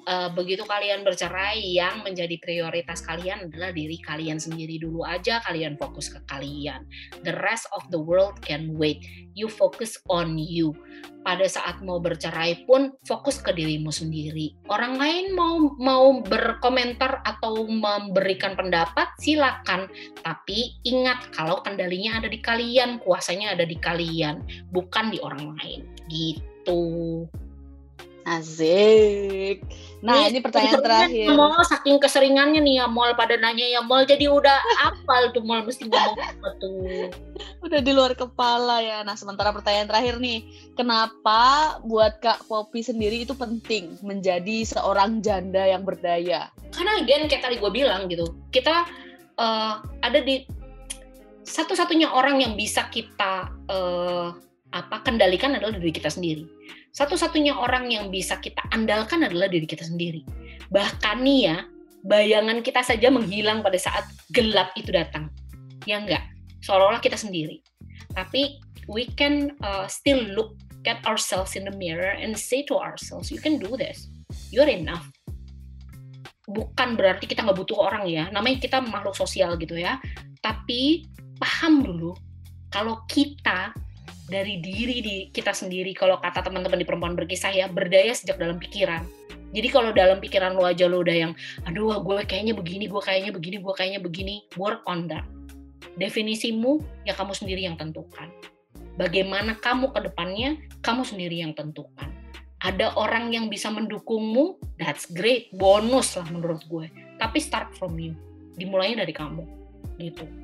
[0.07, 5.77] uh, begitu kalian bercerai yang menjadi prioritas kalian adalah diri kalian sendiri dulu aja kalian
[5.81, 6.85] fokus ke kalian.
[7.25, 9.05] The rest of the world can wait.
[9.35, 10.77] You focus on you.
[11.25, 14.53] Pada saat mau bercerai pun fokus ke dirimu sendiri.
[14.69, 19.89] Orang lain mau mau berkomentar atau memberikan pendapat silakan.
[20.21, 25.89] Tapi ingat kalau kendalinya ada di kalian kuasanya ada di kalian bukan di orang lain.
[26.13, 27.25] Gitu
[28.25, 29.61] Asik.
[30.05, 31.33] Nah, ini, ini pertanyaan terakhir.
[31.33, 35.65] Mau saking keseringannya nih ya mall pada nanya ya mall jadi udah apal tuh mall
[35.65, 37.09] mesti ngomong apa tuh.
[37.65, 39.01] Udah di luar kepala ya.
[39.01, 40.45] Nah, sementara pertanyaan terakhir nih,
[40.77, 46.53] kenapa buat Kak Popi sendiri itu penting menjadi seorang janda yang berdaya?
[46.73, 48.85] Karena again kayak tadi gue bilang gitu, kita
[49.41, 50.45] uh, ada di
[51.45, 54.33] satu-satunya orang yang bisa kita uh,
[54.75, 56.45] apa kendalikan adalah diri kita sendiri
[56.95, 60.23] satu-satunya orang yang bisa kita andalkan adalah diri kita sendiri.
[60.71, 61.57] Bahkan nih ya,
[62.07, 65.27] bayangan kita saja menghilang pada saat gelap itu datang.
[65.91, 66.23] Ya enggak,
[66.63, 67.59] seolah-olah kita sendiri.
[68.15, 70.55] Tapi we can uh, still look
[70.87, 74.07] at ourselves in the mirror and say to ourselves, you can do this.
[74.55, 75.11] You're enough.
[76.47, 79.99] Bukan berarti kita nggak butuh orang ya, namanya kita makhluk sosial gitu ya.
[80.39, 81.11] Tapi
[81.43, 82.15] paham dulu
[82.71, 83.75] kalau kita
[84.29, 85.93] dari diri di kita sendiri.
[85.93, 89.05] Kalau kata teman-teman di perempuan berkisah ya berdaya sejak dalam pikiran.
[89.55, 91.33] Jadi kalau dalam pikiran lo aja lo udah yang
[91.63, 95.23] aduh gue kayaknya begini gue kayaknya begini gue kayaknya begini work on that.
[95.95, 98.27] Definisimu ya kamu sendiri yang tentukan.
[98.99, 102.11] Bagaimana kamu ke depannya kamu sendiri yang tentukan.
[102.65, 106.91] Ada orang yang bisa mendukungmu that's great bonus lah menurut gue.
[107.21, 108.17] Tapi start from you.
[108.59, 109.45] Dimulainya dari kamu.
[110.03, 110.44] Gitu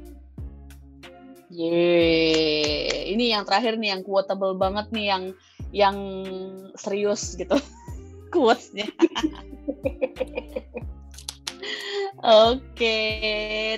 [1.50, 5.24] Yeay, ini yang terakhir nih yang quotable banget nih yang
[5.74, 5.98] yang
[6.78, 7.58] serius gitu
[8.34, 8.86] quotesnya.
[12.20, 13.00] Oke,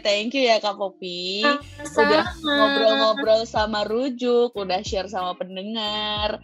[0.02, 1.46] thank you ya Kak Popi.
[1.94, 6.42] Udah ngobrol-ngobrol sama Rujuk, udah share sama pendengar.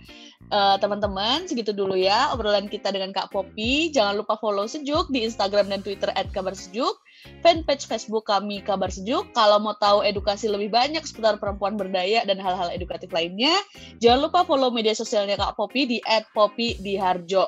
[0.49, 3.93] Eh, teman-teman, segitu dulu ya obrolan kita dengan Kak Popi.
[3.93, 6.97] Jangan lupa follow Sejuk di Instagram dan Twitter @kabarsejuk,
[7.41, 9.33] fanpage Facebook kami Kabar Sejuk.
[9.33, 13.55] Kalau mau tahu edukasi lebih banyak seputar perempuan berdaya dan hal-hal edukatif lainnya,
[14.03, 17.45] jangan lupa follow media sosialnya Kak Popi di @popi_diharjo.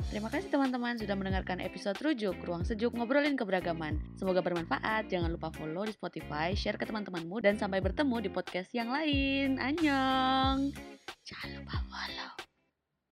[0.06, 3.98] Terima kasih teman-teman sudah mendengarkan episode Rujuk, Ruang Sejuk Ngobrolin Keberagaman.
[4.14, 5.10] Semoga bermanfaat.
[5.10, 9.58] Jangan lupa follow di Spotify, share ke teman-temanmu, dan sampai bertemu di podcast yang lain.
[9.58, 10.70] Annyeong!
[11.26, 12.55] Jangan lupa follow.